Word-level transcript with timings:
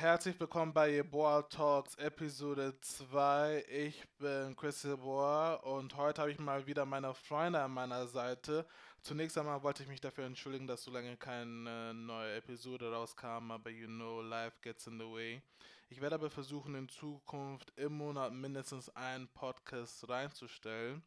Herzlich 0.00 0.38
willkommen 0.38 0.72
bei 0.72 0.90
Yeboah 0.90 1.48
Talks 1.48 1.96
Episode 1.96 2.72
2. 2.80 3.64
Ich 3.68 4.08
bin 4.18 4.54
Chris 4.54 4.84
Yeboah 4.84 5.60
und 5.64 5.96
heute 5.96 6.20
habe 6.20 6.30
ich 6.30 6.38
mal 6.38 6.64
wieder 6.68 6.86
meine 6.86 7.12
Freunde 7.14 7.60
an 7.60 7.72
meiner 7.72 8.06
Seite. 8.06 8.64
Zunächst 9.02 9.36
einmal 9.36 9.60
wollte 9.64 9.82
ich 9.82 9.88
mich 9.88 10.00
dafür 10.00 10.24
entschuldigen, 10.24 10.68
dass 10.68 10.84
so 10.84 10.92
lange 10.92 11.16
keine 11.16 11.94
neue 11.94 12.36
Episode 12.36 12.92
rauskam, 12.92 13.50
aber 13.50 13.70
you 13.70 13.88
know, 13.88 14.22
life 14.22 14.56
gets 14.62 14.86
in 14.86 15.00
the 15.00 15.04
way. 15.04 15.42
Ich 15.88 16.00
werde 16.00 16.14
aber 16.14 16.30
versuchen, 16.30 16.76
in 16.76 16.88
Zukunft 16.88 17.72
im 17.74 17.94
Monat 17.94 18.32
mindestens 18.32 18.88
einen 18.90 19.26
Podcast 19.26 20.08
reinzustellen. 20.08 21.02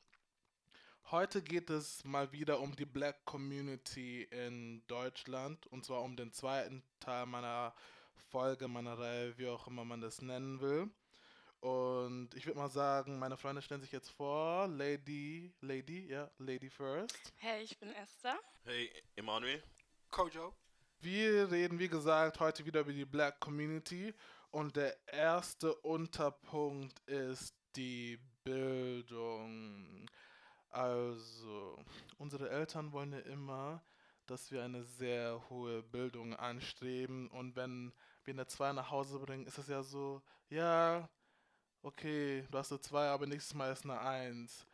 Heute 1.12 1.42
geht 1.42 1.70
es 1.70 2.04
mal 2.04 2.30
wieder 2.34 2.60
um 2.60 2.76
die 2.76 2.86
Black 2.86 3.24
Community 3.24 4.24
in 4.24 4.86
Deutschland 4.88 5.66
und 5.68 5.86
zwar 5.86 6.02
um 6.02 6.18
den 6.18 6.34
zweiten 6.34 6.84
Teil 7.00 7.26
meiner 7.26 7.74
Folge, 8.30 8.68
meiner 8.68 8.98
Reihe, 8.98 9.38
wie 9.38 9.48
auch 9.48 9.68
immer 9.68 9.86
man 9.86 10.02
das 10.02 10.22
nennen 10.22 10.62
will. 10.62 10.90
Und 11.62 12.34
ich 12.34 12.48
würde 12.48 12.58
mal 12.58 12.70
sagen, 12.70 13.20
meine 13.20 13.38
Freunde 13.38 13.62
stellen 13.62 13.82
sich 13.82 13.92
jetzt 13.92 14.10
vor. 14.10 14.68
Lady, 14.68 15.54
Lady, 15.62 16.08
ja, 16.08 16.30
Lady 16.40 16.70
first. 16.70 17.16
Hey, 17.38 17.64
ich 17.64 17.78
bin 17.78 17.92
Esther. 17.94 18.40
Hey, 18.64 18.90
Emanuel. 19.16 19.62
Kojo. 20.10 20.56
Wir 21.02 21.52
reden, 21.52 21.78
wie 21.78 21.88
gesagt, 21.88 22.40
heute 22.40 22.66
wieder 22.66 22.82
über 22.82 22.94
die 22.94 23.06
Black 23.06 23.40
Community. 23.40 24.14
Und 24.50 24.76
der 24.76 24.98
erste 25.08 25.74
Unterpunkt 25.76 27.00
ist 27.08 27.56
die 27.76 28.20
Bildung. 28.44 30.10
Also, 30.70 31.78
unsere 32.18 32.50
Eltern 32.50 32.92
wollen 32.92 33.14
ja 33.14 33.20
immer, 33.20 33.84
dass 34.26 34.52
wir 34.52 34.64
eine 34.64 34.84
sehr 34.84 35.48
hohe 35.50 35.84
Bildung 35.84 36.36
anstreben. 36.36 37.30
Und 37.30 37.56
wenn 37.56 37.94
wir 38.26 38.34
eine 38.34 38.48
2 38.48 38.74
nach 38.74 38.90
Hause 38.90 39.20
bringen, 39.20 39.46
ist 39.46 39.58
es 39.58 39.68
ja 39.68 39.84
so, 39.84 40.22
ja, 40.50 41.10
okay, 41.82 42.46
du 42.50 42.58
hast 42.58 42.72
eine 42.72 42.82
2, 42.82 43.08
aber 43.08 43.26
nächstes 43.28 43.54
Mal 43.54 43.72
ist 43.72 43.84
eine 43.84 44.00
1. 44.00 44.66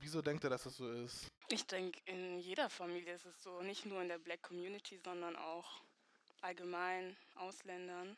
Wieso 0.00 0.22
denkt 0.22 0.44
ihr, 0.44 0.50
dass 0.50 0.62
das 0.62 0.76
so 0.76 0.90
ist? 0.90 1.30
Ich 1.48 1.66
denke, 1.66 2.00
in 2.04 2.38
jeder 2.38 2.70
Familie 2.70 3.14
ist 3.14 3.26
es 3.26 3.42
so, 3.42 3.62
nicht 3.62 3.84
nur 3.86 4.00
in 4.00 4.08
der 4.08 4.18
Black 4.18 4.42
Community, 4.42 4.98
sondern 4.98 5.34
auch 5.36 5.82
allgemein 6.40 7.16
Ausländern 7.34 8.16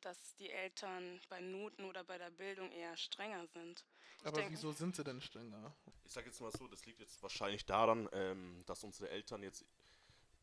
dass 0.00 0.34
die 0.36 0.50
Eltern 0.50 1.20
bei 1.28 1.40
Noten 1.40 1.84
oder 1.84 2.04
bei 2.04 2.18
der 2.18 2.30
Bildung 2.30 2.70
eher 2.72 2.96
strenger 2.96 3.46
sind. 3.48 3.84
Ich 4.20 4.26
Aber 4.26 4.36
denke, 4.36 4.52
wieso 4.52 4.72
sind 4.72 4.96
sie 4.96 5.04
denn 5.04 5.20
strenger? 5.20 5.74
Ich 6.04 6.12
sage 6.12 6.26
jetzt 6.26 6.40
mal 6.40 6.50
so, 6.50 6.66
das 6.68 6.84
liegt 6.86 7.00
jetzt 7.00 7.22
wahrscheinlich 7.22 7.66
daran, 7.66 8.08
ähm, 8.12 8.62
dass 8.66 8.82
unsere 8.84 9.10
Eltern 9.10 9.42
jetzt, 9.42 9.64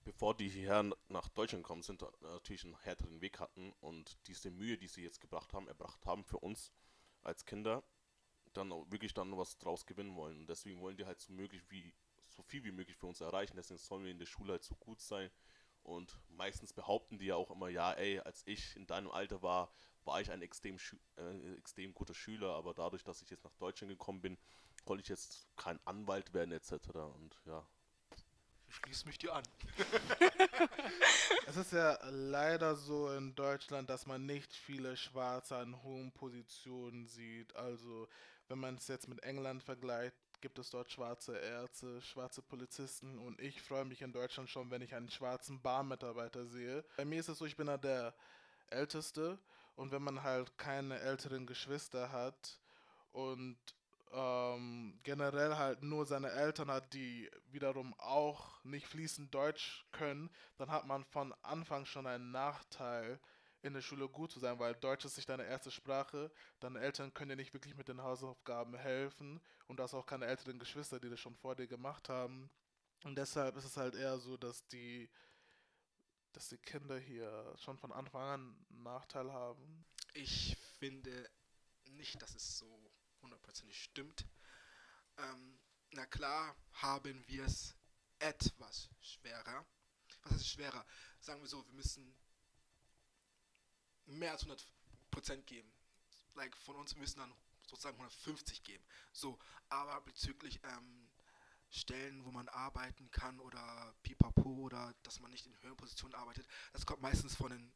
bevor 0.06 0.36
die 0.36 0.48
hierher 0.48 0.84
nach 1.09 1.28
Deutschland 1.30 1.64
gekommen 1.64 1.84
sind, 1.84 2.06
natürlich 2.22 2.64
einen 2.64 2.80
härteren 2.80 3.20
Weg 3.20 3.39
hatten 3.39 3.73
und 3.81 4.17
diese 4.28 4.52
Mühe, 4.52 4.78
die 4.78 4.88
sie 4.88 5.03
jetzt 5.03 5.20
gebracht 5.20 5.53
haben, 5.53 5.67
erbracht 5.67 6.06
haben 6.06 6.23
für 6.23 6.38
uns 6.38 6.72
als 7.23 7.45
Kinder, 7.45 7.84
dann 8.53 8.72
auch 8.72 8.89
wirklich 8.89 9.14
dann 9.14 9.38
was 9.38 9.58
draus 9.58 9.86
gewinnen 9.86 10.16
wollen. 10.16 10.39
Und 10.39 10.50
deswegen 10.50 10.80
wollen 10.80 10.95
die 10.95 11.06
halt 11.06 11.20
so 11.20 11.34
möglich 11.34 11.62
wie 11.70 11.94
so 12.28 12.42
viel 12.44 12.64
wie 12.64 12.72
möglich 12.72 12.95
für 12.95 13.08
uns 13.08 13.20
erreichen. 13.20 13.58
Deswegen 13.58 13.80
sollen 13.80 14.06
wir 14.06 14.12
in 14.12 14.20
der 14.20 14.25
Schule 14.25 14.53
halt 14.53 14.64
so 14.64 14.75
gut 14.75 15.02
sein, 15.02 15.30
und 15.86 16.19
meistens 16.30 16.73
behaupten 16.73 17.19
die 17.19 17.28
ja 17.28 17.36
auch 17.36 17.52
immer, 17.52 17.69
ja, 17.69 17.94
ey, 17.94 18.19
als 18.19 18.42
ich 18.47 18.75
in 18.75 18.88
deinem 18.88 19.12
Alter 19.12 19.44
war, 19.44 19.72
war 20.03 20.19
ich 20.19 20.31
ein 20.31 20.42
extrem, 20.42 20.78
äh, 21.17 21.53
extrem 21.58 21.94
guter 21.94 22.16
Schüler, 22.16 22.56
aber 22.56 22.73
dadurch, 22.73 23.03
dass 23.03 23.22
ich 23.22 23.30
jetzt 23.30 23.44
nach 23.44 23.53
Deutschland 23.53 23.92
gekommen 23.92 24.19
bin, 24.19 24.38
konnte 24.84 25.03
ich 25.03 25.09
jetzt 25.09 25.47
kein 25.56 25.79
Anwalt 25.85 26.34
werden 26.34 26.52
etc. 26.52 26.90
Und 26.90 27.40
ja. 27.46 27.68
Ich 28.75 28.81
schließe 28.84 29.08
mich 29.08 29.18
dir 29.18 29.34
an. 29.34 29.44
es 31.47 31.56
ist 31.56 31.72
ja 31.72 31.97
leider 32.09 32.75
so 32.75 33.09
in 33.12 33.34
Deutschland, 33.34 33.90
dass 33.90 34.06
man 34.06 34.25
nicht 34.25 34.53
viele 34.53 34.97
Schwarze 34.97 35.56
an 35.56 35.81
hohen 35.84 36.12
Positionen 36.12 37.08
sieht. 37.08 37.56
Also 37.56 38.08
wenn 38.50 38.59
man 38.59 38.75
es 38.75 38.88
jetzt 38.90 39.08
mit 39.08 39.24
England 39.24 39.64
vergleicht, 39.64 40.16
gibt 40.41 40.59
es 40.59 40.72
dort 40.72 40.91
schwarze 40.91 41.38
Ärzte, 41.38 42.02
schwarze 42.02 42.41
Polizisten 42.41 43.18
und 43.18 43.40
ich 43.40 43.62
freue 43.62 43.85
mich 43.85 44.02
in 44.02 44.12
Deutschland 44.12 44.50
schon, 44.50 44.69
wenn 44.69 44.81
ich 44.81 44.94
einen 44.94 45.09
schwarzen 45.09 45.62
Barmitarbeiter 45.62 46.46
sehe. 46.46 46.84
Bei 46.97 47.06
mir 47.06 47.22
ist 47.22 47.30
es 47.30 47.38
so, 47.38 47.46
ich 47.46 47.56
bin 47.56 47.68
da 47.68 47.78
der 47.78 48.14
Älteste 48.68 49.40
und 49.75 49.91
wenn 49.91 50.03
man 50.03 50.22
halt 50.22 50.58
keine 50.58 51.00
älteren 51.00 51.47
Geschwister 51.47 52.12
hat 52.12 52.59
und 53.14 53.58
ähm, 54.11 54.99
generell 55.03 55.55
halt 55.55 55.83
nur 55.83 56.05
seine 56.05 56.31
Eltern 56.31 56.69
hat, 56.69 56.93
die 56.93 57.29
wiederum 57.51 57.93
auch 57.97 58.63
nicht 58.63 58.88
fließend 58.88 59.33
Deutsch 59.33 59.85
können, 59.91 60.29
dann 60.57 60.71
hat 60.71 60.85
man 60.85 61.03
von 61.05 61.33
Anfang 61.41 61.85
schon 61.85 62.07
einen 62.07 62.31
Nachteil 62.31 63.19
in 63.66 63.73
der 63.73 63.81
Schule 63.81 64.07
gut 64.07 64.31
zu 64.31 64.39
sein, 64.39 64.59
weil 64.59 64.75
Deutsch 64.75 65.05
ist 65.05 65.17
nicht 65.17 65.27
deine 65.27 65.45
erste 65.45 65.71
Sprache. 65.71 66.31
Deine 66.59 66.79
Eltern 66.79 67.13
können 67.13 67.29
dir 67.29 67.35
nicht 67.35 67.53
wirklich 67.53 67.75
mit 67.75 67.88
den 67.88 68.01
Hausaufgaben 68.01 68.75
helfen 68.75 69.41
und 69.67 69.77
du 69.77 69.83
hast 69.83 69.95
auch 69.95 70.05
keine 70.05 70.25
älteren 70.25 70.59
Geschwister, 70.59 70.99
die 70.99 71.09
das 71.09 71.19
schon 71.19 71.35
vor 71.35 71.55
dir 71.55 71.67
gemacht 71.67 72.07
haben. 72.07 72.51
Und 73.03 73.16
deshalb 73.17 73.57
ist 73.57 73.66
es 73.66 73.77
halt 73.77 73.95
eher 73.95 74.19
so, 74.19 74.37
dass 74.37 74.67
die, 74.67 75.09
dass 76.31 76.49
die 76.49 76.57
Kinder 76.59 76.99
hier 76.99 77.53
schon 77.57 77.77
von 77.77 77.91
Anfang 77.91 78.22
an 78.22 78.57
einen 78.69 78.83
Nachteil 78.83 79.31
haben. 79.33 79.85
Ich 80.13 80.55
finde 80.77 81.27
nicht, 81.89 82.22
dass 82.22 82.35
es 82.35 82.59
so 82.59 82.84
hundertprozentig 83.25 83.81
stimmt. 83.81 84.25
Ähm, 85.18 85.59
na 85.91 86.06
klar 86.06 86.56
haben 86.74 87.24
wir 87.28 87.46
es 87.46 87.75
etwas 88.19 88.90
schwerer. 89.02 89.66
Was 90.24 90.34
heißt 90.34 90.50
schwerer? 90.50 90.86
Sagen 91.19 91.41
wir 91.41 91.47
so, 91.47 91.66
wir 91.66 91.74
müssen 91.74 92.16
mehr 94.06 94.31
als 94.31 94.41
100 94.41 94.68
Prozent 95.12 95.46
geben. 95.47 95.72
Like 96.35 96.56
von 96.58 96.75
uns 96.75 96.96
müssen 96.96 97.19
dann 97.19 97.34
sozusagen 97.68 97.97
150 97.97 98.64
geben. 98.64 98.84
So, 99.12 99.40
aber 99.69 100.02
bezüglich 100.02 100.59
ähm, 100.64 101.09
Stellen, 101.69 102.24
wo 102.25 102.31
man 102.31 102.47
arbeiten 102.50 103.09
kann 103.12 103.40
oder 103.40 103.96
pipapo 104.03 104.50
oder 104.58 104.94
dass 105.03 105.19
man 105.19 105.31
nicht 105.31 105.46
in 105.46 105.62
höheren 105.62 105.78
Positionen 105.78 106.16
arbeitet, 106.16 106.47
das 106.74 106.85
kommt 106.85 107.02
meistens 107.02 107.35
von 107.35 107.52
den 107.52 107.74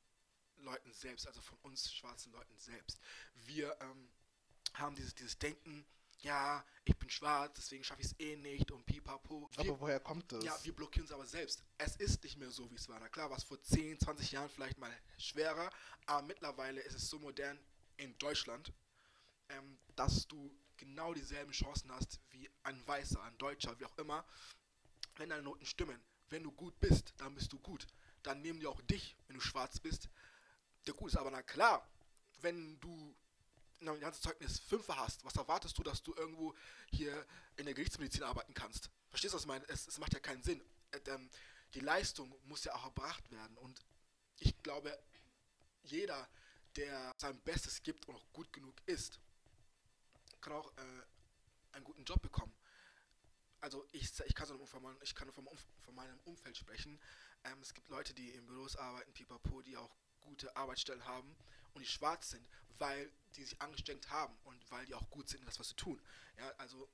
Leuten 0.58 0.92
selbst, 0.94 1.28
also 1.28 1.42
von 1.42 1.58
uns 1.60 1.92
schwarzen 1.92 2.32
Leuten 2.32 2.58
selbst. 2.58 3.00
Wir 3.34 3.76
ähm, 3.82 4.10
haben 4.80 4.96
dieses, 4.96 5.16
dieses 5.16 5.38
Denken, 5.38 5.86
ja, 6.22 6.66
ich 6.84 6.98
bin 6.98 7.10
schwarz, 7.10 7.54
deswegen 7.56 7.84
schaffe 7.84 8.02
ich 8.02 8.08
es 8.08 8.20
eh 8.20 8.36
nicht 8.36 8.72
und 8.72 8.86
pipapo. 8.86 9.50
Wir, 9.54 9.60
aber 9.60 9.80
woher 9.80 10.00
kommt 10.00 10.32
das? 10.32 10.44
Ja, 10.44 10.58
wir 10.64 10.76
blockieren 10.76 11.06
uns 11.06 11.14
aber 11.14 11.26
selbst. 11.26 11.64
Es 11.78 11.96
ist 11.96 12.24
nicht 12.24 12.38
mehr 12.38 12.52
so, 12.52 12.70
wie 12.72 12.76
es 12.76 12.90
war. 12.90 13.00
Na 13.00 13.08
klar, 13.08 13.30
war 13.30 13.38
es 13.38 13.44
vor 13.44 13.62
10, 13.62 14.00
20 14.00 14.32
Jahren 14.32 14.50
vielleicht 14.50 14.78
mal 14.78 14.92
schwerer, 15.18 15.70
aber 16.06 16.28
mittlerweile 16.28 16.82
ist 16.82 16.96
es 16.96 17.10
so 17.10 17.20
modern 17.20 17.58
in 17.98 18.18
Deutschland, 18.18 18.74
ähm, 19.50 19.80
dass 19.96 20.28
du 20.28 20.52
genau 20.78 21.14
dieselben 21.14 21.52
Chancen 21.52 21.92
hast 21.92 22.20
wie 22.32 22.50
ein 22.64 22.86
Weißer, 22.88 23.22
ein 23.24 23.38
Deutscher, 23.38 23.80
wie 23.80 23.86
auch 23.86 23.98
immer, 23.98 24.26
wenn 25.16 25.30
deine 25.30 25.44
Noten 25.44 25.66
stimmen. 25.66 26.02
Wenn 26.30 26.44
du 26.44 26.52
gut 26.52 26.80
bist, 26.80 27.14
dann 27.18 27.34
bist 27.34 27.52
du 27.54 27.60
gut. 27.60 27.88
Dann 28.24 28.42
nehmen 28.42 28.60
die 28.60 28.68
auch 28.68 28.82
dich, 28.82 29.16
wenn 29.28 29.36
du 29.36 29.42
schwarz 29.42 29.80
bist, 29.80 30.10
der 30.86 30.94
gut 30.94 31.12
ist. 31.12 31.18
Aber 31.18 31.32
na 31.32 31.42
klar, 31.42 31.88
wenn 32.42 32.80
du 32.80 33.16
ein 33.82 34.00
ganzes 34.00 34.22
Zeugnis 34.22 34.60
Fünfer 34.60 34.98
hast, 34.98 35.24
was 35.24 35.36
erwartest 35.36 35.78
du, 35.78 35.84
dass 35.84 36.04
du 36.04 36.14
irgendwo 36.16 36.56
hier 36.92 37.26
in 37.56 37.66
der 37.66 37.74
Gerichtsmedizin 37.74 38.24
arbeiten 38.24 38.54
kannst? 38.54 38.90
Verstehst 39.10 39.34
du, 39.34 39.36
was 39.38 39.44
ich 39.44 39.48
meine? 39.48 39.68
Es, 39.70 39.88
es 39.88 39.98
macht 39.98 40.14
ja 40.14 40.20
keinen 40.20 40.44
Sinn. 40.44 40.62
Äh, 40.92 41.00
ähm, 41.08 41.30
die 41.74 41.80
Leistung 41.80 42.34
muss 42.46 42.64
ja 42.64 42.74
auch 42.76 42.86
erbracht 42.86 43.30
werden. 43.32 43.58
Und 43.58 43.80
ich 44.38 44.62
glaube, 44.64 44.98
jeder, 45.84 46.28
der 46.76 47.14
sein 47.18 47.40
Bestes 47.42 47.84
gibt 47.84 48.08
und 48.08 48.16
auch 48.16 48.34
gut 48.34 48.52
genug 48.52 48.76
ist, 48.86 49.20
kann 50.42 50.54
auch 50.54 50.72
äh, 50.78 51.04
einen 51.74 51.86
guten 51.86 52.04
Job 52.04 52.22
bekommen. 52.22 52.54
Also 53.62 53.86
ich, 53.92 54.10
ich 54.26 54.36
kann, 54.36 54.48
so 54.48 54.66
von, 54.66 54.98
ich 55.02 55.14
kann 55.14 55.32
von, 55.32 55.48
von 55.82 55.96
meinem 55.96 56.20
Umfeld 56.22 56.58
sprechen. 56.58 57.00
Ähm, 57.44 57.60
es 57.62 57.74
gibt 57.74 57.90
Leute, 57.90 58.14
die 58.14 58.30
in 58.30 58.46
Büros 58.46 58.76
arbeiten, 58.76 59.12
pipapo, 59.14 59.62
die 59.62 59.76
auch 59.76 59.96
gute 60.22 60.56
Arbeitsstellen 60.56 61.06
haben 61.06 61.36
und 61.74 61.82
die 61.82 61.88
schwarz 61.88 62.32
sind, 62.32 62.48
weil 62.78 63.12
die 63.36 63.44
sich 63.44 63.62
angestrengt 63.62 64.10
haben 64.10 64.36
und 64.44 64.72
weil 64.72 64.86
die 64.86 64.94
auch 64.94 65.10
gut 65.10 65.30
sind 65.30 65.42
in 65.42 65.46
das, 65.46 65.60
was 65.60 65.70
sie 65.70 65.76
tun. 65.76 66.02
Ja, 66.38 66.50
also, 66.58 66.90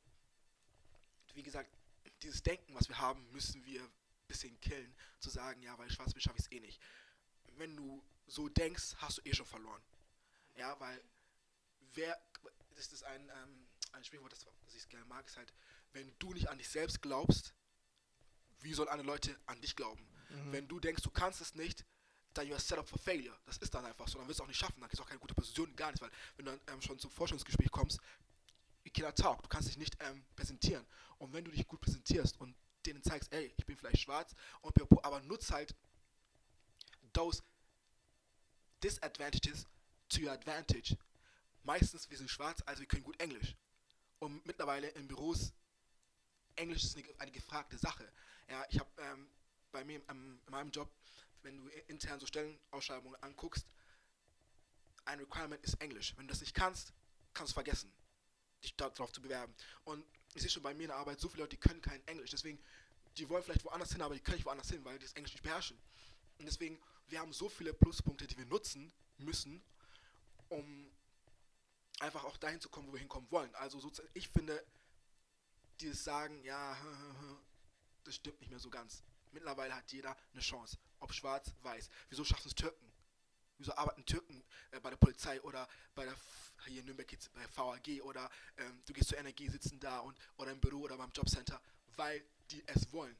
wie 1.33 1.43
gesagt, 1.43 1.69
dieses 2.21 2.43
Denken, 2.43 2.73
was 2.73 2.87
wir 2.87 2.99
haben, 2.99 3.29
müssen 3.31 3.65
wir 3.65 3.81
ein 3.81 4.27
bisschen 4.27 4.59
killen, 4.61 4.95
zu 5.19 5.29
sagen, 5.29 5.61
ja, 5.61 5.77
weil 5.77 5.89
schwarz 5.91 6.13
bin, 6.13 6.21
schaffe 6.21 6.37
ich 6.39 6.45
es 6.45 6.51
eh 6.51 6.59
nicht. 6.59 6.81
Wenn 7.57 7.75
du 7.75 8.03
so 8.27 8.49
denkst, 8.49 8.95
hast 8.97 9.17
du 9.17 9.21
eh 9.23 9.33
schon 9.33 9.45
verloren. 9.45 9.81
Ja, 10.55 10.79
weil 10.79 11.01
wer, 11.93 12.19
das 12.75 12.91
ist 12.91 13.03
ein, 13.03 13.29
ähm, 13.29 13.67
ein 13.91 14.03
Sprichwort, 14.03 14.31
das, 14.31 14.45
das 14.65 14.75
ich 14.75 14.89
gerne 14.89 15.05
mag, 15.05 15.25
ist 15.25 15.37
halt, 15.37 15.53
wenn 15.93 16.13
du 16.19 16.33
nicht 16.33 16.49
an 16.49 16.57
dich 16.57 16.69
selbst 16.69 17.01
glaubst, 17.01 17.53
wie 18.59 18.73
sollen 18.73 18.89
andere 18.89 19.07
Leute 19.07 19.37
an 19.45 19.61
dich 19.61 19.75
glauben? 19.75 20.05
Mhm. 20.29 20.51
Wenn 20.51 20.67
du 20.67 20.79
denkst, 20.79 21.03
du 21.03 21.11
kannst 21.11 21.41
es 21.41 21.55
nicht, 21.55 21.85
dann 22.37 22.47
you 22.47 22.57
set 22.57 22.77
up 22.77 22.87
for 22.87 22.99
failure. 22.99 23.35
Das 23.45 23.57
ist 23.57 23.73
dann 23.73 23.85
einfach 23.85 24.07
so. 24.07 24.17
Dann 24.19 24.27
wirst 24.27 24.39
du 24.39 24.43
auch 24.43 24.47
nicht 24.47 24.59
schaffen. 24.59 24.79
Dann 24.79 24.89
kriegst 24.89 24.99
du 24.99 25.03
auch 25.03 25.07
keine 25.07 25.19
gute 25.19 25.33
Position, 25.33 25.75
gar 25.75 25.91
nicht. 25.91 26.01
Weil 26.01 26.11
wenn 26.37 26.45
du 26.45 26.51
dann 26.51 26.75
ähm, 26.75 26.81
schon 26.81 26.99
zum 26.99 27.11
Forschungsgespräch 27.11 27.71
kommst, 27.71 27.99
you 28.83 28.91
cannot 28.93 29.15
talk. 29.15 29.41
Du 29.43 29.49
kannst 29.49 29.69
dich 29.69 29.77
nicht 29.77 29.95
ähm, 30.01 30.23
präsentieren. 30.35 30.85
Und 31.17 31.33
wenn 31.33 31.45
du 31.45 31.51
dich 31.51 31.65
gut 31.65 31.81
präsentierst 31.81 32.39
und 32.39 32.55
denen 32.85 33.01
zeigst, 33.01 33.31
ey, 33.33 33.51
ich 33.57 33.65
bin 33.65 33.77
vielleicht 33.77 33.99
schwarz, 33.99 34.35
und 34.61 34.75
aber 35.03 35.19
nutz 35.21 35.51
halt 35.51 35.73
those 37.13 37.41
Disadvantages 38.83 39.65
to 40.09 40.21
your 40.21 40.31
advantage. 40.31 40.97
Meistens, 41.63 42.09
wir 42.09 42.17
sind 42.17 42.29
schwarz, 42.29 42.61
also 42.65 42.81
wir 42.81 42.87
können 42.87 43.03
gut 43.03 43.19
Englisch. 43.19 43.55
Und 44.19 44.45
mittlerweile 44.45 44.89
in 44.89 45.07
Büros, 45.07 45.51
Englisch 46.55 46.83
ist 46.83 46.95
eine, 46.95 47.05
eine 47.17 47.31
gefragte 47.31 47.77
Sache. 47.77 48.07
Ja, 48.49 48.63
ich 48.69 48.79
habe 48.79 48.89
ähm, 48.99 49.27
bei 49.71 49.83
mir 49.83 49.95
in, 49.95 50.39
in 50.45 50.51
meinem 50.51 50.71
Job, 50.71 50.89
wenn 51.45 51.57
du 51.57 51.67
intern 51.87 52.19
so 52.19 52.25
Stellenausschreibungen 52.25 53.21
anguckst, 53.23 53.65
ein 55.05 55.19
Requirement 55.19 55.63
ist 55.63 55.75
Englisch. 55.75 56.13
Wenn 56.17 56.27
du 56.27 56.31
das 56.31 56.41
nicht 56.41 56.55
kannst, 56.55 56.93
kannst 57.33 57.51
du 57.51 57.53
vergessen, 57.53 57.93
dich 58.63 58.75
darauf 58.75 59.11
zu 59.11 59.21
bewerben. 59.21 59.53
Und 59.83 60.03
ich 60.33 60.41
sehe 60.41 60.49
schon 60.49 60.63
bei 60.63 60.73
mir 60.73 60.83
in 60.83 60.89
der 60.89 60.97
Arbeit 60.97 61.19
so 61.19 61.29
viele 61.29 61.43
Leute, 61.43 61.55
die 61.55 61.61
können 61.61 61.81
kein 61.81 62.05
Englisch. 62.07 62.31
Deswegen, 62.31 62.59
die 63.17 63.29
wollen 63.29 63.43
vielleicht 63.43 63.63
woanders 63.63 63.91
hin, 63.91 64.01
aber 64.01 64.15
die 64.15 64.21
können 64.21 64.37
nicht 64.37 64.45
woanders 64.45 64.69
hin, 64.69 64.83
weil 64.83 64.97
die 64.97 65.05
das 65.05 65.13
Englisch 65.13 65.33
nicht 65.33 65.43
beherrschen. 65.43 65.77
Und 66.39 66.45
deswegen, 66.45 66.79
wir 67.07 67.19
haben 67.19 67.31
so 67.31 67.47
viele 67.47 67.73
Pluspunkte, 67.73 68.27
die 68.27 68.37
wir 68.37 68.45
nutzen 68.45 68.91
müssen, 69.17 69.63
um 70.49 70.91
einfach 71.99 72.25
auch 72.25 72.37
dahin 72.37 72.59
zu 72.59 72.69
kommen, 72.69 72.87
wo 72.87 72.93
wir 72.93 72.99
hinkommen 72.99 73.29
wollen. 73.31 73.53
Also 73.55 73.79
ich 74.13 74.27
finde, 74.29 74.65
dieses 75.79 76.03
Sagen, 76.03 76.43
ja, 76.43 76.75
das 78.03 78.15
stimmt 78.15 78.39
nicht 78.41 78.49
mehr 78.49 78.59
so 78.59 78.69
ganz. 78.69 79.03
Mittlerweile 79.31 79.75
hat 79.75 79.91
jeder 79.91 80.15
eine 80.33 80.41
Chance, 80.41 80.77
ob 81.05 81.13
schwarz, 81.13 81.53
weiß. 81.61 81.89
Wieso 82.09 82.23
schaffen 82.23 82.47
es 82.47 82.55
Türken? 82.55 82.91
Wieso 83.57 83.73
arbeiten 83.75 84.05
Türken 84.05 84.43
äh, 84.71 84.79
bei 84.79 84.89
der 84.89 84.97
Polizei 84.97 85.41
oder 85.41 85.67
bei 85.93 86.03
der 86.03 86.15
hier 86.65 86.79
in 86.79 86.85
Nürnberg 86.85 87.07
geht's 87.07 87.29
bei 87.29 87.45
VAG 87.55 88.01
oder 88.03 88.29
ähm, 88.57 88.81
du 88.85 88.93
gehst 88.93 89.09
zur 89.09 89.19
Energie, 89.19 89.47
sitzen 89.49 89.79
da 89.79 89.99
und 89.99 90.17
oder 90.37 90.51
im 90.51 90.59
Büro 90.59 90.79
oder 90.79 90.97
beim 90.97 91.11
Jobcenter, 91.11 91.61
weil 91.95 92.25
die 92.49 92.63
es 92.67 92.91
wollen. 92.91 93.15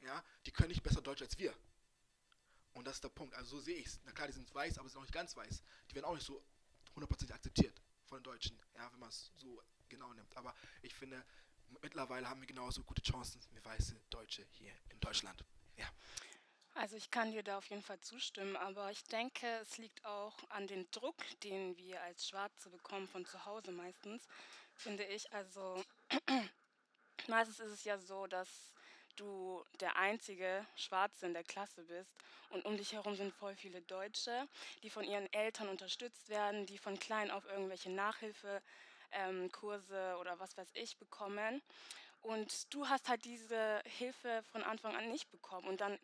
Ja, 0.00 0.24
die 0.46 0.50
können 0.50 0.70
nicht 0.70 0.82
besser 0.82 1.02
Deutsch 1.02 1.20
als 1.20 1.38
wir. 1.38 1.54
Und 2.72 2.86
das 2.86 2.96
ist 2.96 3.04
der 3.04 3.10
Punkt. 3.10 3.34
Also 3.34 3.56
so 3.56 3.60
sehe 3.60 3.76
ich 3.76 3.86
es. 3.86 4.00
Na 4.04 4.12
klar, 4.12 4.28
die 4.28 4.32
sind 4.32 4.52
weiß, 4.54 4.78
aber 4.78 4.88
sie 4.88 4.92
sind 4.92 5.00
auch 5.00 5.04
nicht 5.04 5.12
ganz 5.12 5.36
weiß. 5.36 5.62
Die 5.90 5.94
werden 5.94 6.06
auch 6.06 6.14
nicht 6.14 6.26
so 6.26 6.42
hundertprozentig 6.94 7.34
akzeptiert 7.34 7.82
von 8.06 8.18
den 8.18 8.24
Deutschen, 8.24 8.58
ja, 8.74 8.90
wenn 8.92 9.00
man 9.00 9.10
es 9.10 9.30
so 9.36 9.62
genau 9.88 10.10
nimmt. 10.14 10.34
Aber 10.36 10.54
ich 10.80 10.94
finde, 10.94 11.22
mittlerweile 11.82 12.28
haben 12.28 12.40
wir 12.40 12.46
genauso 12.46 12.82
gute 12.82 13.02
Chancen 13.02 13.40
wie 13.50 13.62
weiße 13.62 14.00
Deutsche 14.08 14.46
hier 14.52 14.72
in 14.88 15.00
Deutschland. 15.00 15.44
Ja. 15.76 15.86
Also 16.74 16.96
ich 16.96 17.10
kann 17.10 17.32
dir 17.32 17.42
da 17.42 17.58
auf 17.58 17.68
jeden 17.68 17.82
Fall 17.82 18.00
zustimmen, 18.00 18.56
aber 18.56 18.90
ich 18.90 19.02
denke, 19.04 19.46
es 19.60 19.76
liegt 19.78 20.04
auch 20.04 20.36
an 20.50 20.66
dem 20.66 20.90
Druck, 20.90 21.16
den 21.42 21.76
wir 21.76 22.00
als 22.02 22.28
Schwarze 22.28 22.70
bekommen 22.70 23.08
von 23.08 23.26
zu 23.26 23.44
Hause 23.44 23.72
meistens, 23.72 24.26
finde 24.74 25.04
ich. 25.04 25.32
Also 25.32 25.82
meistens 27.28 27.60
ist 27.60 27.72
es 27.72 27.84
ja 27.84 27.98
so, 27.98 28.26
dass 28.26 28.48
du 29.16 29.64
der 29.80 29.96
einzige 29.96 30.64
Schwarze 30.76 31.26
in 31.26 31.34
der 31.34 31.44
Klasse 31.44 31.82
bist 31.82 32.14
und 32.50 32.64
um 32.64 32.76
dich 32.76 32.92
herum 32.92 33.14
sind 33.16 33.34
voll 33.34 33.54
viele 33.54 33.82
Deutsche, 33.82 34.48
die 34.82 34.90
von 34.90 35.04
ihren 35.04 35.30
Eltern 35.32 35.68
unterstützt 35.68 36.28
werden, 36.28 36.66
die 36.66 36.78
von 36.78 36.98
klein 36.98 37.30
auf 37.30 37.44
irgendwelche 37.46 37.90
Nachhilfekurse 37.90 38.62
ähm, 39.12 40.18
oder 40.20 40.38
was 40.38 40.56
weiß 40.56 40.70
ich 40.74 40.96
bekommen. 40.96 41.62
Und 42.22 42.72
du 42.74 42.88
hast 42.88 43.08
halt 43.08 43.24
diese 43.24 43.82
Hilfe 43.84 44.42
von 44.52 44.62
Anfang 44.62 44.94
an 44.94 45.10
nicht 45.10 45.30
bekommen. 45.30 45.68
Und 45.68 45.80
dann 45.80 45.98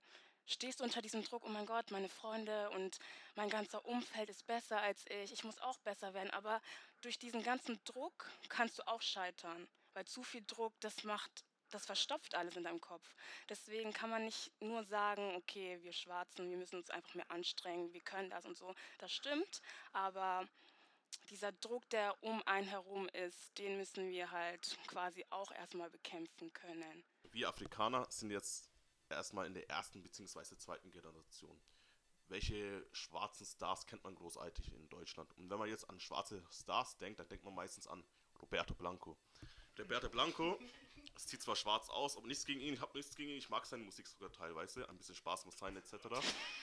stehst 0.47 0.81
du 0.81 0.85
unter 0.85 1.03
diesem 1.03 1.23
Druck, 1.23 1.45
oh 1.45 1.49
mein 1.49 1.67
Gott, 1.67 1.91
meine 1.91 2.09
Freunde 2.09 2.71
und 2.71 2.99
mein 3.35 3.51
ganzer 3.51 3.85
Umfeld 3.85 4.31
ist 4.31 4.47
besser 4.47 4.81
als 4.81 5.05
ich, 5.09 5.33
ich 5.33 5.45
muss 5.45 5.59
auch 5.59 5.79
besser 5.81 6.15
werden. 6.15 6.31
Aber 6.31 6.61
durch 7.03 7.19
diesen 7.19 7.43
ganzen 7.43 7.79
Druck 7.85 8.31
kannst 8.49 8.79
du 8.79 8.87
auch 8.87 9.03
scheitern, 9.03 9.69
weil 9.93 10.05
zu 10.05 10.23
viel 10.23 10.45
Druck, 10.47 10.73
das 10.81 11.05
macht 11.05 11.45
das 11.71 11.85
verstopft 11.85 12.35
alles 12.35 12.57
in 12.57 12.65
deinem 12.65 12.81
Kopf. 12.81 13.15
Deswegen 13.49 13.93
kann 13.93 14.11
man 14.11 14.25
nicht 14.25 14.53
nur 14.61 14.85
sagen, 14.85 15.35
okay, 15.35 15.79
wir 15.83 15.93
Schwarzen, 15.93 16.49
wir 16.49 16.57
müssen 16.57 16.77
uns 16.77 16.91
einfach 16.91 17.15
mehr 17.15 17.31
anstrengen, 17.31 17.93
wir 17.93 18.01
können 18.01 18.31
das 18.31 18.47
und 18.47 18.57
so. 18.57 18.75
Das 18.99 19.13
stimmt, 19.13 19.61
aber 19.93 20.47
dieser 21.31 21.53
Druck, 21.53 21.89
der 21.91 22.23
um 22.23 22.43
einen 22.47 22.69
herum 22.69 23.09
ist, 23.09 23.59
den 23.59 23.77
müssen 23.77 24.11
wir 24.11 24.31
halt 24.31 24.79
quasi 24.87 25.25
auch 25.31 25.51
erstmal 25.53 25.91
bekämpfen 25.91 26.53
können. 26.53 27.05
Wir 27.33 27.49
Afrikaner 27.49 28.07
sind 28.11 28.31
jetzt 28.31 28.71
erstmal 29.09 29.47
in 29.47 29.55
der 29.55 29.69
ersten 29.69 30.03
bzw. 30.03 30.57
zweiten 30.57 30.91
Generation. 30.91 31.59
Welche 32.29 32.85
schwarzen 32.93 33.47
Stars 33.47 33.87
kennt 33.87 34.03
man 34.03 34.15
großartig 34.15 34.73
in 34.73 34.89
Deutschland? 34.89 35.33
Und 35.37 35.49
wenn 35.49 35.59
man 35.59 35.69
jetzt 35.69 35.89
an 35.89 36.01
schwarze 36.01 36.43
Stars 36.51 36.97
denkt, 36.99 37.21
dann 37.21 37.29
denkt 37.29 37.45
man 37.45 37.55
meistens 37.55 37.87
an 37.87 38.05
Roberto 38.41 38.75
Blanco. 38.75 39.17
Roberto 39.79 40.09
Blanco 40.09 40.59
es 41.15 41.29
sieht 41.29 41.43
zwar 41.43 41.57
schwarz 41.57 41.89
aus, 41.89 42.17
aber 42.17 42.27
nichts 42.27 42.45
gegen 42.45 42.61
ihn. 42.61 42.75
Ich 42.75 42.81
habe 42.81 42.97
nichts 42.97 43.15
gegen 43.15 43.31
ihn. 43.31 43.39
Ich 43.39 43.49
mag 43.49 43.65
seine 43.67 43.85
Musik 43.85 44.07
sogar 44.07 44.33
teilweise. 44.33 44.89
Ein 44.89 44.97
bisschen 44.97 45.15
Spaß 45.15 45.45
muss 45.47 45.59
sein, 45.59 45.77
etc. 45.77 45.95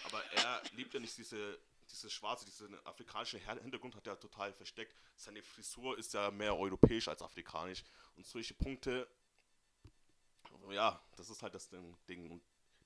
Aber 0.06 0.24
er 0.36 0.62
liebt 0.75 0.94
ja 0.94 1.00
nicht 1.00 1.18
diese, 1.18 1.60
dieses 1.89 2.12
schwarze, 2.12 2.46
diesen 2.46 2.75
afrikanischen 2.86 3.39
Hintergrund 3.39 3.96
hat 3.96 4.07
er 4.07 4.19
total 4.19 4.54
versteckt. 4.54 4.96
Seine 5.16 5.42
Frisur 5.42 5.98
ist 5.98 6.13
ja 6.13 6.31
mehr 6.31 6.57
europäisch 6.57 7.07
als 7.07 7.22
afrikanisch. 7.22 7.84
Und 8.16 8.25
solche 8.25 8.54
Punkte, 8.54 9.07
ja, 10.71 11.01
das 11.15 11.30
ist 11.30 11.44
halt 11.44 11.54
das 11.56 11.69
Ding. 11.69 12.31
Und 12.31 12.42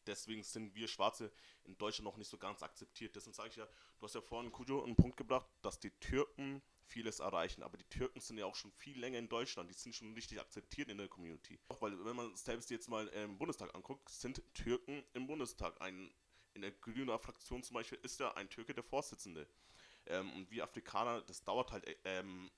deswegen 0.06 0.44
sind 0.44 0.74
wir 0.76 0.88
Schwarze 0.88 1.32
in 1.66 1.78
Deutschland 1.78 2.06
noch 2.06 2.18
nicht 2.18 2.30
so 2.30 2.38
ganz 2.38 2.64
akzeptiert. 2.64 3.16
Deswegen 3.16 3.34
sage 3.34 3.50
ich 3.50 3.56
ja, 3.58 3.68
du 4.00 4.06
hast 4.06 4.16
ja 4.16 4.22
vorhin 4.22 4.52
Kujo 4.52 4.84
einen 4.84 4.96
Punkt 4.96 5.18
gebracht, 5.18 5.48
dass 5.62 5.80
die 5.80 5.92
Türken 6.00 6.62
vieles 6.86 7.20
erreichen. 7.20 7.64
Aber 7.64 7.78
die 7.78 7.86
Türken 7.86 8.20
sind 8.22 8.38
ja 8.38 8.46
auch 8.46 8.56
schon 8.56 8.72
viel 8.72 9.00
länger 9.00 9.20
in 9.20 9.30
Deutschland. 9.30 9.70
Die 9.70 9.76
sind 9.76 9.94
schon 9.94 10.14
richtig 10.14 10.40
akzeptiert 10.40 10.90
in 10.90 10.98
der 10.98 11.08
Community. 11.08 11.60
Auch 11.68 11.82
weil, 11.82 12.04
wenn 12.06 12.16
man 12.16 12.36
selbst 12.36 12.70
jetzt 12.70 12.90
mal 12.90 13.08
im 13.10 13.38
Bundestag 13.38 13.74
anguckt, 13.76 14.10
sind 14.10 14.42
Türken 14.54 15.04
im 15.14 15.28
Bundestag. 15.28 15.80
Ein, 15.82 16.12
in 16.54 16.62
der 16.62 16.72
grünen 16.72 17.08
Fraktion 17.20 17.62
zum 17.62 17.76
Beispiel 17.76 18.00
ist 18.02 18.20
ja 18.20 18.34
ein 18.36 18.50
Türke 18.50 18.74
der 18.74 18.84
Vorsitzende. 18.84 19.48
Ähm, 20.06 20.32
und 20.34 20.50
wir 20.50 20.64
Afrikaner, 20.64 21.22
das 21.22 21.44
dauert 21.44 21.72
halt 21.72 21.86
ähm, 22.06 22.50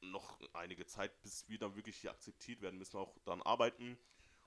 noch 0.00 0.40
einige 0.52 0.84
Zeit, 0.86 1.22
bis 1.22 1.48
wir 1.48 1.58
dann 1.58 1.76
wirklich 1.76 1.96
hier 1.96 2.10
akzeptiert 2.10 2.60
werden, 2.60 2.78
müssen 2.78 2.96
auch 2.96 3.16
daran 3.24 3.42
arbeiten. 3.42 3.96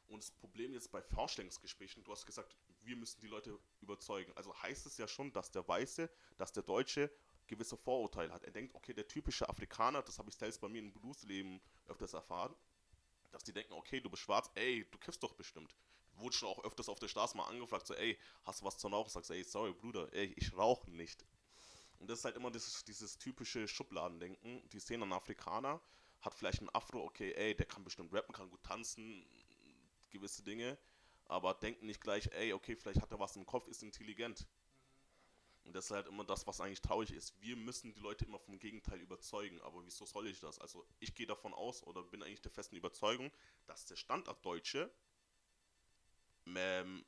Und 0.08 0.24
das 0.24 0.32
Problem 0.32 0.74
jetzt 0.74 0.92
bei 0.92 1.02
Vorstellungsgesprächen, 1.02 2.04
du 2.04 2.12
hast 2.12 2.26
gesagt, 2.26 2.56
wir 2.84 2.96
müssen 2.96 3.20
die 3.22 3.28
Leute 3.28 3.58
überzeugen. 3.82 4.32
Also 4.36 4.56
heißt 4.62 4.86
es 4.86 4.98
ja 4.98 5.08
schon, 5.08 5.32
dass 5.34 5.52
der 5.52 5.68
Weiße, 5.68 6.10
dass 6.38 6.54
der 6.54 6.64
Deutsche 6.64 7.12
gewisse 7.48 7.78
Vorurteile 7.78 8.32
hat. 8.32 8.44
Er 8.44 8.52
denkt, 8.52 8.76
okay, 8.76 8.94
der 8.94 9.08
typische 9.08 9.48
Afrikaner, 9.50 10.02
das 10.02 10.20
habe 10.20 10.30
ich 10.30 10.36
selbst 10.36 10.62
bei 10.62 10.70
mir 10.70 10.80
im 10.80 10.94
Berufsleben 10.94 11.60
öfters 11.88 12.14
erfahren, 12.14 12.56
dass 13.32 13.44
die 13.44 13.54
denken, 13.54 13.74
okay, 13.74 14.00
du 14.00 14.10
bist 14.10 14.24
schwarz, 14.24 14.50
ey, 14.56 14.88
du 14.90 14.98
kiffst 14.98 15.22
doch 15.22 15.34
bestimmt. 15.34 15.76
Wurde 16.14 16.36
schon 16.36 16.50
auch 16.50 16.64
öfters 16.64 16.88
auf 16.88 17.00
der 17.00 17.08
Straße 17.08 17.36
mal 17.36 17.48
angefragt, 17.48 17.86
so, 17.88 17.94
ey, 17.94 18.18
hast 18.44 18.62
du 18.62 18.66
was 18.66 18.78
zu 18.78 18.88
rauchen? 18.88 19.10
Sagst, 19.10 19.32
ey, 19.32 19.44
sorry, 19.44 19.74
Bruder, 19.74 20.12
ey, 20.14 20.34
ich 20.38 20.56
rauche 20.56 20.90
nicht. 20.90 21.26
Und 22.00 22.10
das 22.10 22.20
ist 22.20 22.26
halt 22.26 22.36
immer 22.36 22.52
dieses, 22.52 22.84
dieses 22.86 23.18
typische 23.18 23.68
Schubladendenken. 23.68 24.68
Die 24.70 24.80
sehen 24.80 25.02
einen 25.02 25.14
Afrikaner, 25.14 25.82
hat 26.22 26.34
vielleicht 26.34 26.60
einen 26.60 26.74
Afro, 26.74 27.04
okay, 27.04 27.34
ey, 27.34 27.56
der 27.56 27.66
kann 27.66 27.84
bestimmt 27.84 28.14
rappen, 28.14 28.34
kann 28.34 28.50
gut 28.50 28.64
tanzen, 28.64 29.26
gewisse 30.18 30.44
Dinge, 30.44 30.78
aber 31.26 31.54
denken 31.54 31.86
nicht 31.86 32.02
gleich, 32.02 32.28
ey, 32.34 32.54
okay, 32.54 32.76
vielleicht 32.76 33.02
hat 33.02 33.12
er 33.12 33.20
was 33.20 33.36
im 33.36 33.46
Kopf, 33.46 33.68
ist 33.68 33.84
intelligent. 33.84 34.48
Und 35.66 35.76
das 35.76 35.86
ist 35.86 35.92
halt 35.92 36.08
immer 36.08 36.24
das, 36.24 36.46
was 36.46 36.62
eigentlich 36.62 36.82
traurig 36.82 37.12
ist. 37.12 37.40
Wir 37.42 37.56
müssen 37.56 37.92
die 37.92 38.00
Leute 38.00 38.26
immer 38.26 38.38
vom 38.38 38.60
Gegenteil 38.60 39.00
überzeugen. 39.00 39.60
Aber 39.62 39.84
wieso 39.84 40.06
soll 40.06 40.28
ich 40.28 40.40
das? 40.40 40.60
Also 40.60 40.86
ich 41.00 41.16
gehe 41.16 41.26
davon 41.26 41.56
aus 41.56 41.82
oder 41.84 42.04
bin 42.04 42.22
eigentlich 42.22 42.42
der 42.42 42.52
festen 42.52 42.76
Überzeugung, 42.76 43.32
dass 43.66 43.86
der 43.88 43.96
Standortdeutsche 43.96 44.92
ähm, 46.46 47.04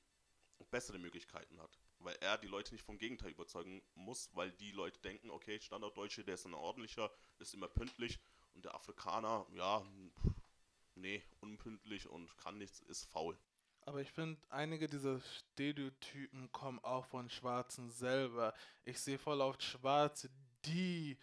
bessere 0.71 0.97
Möglichkeiten 0.97 1.59
hat. 1.61 1.79
Weil 1.99 2.15
er 2.15 2.39
die 2.39 2.47
Leute 2.47 2.73
nicht 2.73 2.83
vom 2.83 2.97
Gegenteil 2.97 3.31
überzeugen 3.31 3.81
muss, 3.93 4.29
weil 4.33 4.51
die 4.51 4.71
Leute 4.71 4.99
denken, 5.01 5.29
okay, 5.29 5.59
Standortdeutsche, 5.59 6.23
der 6.23 6.33
ist 6.33 6.45
ein 6.45 6.55
ordentlicher, 6.55 7.11
ist 7.37 7.53
immer 7.53 7.67
pünktlich 7.67 8.19
und 8.55 8.65
der 8.65 8.73
Afrikaner, 8.73 9.45
ja, 9.53 9.85
nee, 10.97 11.23
unpünktlich 11.39 12.07
und 12.09 12.35
kann 12.37 12.57
nichts, 12.57 12.81
ist 12.81 13.05
faul. 13.05 13.37
Aber 13.81 14.01
ich 14.01 14.11
finde, 14.11 14.41
einige 14.49 14.87
dieser 14.87 15.21
Stereotypen 15.21 16.51
kommen 16.51 16.79
auch 16.83 17.05
von 17.05 17.29
Schwarzen 17.29 17.89
selber. 17.89 18.53
Ich 18.83 18.99
sehe 18.99 19.17
voll 19.17 19.39
oft 19.39 19.63
Schwarze, 19.63 20.29
die 20.65 21.17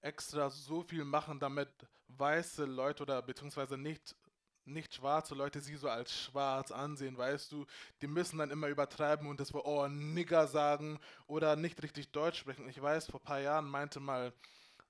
extra 0.00 0.48
so 0.48 0.82
viel 0.82 1.04
machen, 1.04 1.38
damit 1.38 1.68
weiße 2.08 2.64
Leute 2.64 3.02
oder 3.02 3.20
beziehungsweise 3.20 3.76
nicht, 3.76 4.16
nicht 4.64 4.94
schwarze 4.94 5.34
Leute 5.34 5.60
sie 5.60 5.76
so 5.76 5.90
als 5.90 6.16
schwarz 6.16 6.70
ansehen, 6.70 7.18
weißt 7.18 7.52
du? 7.52 7.66
Die 8.00 8.06
müssen 8.06 8.38
dann 8.38 8.50
immer 8.50 8.68
übertreiben 8.68 9.28
und 9.28 9.38
das 9.38 9.52
war, 9.52 9.66
oh, 9.66 9.86
Nigger 9.86 10.46
sagen 10.46 10.98
oder 11.26 11.54
nicht 11.54 11.82
richtig 11.82 12.12
Deutsch 12.12 12.38
sprechen. 12.38 12.68
Ich 12.68 12.80
weiß, 12.80 13.10
vor 13.10 13.20
ein 13.20 13.24
paar 13.24 13.40
Jahren 13.40 13.68
meinte 13.68 14.00
mal 14.00 14.32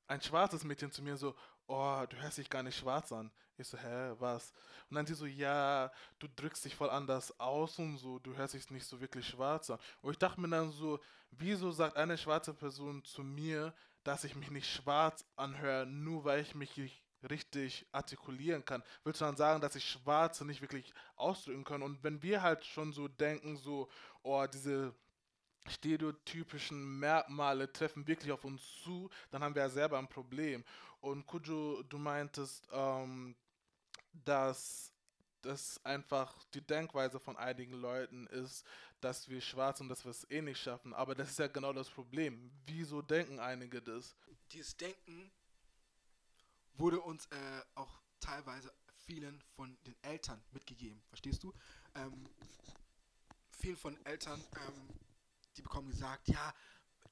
ein 0.06 0.20
schwarzes 0.20 0.62
Mädchen 0.62 0.92
zu 0.92 1.02
mir 1.02 1.16
so, 1.16 1.34
oh, 1.66 2.04
du 2.08 2.16
hörst 2.18 2.38
dich 2.38 2.50
gar 2.50 2.62
nicht 2.62 2.78
schwarz 2.78 3.12
an. 3.12 3.30
Ich 3.58 3.68
so, 3.68 3.78
hä, 3.78 4.12
was? 4.18 4.52
Und 4.90 4.96
dann 4.96 5.06
sie 5.06 5.14
so, 5.14 5.26
ja, 5.26 5.90
du 6.18 6.28
drückst 6.28 6.64
dich 6.64 6.76
voll 6.76 6.90
anders 6.90 7.38
aus 7.40 7.78
und 7.78 7.96
so, 7.96 8.18
du 8.18 8.36
hörst 8.36 8.54
dich 8.54 8.70
nicht 8.70 8.86
so 8.86 9.00
wirklich 9.00 9.26
schwarz 9.26 9.70
an. 9.70 9.78
Und 10.02 10.12
ich 10.12 10.18
dachte 10.18 10.40
mir 10.40 10.48
dann 10.48 10.70
so, 10.70 11.00
wieso 11.30 11.70
sagt 11.70 11.96
eine 11.96 12.18
schwarze 12.18 12.52
Person 12.54 13.02
zu 13.04 13.22
mir, 13.22 13.74
dass 14.04 14.24
ich 14.24 14.36
mich 14.36 14.50
nicht 14.50 14.70
schwarz 14.70 15.24
anhöre, 15.36 15.86
nur 15.86 16.24
weil 16.24 16.40
ich 16.40 16.54
mich 16.54 17.02
richtig 17.28 17.86
artikulieren 17.92 18.64
kann. 18.64 18.82
Willst 19.04 19.20
du 19.20 19.24
dann 19.24 19.36
sagen, 19.36 19.60
dass 19.60 19.74
ich 19.74 19.88
Schwarze 19.88 20.44
nicht 20.44 20.60
wirklich 20.60 20.92
ausdrücken 21.16 21.64
kann? 21.64 21.82
Und 21.82 22.04
wenn 22.04 22.22
wir 22.22 22.42
halt 22.42 22.64
schon 22.64 22.92
so 22.92 23.08
denken, 23.08 23.56
so, 23.56 23.88
oh, 24.22 24.46
diese 24.46 24.94
stereotypischen 25.68 26.98
Merkmale 27.00 27.72
treffen 27.72 28.06
wirklich 28.06 28.30
auf 28.30 28.44
uns 28.44 28.62
zu, 28.82 29.10
dann 29.30 29.42
haben 29.42 29.54
wir 29.54 29.62
ja 29.62 29.68
selber 29.68 29.98
ein 29.98 30.08
Problem. 30.08 30.64
Und 31.00 31.26
Kujo, 31.26 31.82
du 31.82 31.98
meintest, 31.98 32.66
ähm, 32.72 33.36
dass 34.12 34.92
das 35.42 35.84
einfach 35.84 36.44
die 36.54 36.60
Denkweise 36.60 37.20
von 37.20 37.36
einigen 37.36 37.74
Leuten 37.74 38.26
ist, 38.26 38.64
dass 39.00 39.28
wir 39.28 39.40
schwarz 39.40 39.80
und 39.80 39.88
dass 39.88 40.04
wir 40.04 40.10
es 40.10 40.28
eh 40.30 40.42
nicht 40.42 40.60
schaffen. 40.60 40.92
Aber 40.92 41.14
das 41.14 41.30
ist 41.30 41.38
ja 41.38 41.46
genau 41.46 41.72
das 41.72 41.88
Problem. 41.88 42.50
Wieso 42.66 43.02
denken 43.02 43.38
einige 43.38 43.80
das? 43.80 44.16
Dieses 44.52 44.76
Denken 44.76 45.30
wurde 46.74 47.00
uns 47.00 47.26
äh, 47.26 47.62
auch 47.74 48.00
teilweise 48.20 48.72
vielen 49.04 49.40
von 49.54 49.78
den 49.86 49.96
Eltern 50.02 50.42
mitgegeben. 50.50 51.00
Verstehst 51.08 51.42
du? 51.44 51.54
Ähm, 51.94 52.28
vielen 53.50 53.76
von 53.76 54.04
Eltern, 54.04 54.42
ähm, 54.66 54.88
die 55.56 55.62
bekommen 55.62 55.88
gesagt, 55.88 56.28
ja, 56.28 56.54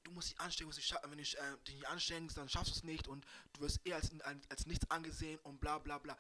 du 0.05 0.13
musst 0.13 0.31
dich 0.31 0.41
anstrengen, 0.41 0.69
musst 0.69 0.79
dich 0.79 0.95
wenn 1.03 1.11
du 1.11 1.17
dich, 1.17 1.37
äh, 1.39 1.57
dich 1.67 1.75
nicht 1.75 1.89
anstrengst, 1.89 2.37
dann 2.37 2.49
schaffst 2.49 2.71
du 2.71 2.77
es 2.77 2.85
nicht 2.85 3.09
und 3.09 3.27
du 3.55 3.63
wirst 3.63 3.81
eher 3.85 3.97
als, 3.97 4.11
als, 4.49 4.67
nichts 4.67 4.91
angesehen 4.91 5.39
und 5.41 5.61
bla 5.61 5.79
bla 5.79 5.99
bla. 5.99 6.17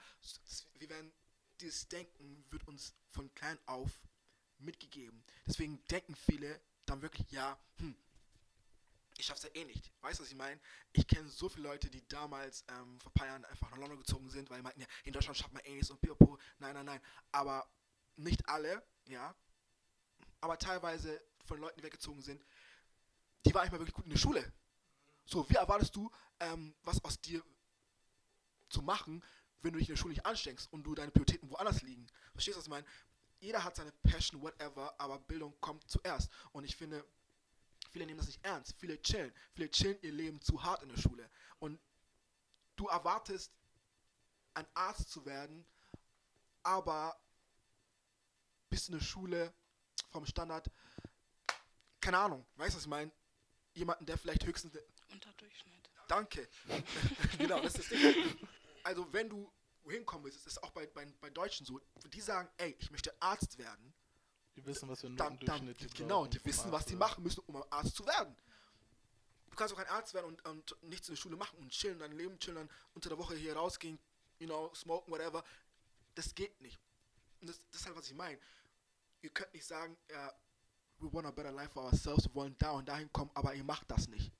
Wir 0.78 0.88
werden, 0.88 1.12
dieses 1.60 1.88
Denken 1.88 2.44
wird 2.50 2.66
uns 2.66 2.94
von 3.10 3.32
klein 3.34 3.58
auf 3.66 3.90
mitgegeben. 4.58 5.22
Deswegen 5.46 5.84
denken 5.88 6.14
viele 6.14 6.60
dann 6.86 7.02
wirklich, 7.02 7.30
ja, 7.30 7.58
hm, 7.78 7.96
ich 9.16 9.26
schaff's 9.26 9.42
ja 9.42 9.50
eh 9.54 9.64
nicht. 9.64 9.92
Weißt 10.00 10.18
du, 10.18 10.24
was 10.24 10.30
ich 10.30 10.36
meine? 10.36 10.60
Ich 10.92 11.06
kenne 11.06 11.28
so 11.28 11.48
viele 11.48 11.68
Leute, 11.68 11.90
die 11.90 12.06
damals 12.08 12.64
ähm, 12.68 12.98
vor 13.00 13.10
ein 13.10 13.14
paar 13.14 13.26
Jahren 13.26 13.44
einfach 13.44 13.70
nach 13.70 13.78
London 13.78 13.98
gezogen 13.98 14.28
sind, 14.30 14.50
weil 14.50 14.58
die 14.58 14.62
meinten, 14.62 14.80
ja, 14.80 14.86
in 15.04 15.12
Deutschland 15.12 15.36
schafft 15.36 15.52
man 15.52 15.62
eh 15.64 15.74
nichts 15.74 15.90
und 15.90 16.00
pipapo. 16.00 16.38
Nein, 16.58 16.74
nein, 16.74 16.86
nein. 16.86 17.00
Aber 17.30 17.68
nicht 18.16 18.48
alle, 18.48 18.84
ja. 19.06 19.34
Aber 20.40 20.58
teilweise 20.58 21.22
von 21.44 21.60
Leuten, 21.60 21.78
die 21.78 21.84
weggezogen 21.84 22.22
sind, 22.22 22.44
die 23.44 23.54
waren 23.54 23.62
nicht 23.62 23.72
mal 23.72 23.78
wirklich 23.78 23.94
gut 23.94 24.04
in 24.04 24.10
der 24.10 24.18
Schule. 24.18 24.52
So, 25.24 25.48
wie 25.48 25.54
erwartest 25.54 25.94
du, 25.96 26.10
ähm, 26.40 26.74
was 26.82 27.02
aus 27.04 27.20
dir 27.20 27.42
zu 28.68 28.82
machen, 28.82 29.22
wenn 29.62 29.72
du 29.72 29.78
dich 29.78 29.88
in 29.88 29.94
der 29.94 30.00
Schule 30.00 30.14
nicht 30.14 30.26
anstrengst 30.26 30.72
und 30.72 30.84
du 30.84 30.94
deine 30.94 31.10
Prioritäten 31.10 31.50
woanders 31.50 31.82
liegen? 31.82 32.06
Verstehst 32.32 32.56
du, 32.56 32.58
was 32.58 32.66
ich 32.66 32.70
meine? 32.70 32.86
Jeder 33.40 33.62
hat 33.64 33.76
seine 33.76 33.92
Passion, 33.92 34.40
whatever, 34.42 34.94
aber 34.98 35.18
Bildung 35.18 35.58
kommt 35.60 35.88
zuerst. 35.90 36.30
Und 36.52 36.64
ich 36.64 36.76
finde, 36.76 37.04
viele 37.90 38.06
nehmen 38.06 38.18
das 38.18 38.26
nicht 38.26 38.44
ernst. 38.44 38.74
Viele 38.78 39.00
chillen. 39.02 39.32
Viele 39.52 39.70
chillen 39.70 39.98
ihr 40.02 40.12
Leben 40.12 40.40
zu 40.40 40.62
hart 40.62 40.82
in 40.82 40.88
der 40.88 40.96
Schule. 40.96 41.28
Und 41.58 41.80
du 42.76 42.86
erwartest, 42.86 43.52
ein 44.54 44.66
Arzt 44.74 45.10
zu 45.10 45.24
werden, 45.26 45.66
aber 46.62 47.18
bist 48.70 48.88
in 48.88 48.98
der 48.98 49.04
Schule 49.04 49.52
vom 50.10 50.24
Standard, 50.26 50.70
keine 52.00 52.18
Ahnung, 52.18 52.46
weißt 52.56 52.74
du, 52.74 52.76
was 52.76 52.84
ich 52.84 52.88
meine? 52.88 53.12
Jemanden, 53.74 54.06
der 54.06 54.18
vielleicht 54.18 54.44
höchstens. 54.46 54.76
Unterdurchschnitt. 55.10 55.90
Danke. 56.08 56.48
genau, 57.38 57.60
das 57.60 57.76
ist 57.76 57.90
das 57.90 57.98
Ding. 57.98 58.48
Also, 58.82 59.12
wenn 59.12 59.28
du 59.28 59.50
hinkommen 59.88 60.24
willst, 60.24 60.38
ist 60.38 60.46
es 60.46 60.62
auch 60.62 60.70
bei, 60.70 60.86
bei, 60.86 61.06
bei 61.20 61.30
Deutschen 61.30 61.66
so, 61.66 61.80
die 62.12 62.20
sagen, 62.20 62.48
ey, 62.56 62.76
ich 62.78 62.90
möchte 62.90 63.14
Arzt 63.20 63.58
werden. 63.58 63.94
Die 64.56 64.64
wissen, 64.64 64.88
was 64.88 65.00
für 65.00 65.08
ein 65.08 65.16
dann, 65.16 65.38
dann, 65.40 65.74
Genau, 65.94 66.26
die 66.26 66.44
wissen, 66.44 66.70
was 66.70 66.86
die 66.86 66.94
machen 66.94 67.24
müssen, 67.24 67.40
um 67.46 67.62
Arzt 67.70 67.96
zu 67.96 68.06
werden. 68.06 68.36
Du 69.50 69.56
kannst 69.56 69.74
auch 69.74 69.78
ein 69.78 69.88
Arzt 69.88 70.14
werden 70.14 70.26
und, 70.26 70.44
und 70.46 70.76
nichts 70.82 71.08
in 71.08 71.14
der 71.14 71.20
Schule 71.20 71.36
machen 71.36 71.58
und 71.58 71.70
chillen, 71.70 71.98
dein 71.98 72.12
Leben 72.12 72.38
chillen, 72.38 72.56
dann 72.56 72.70
unter 72.94 73.08
der 73.08 73.18
Woche 73.18 73.34
hier 73.34 73.54
rausgehen, 73.54 73.98
you 74.38 74.46
know, 74.46 74.72
smoken, 74.74 75.12
whatever. 75.12 75.44
Das 76.14 76.34
geht 76.34 76.60
nicht. 76.60 76.78
Und 77.40 77.48
das, 77.48 77.58
das 77.70 77.80
ist 77.80 77.86
halt, 77.86 77.96
was 77.96 78.06
ich 78.06 78.14
meine. 78.14 78.38
Ihr 79.22 79.30
könnt 79.30 79.52
nicht 79.54 79.64
sagen, 79.64 79.96
ja, 80.10 80.32
we 81.04 81.10
want 81.12 81.26
a 81.26 81.32
better 81.32 81.52
life 81.52 81.72
for 81.72 81.84
ourselves, 81.84 82.26
wir 82.26 82.34
wollen 82.34 82.56
da 82.58 82.70
und 82.72 82.88
dahin 82.88 83.12
kommen, 83.12 83.30
aber 83.34 83.54
ihr 83.54 83.64
macht 83.64 83.90
das 83.90 84.08
nicht. 84.08 84.32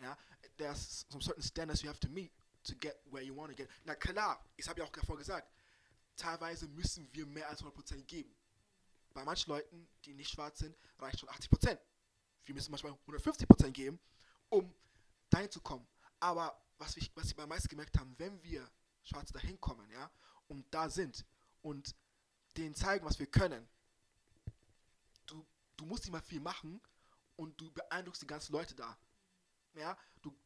Ja, 0.00 0.16
there's 0.58 1.06
some 1.08 1.22
certain 1.22 1.42
standards 1.42 1.82
you 1.82 1.88
have 1.88 2.00
to 2.00 2.08
meet 2.08 2.32
to 2.64 2.74
get 2.74 3.00
where 3.10 3.22
you 3.22 3.34
want 3.34 3.50
to 3.50 3.56
get. 3.56 3.68
Na 3.84 3.94
klar, 3.94 4.44
ich 4.56 4.68
habe 4.68 4.80
ja 4.80 4.86
auch 4.86 4.90
davor 4.90 5.16
gesagt, 5.16 5.48
teilweise 6.16 6.66
müssen 6.68 7.08
wir 7.12 7.26
mehr 7.26 7.48
als 7.48 7.62
100% 7.62 8.04
geben. 8.04 8.34
Bei 9.14 9.24
manchen 9.24 9.50
Leuten, 9.50 9.88
die 10.04 10.12
nicht 10.12 10.30
schwarz 10.30 10.58
sind, 10.58 10.76
reicht 10.98 11.20
schon 11.20 11.28
80%. 11.28 11.78
Wir 12.44 12.54
müssen 12.54 12.70
manchmal 12.70 12.92
150% 13.06 13.70
geben, 13.70 13.98
um 14.50 14.74
dahin 15.30 15.50
zu 15.50 15.60
kommen. 15.60 15.86
Aber 16.20 16.60
was, 16.78 16.96
ich, 16.96 17.10
was 17.14 17.28
sie 17.28 17.34
beim 17.34 17.48
meisten 17.48 17.68
gemerkt 17.68 17.98
haben, 17.98 18.14
wenn 18.18 18.42
wir 18.42 18.68
Schwarze 19.04 19.32
dahin 19.32 19.60
kommen, 19.60 19.88
ja, 19.90 20.10
und 20.48 20.66
da 20.74 20.90
sind 20.90 21.24
und 21.62 21.94
denen 22.56 22.74
zeigen, 22.74 23.04
was 23.06 23.18
wir 23.18 23.26
können, 23.26 23.66
du, 25.76 25.86
musst 25.86 26.04
nicht 26.04 26.12
mal 26.12 26.20
viel 26.20 26.40
machen 26.40 26.80
und 27.36 27.60
du 27.60 27.70
beeindruckst 27.72 28.22
die 28.22 28.26
ganzen 28.26 28.52
Leute 28.52 28.74
da. 28.74 28.96
Ja, 29.74 29.96
du, 30.22 30.36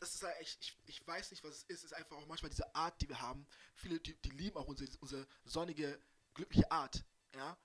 das 0.00 0.14
ist 0.14 0.22
halt, 0.22 0.36
ich, 0.40 0.58
ich, 0.60 0.78
ich 0.86 1.06
weiß 1.06 1.30
nicht, 1.30 1.44
was 1.44 1.56
es 1.56 1.62
ist, 1.64 1.78
es 1.78 1.84
ist 1.84 1.92
einfach 1.94 2.16
auch 2.16 2.26
manchmal 2.26 2.50
diese 2.50 2.74
Art, 2.74 3.00
die 3.00 3.08
wir 3.08 3.20
haben. 3.20 3.46
Viele, 3.74 4.00
die, 4.00 4.14
die 4.22 4.30
lieben 4.30 4.56
auch 4.56 4.66
unsere, 4.66 4.90
unsere 4.98 5.26
sonnige, 5.44 6.00
glückliche 6.34 6.70
Art, 6.70 7.04
ja. 7.34 7.56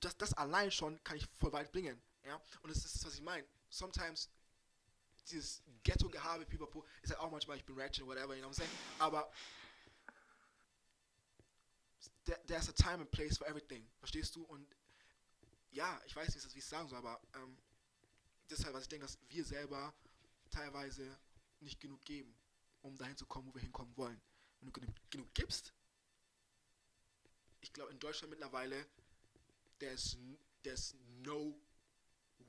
Das, 0.00 0.16
das 0.16 0.34
allein 0.34 0.70
schon 0.70 1.02
kann 1.04 1.16
ich 1.16 1.26
voll 1.38 1.52
weit 1.52 1.72
bringen, 1.72 2.00
ja. 2.24 2.40
Und 2.62 2.70
das 2.70 2.84
ist 2.84 3.04
was 3.04 3.14
ich 3.14 3.22
meine. 3.22 3.46
Sometimes 3.70 4.30
dieses 5.30 5.62
Ghetto-Gehabe, 5.82 6.46
pipapo, 6.46 6.84
ist 7.02 7.10
halt 7.10 7.20
auch 7.20 7.30
manchmal, 7.30 7.56
ich 7.56 7.64
bin 7.64 7.78
ratchet, 7.78 8.06
whatever, 8.06 8.34
you 8.34 8.40
know 8.40 8.48
what 8.48 8.56
I'm 8.56 8.58
saying? 8.58 8.70
Aber 8.98 9.30
there, 12.24 12.38
there's 12.46 12.68
a 12.68 12.72
time 12.72 13.00
and 13.00 13.10
place 13.10 13.36
for 13.36 13.46
everything, 13.46 13.86
verstehst 13.98 14.36
du? 14.36 14.44
Und 14.44 14.66
ja, 15.70 16.00
ich 16.06 16.14
weiß 16.14 16.34
nicht, 16.34 16.54
wie 16.54 16.58
ich 16.58 16.64
es 16.64 16.70
sagen 16.70 16.88
soll, 16.88 16.98
aber 16.98 17.20
ähm, 17.34 17.56
deshalb, 18.50 18.74
was 18.74 18.82
ich 18.82 18.88
denke, 18.88 19.06
dass 19.06 19.18
wir 19.28 19.44
selber 19.44 19.94
teilweise 20.50 21.18
nicht 21.60 21.80
genug 21.80 22.04
geben, 22.04 22.34
um 22.82 22.96
dahin 22.96 23.16
zu 23.16 23.26
kommen, 23.26 23.48
wo 23.48 23.54
wir 23.54 23.62
hinkommen 23.62 23.96
wollen. 23.96 24.20
Wenn 24.60 24.66
du 24.66 24.80
genug, 24.80 24.94
genug 25.10 25.34
gibst, 25.34 25.72
ich 27.60 27.72
glaube 27.72 27.92
in 27.92 27.98
Deutschland 27.98 28.30
mittlerweile, 28.30 28.86
there's, 29.78 30.16
there's 30.62 30.94
no 31.22 31.60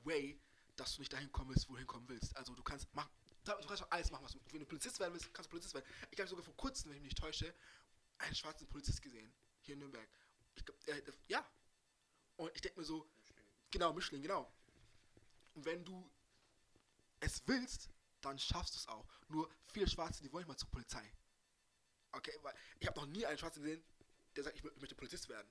way, 0.04 0.40
dass 0.76 0.94
du 0.94 1.00
nicht 1.00 1.12
dahin 1.12 1.30
kommen 1.32 1.50
willst, 1.50 1.68
wo 1.68 1.72
du 1.72 1.78
hinkommen 1.78 2.08
willst. 2.08 2.36
Also 2.36 2.54
du 2.54 2.62
kannst 2.62 2.92
machen, 2.94 3.10
du 3.44 3.66
kannst 3.66 3.84
alles 3.92 4.10
machen, 4.10 4.24
was 4.24 4.32
du, 4.32 4.40
wenn 4.50 4.60
du 4.60 4.66
Polizist 4.66 4.98
werden 4.98 5.12
willst, 5.12 5.32
kannst 5.34 5.48
du 5.48 5.50
Polizist 5.50 5.74
werden. 5.74 5.86
Ich 6.10 6.18
habe 6.18 6.28
sogar 6.28 6.44
vor 6.44 6.56
kurzem, 6.56 6.90
wenn 6.90 6.96
ich 6.96 7.02
mich 7.02 7.10
nicht 7.10 7.18
täusche, 7.18 7.54
einen 8.18 8.34
schwarzen 8.34 8.66
Polizist 8.68 9.02
gesehen, 9.02 9.32
hier 9.60 9.74
in 9.74 9.80
Nürnberg. 9.80 10.08
Ich 10.54 10.64
glaub, 10.64 10.76
äh, 10.88 11.02
ja. 11.28 11.46
Und 12.40 12.50
ich 12.54 12.62
denke 12.62 12.80
mir 12.80 12.86
so, 12.86 13.06
genau, 13.70 13.92
Mischling, 13.92 14.22
genau. 14.22 14.50
Und 15.54 15.66
wenn 15.66 15.84
du 15.84 16.10
es 17.20 17.42
willst, 17.46 17.90
dann 18.22 18.38
schaffst 18.38 18.74
du 18.74 18.78
es 18.78 18.88
auch. 18.88 19.06
Nur 19.28 19.50
viele 19.66 19.86
Schwarze, 19.86 20.22
die 20.22 20.32
wollen 20.32 20.46
mal 20.46 20.56
zur 20.56 20.70
Polizei. 20.70 21.04
Okay, 22.12 22.32
weil 22.40 22.54
ich 22.78 22.88
habe 22.88 22.98
noch 22.98 23.06
nie 23.06 23.26
einen 23.26 23.36
Schwarzen 23.36 23.62
gesehen, 23.62 23.84
der 24.34 24.44
sagt, 24.44 24.56
ich, 24.56 24.62
möchte 24.62 24.94
Polizist 24.94 25.28
werden. 25.28 25.50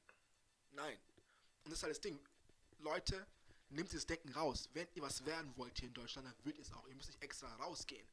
Nein. 0.72 0.98
Und 1.64 1.70
das 1.70 1.74
ist 1.74 1.84
halt 1.84 1.92
das 1.92 2.02
Ding. 2.02 2.20
Leute, 2.80 3.28
nehmt 3.70 3.92
dieses 3.92 4.08
Denken 4.08 4.30
raus. 4.30 4.68
Wenn 4.74 4.88
ihr 4.96 5.04
was 5.04 5.24
werden 5.26 5.56
wollt 5.58 5.78
hier 5.78 5.90
in 5.90 5.94
Deutschland, 5.94 6.28
dann 6.28 6.44
wird 6.44 6.58
es 6.58 6.74
auch. 6.74 6.88
Ihr 6.88 6.96
müsst 6.96 7.10
nicht 7.10 7.22
extra 7.22 7.54
rausgehen. 7.58 8.08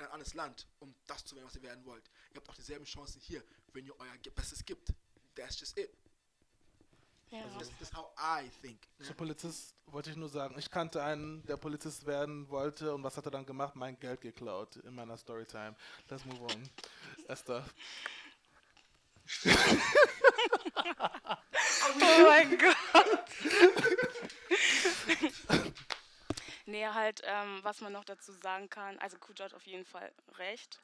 In 0.00 0.04
ein 0.04 0.12
anderes 0.12 0.34
Land, 0.34 0.68
um 0.80 0.94
das 1.06 1.24
zu 1.24 1.34
werden, 1.34 1.46
was 1.46 1.56
ihr 1.56 1.62
werden 1.62 1.82
wollt. 1.86 2.10
Ihr 2.30 2.36
habt 2.36 2.48
auch 2.50 2.54
dieselben 2.54 2.84
Chancen 2.84 3.22
hier, 3.22 3.42
wenn 3.72 3.86
ihr 3.86 3.98
euer 3.98 4.18
Bestes 4.34 4.62
gibt. 4.66 4.92
That's 5.34 5.58
just 5.58 5.78
it. 5.78 5.96
Ja. 7.30 7.42
Also 7.42 7.58
das 7.58 7.68
ist 7.80 7.94
how 7.94 8.10
I 8.18 8.48
think. 8.62 8.80
Ne? 8.98 9.04
Zu 9.04 9.14
Polizist 9.14 9.74
wollte 9.86 10.10
ich 10.10 10.16
nur 10.16 10.28
sagen, 10.28 10.54
ich 10.58 10.70
kannte 10.70 11.02
einen, 11.02 11.44
der 11.44 11.56
Polizist 11.56 12.06
werden 12.06 12.48
wollte 12.48 12.94
und 12.94 13.02
was 13.02 13.16
hat 13.16 13.26
er 13.26 13.30
dann 13.30 13.44
gemacht? 13.44 13.76
Mein 13.76 13.98
Geld 13.98 14.20
geklaut 14.20 14.76
in 14.76 14.94
meiner 14.94 15.16
Storytime. 15.16 15.74
Let's 16.08 16.24
move 16.24 16.40
on. 16.42 16.70
Esther. 17.28 17.64
oh 19.44 19.50
mein 22.26 22.58
Gott. 22.58 22.76
nee, 26.64 26.86
halt, 26.86 27.20
ähm, 27.24 27.60
was 27.62 27.82
man 27.82 27.92
noch 27.92 28.04
dazu 28.04 28.32
sagen 28.32 28.70
kann, 28.70 28.98
also 29.00 29.18
Kujo 29.18 29.44
hat 29.44 29.52
auf 29.52 29.66
jeden 29.66 29.84
Fall 29.84 30.10
recht. 30.38 30.80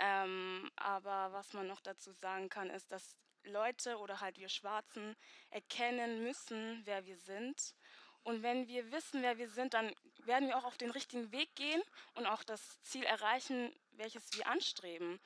Ähm, 0.00 0.70
aber 0.76 1.32
was 1.32 1.52
man 1.52 1.68
noch 1.68 1.80
dazu 1.80 2.10
sagen 2.10 2.48
kann, 2.48 2.70
ist, 2.70 2.90
dass 2.90 3.16
Leute 3.44 3.98
oder 3.98 4.20
halt 4.20 4.38
wir 4.38 4.48
Schwarzen 4.48 5.16
erkennen 5.50 6.22
müssen, 6.22 6.82
wer 6.84 7.04
wir 7.06 7.16
sind. 7.16 7.74
Und 8.22 8.42
wenn 8.42 8.68
wir 8.68 8.92
wissen, 8.92 9.22
wer 9.22 9.38
wir 9.38 9.48
sind, 9.48 9.74
dann 9.74 9.94
werden 10.24 10.48
wir 10.48 10.56
auch 10.56 10.64
auf 10.64 10.76
den 10.76 10.90
richtigen 10.90 11.32
Weg 11.32 11.54
gehen 11.54 11.82
und 12.14 12.26
auch 12.26 12.42
das 12.42 12.80
Ziel 12.82 13.04
erreichen, 13.04 13.74
welches 13.92 14.36
wir 14.36 14.46
anstreben. 14.46 15.18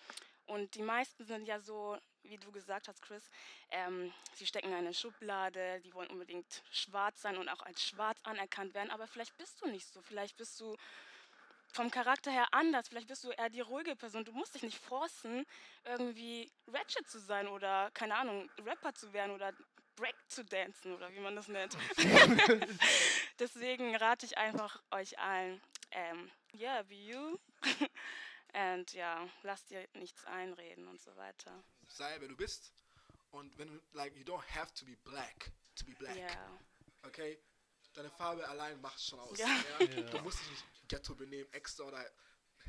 Und 0.47 0.75
die 0.75 0.83
meisten 0.83 1.25
sind 1.25 1.47
ja 1.47 1.59
so, 1.59 1.99
wie 2.23 2.37
du 2.37 2.53
gesagt 2.53 2.89
hast, 2.89 3.01
Chris, 3.03 3.31
ähm, 3.71 4.13
sie 4.35 4.47
stecken 4.47 4.69
in 4.69 4.75
eine 4.75 4.95
Schublade, 4.95 5.81
die 5.81 5.95
wollen 5.95 6.11
unbedingt 6.11 6.63
schwarz 6.71 7.23
sein 7.23 7.39
und 7.39 7.49
auch 7.49 7.63
als 7.63 7.83
schwarz 7.83 8.19
anerkannt 8.25 8.75
werden, 8.75 8.91
aber 8.91 9.07
vielleicht 9.07 9.37
bist 9.39 9.61
du 9.63 9.69
nicht 9.69 9.87
so, 9.87 10.03
vielleicht 10.03 10.37
bist 10.37 10.61
du 10.61 10.77
vom 11.75 11.91
Charakter 11.91 12.31
her 12.31 12.47
anders. 12.53 12.89
Vielleicht 12.89 13.09
bist 13.09 13.25
du 13.25 13.31
eher 13.31 13.51
die 13.51 13.61
ruhige 13.61 13.97
Person. 13.97 14.25
Du 14.25 14.33
musst 14.33 14.55
dich 14.55 14.63
nicht 14.63 14.79
forcen, 14.79 15.45
irgendwie 15.85 16.51
Ratchet 16.69 17.09
zu 17.09 17.19
sein 17.19 17.49
oder, 17.49 17.91
keine 17.93 18.15
Ahnung, 18.17 18.49
Rapper 18.65 18.95
zu 18.95 19.13
werden 19.13 19.33
oder 19.33 19.53
Break 19.97 20.15
zu 20.29 20.45
dancen 20.45 20.95
oder 20.95 21.13
wie 21.13 21.21
man 21.21 21.37
das 21.37 21.49
nennt. 21.49 21.77
Deswegen 23.39 23.95
rate 23.97 24.27
ich 24.27 24.39
einfach 24.39 24.83
euch 24.91 25.19
allen, 25.19 25.61
ähm, 25.91 26.31
yeah, 26.55 26.83
be 26.83 26.95
you. 26.95 27.39
Und 28.55 28.93
ja, 28.93 29.29
lasst 29.43 29.71
dir 29.71 29.89
nichts 29.95 30.25
einreden 30.27 30.87
und 30.87 31.01
so 31.01 31.17
weiter. 31.17 31.65
Sei, 31.89 32.15
wer 32.21 32.29
du 32.29 32.37
bist. 32.37 32.73
Und 33.33 33.59
wenn 33.59 33.67
du, 33.67 33.81
like, 33.95 34.15
you 34.15 34.23
don't 34.23 34.47
have 34.55 34.73
to 34.75 34.85
be 34.85 34.97
black 34.99 35.51
to 35.75 35.85
be 35.85 35.93
black. 35.97 36.17
Ja. 36.17 36.29
Okay? 37.03 37.37
Deine 37.95 38.11
Farbe 38.11 38.49
allein 38.49 38.81
macht 38.81 39.03
schon 39.03 39.19
aus. 39.19 39.37
Ja. 39.39 39.49
Ja? 39.49 39.87
Ja. 39.87 40.03
Du 40.03 40.19
musst 40.21 40.39
dich 40.41 40.51
nicht 40.51 40.65
ghetto 40.95 41.15
benehmen, 41.15 41.53
extra 41.53 41.87
oder 41.87 42.05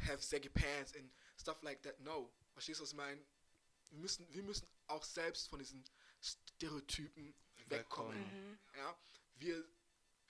have 0.08 0.22
saggy 0.22 0.50
pants 0.50 0.96
and 0.96 1.12
stuff 1.38 1.62
like 1.64 1.82
that. 1.84 2.00
No. 2.00 2.32
Verstehst 2.54 2.80
du, 2.80 2.84
was 2.84 2.92
ich 2.92 2.98
meine? 2.98 3.22
Wir 3.92 4.00
müssen, 4.00 4.28
wir 4.34 4.44
müssen 4.44 4.68
auch 4.88 5.04
selbst 5.04 5.50
von 5.50 5.60
diesen 5.60 5.84
Stereotypen 6.22 7.36
wegkommen. 7.68 8.18
Mhm. 8.18 8.60
Ja? 8.78 8.98
Wir, 9.36 9.64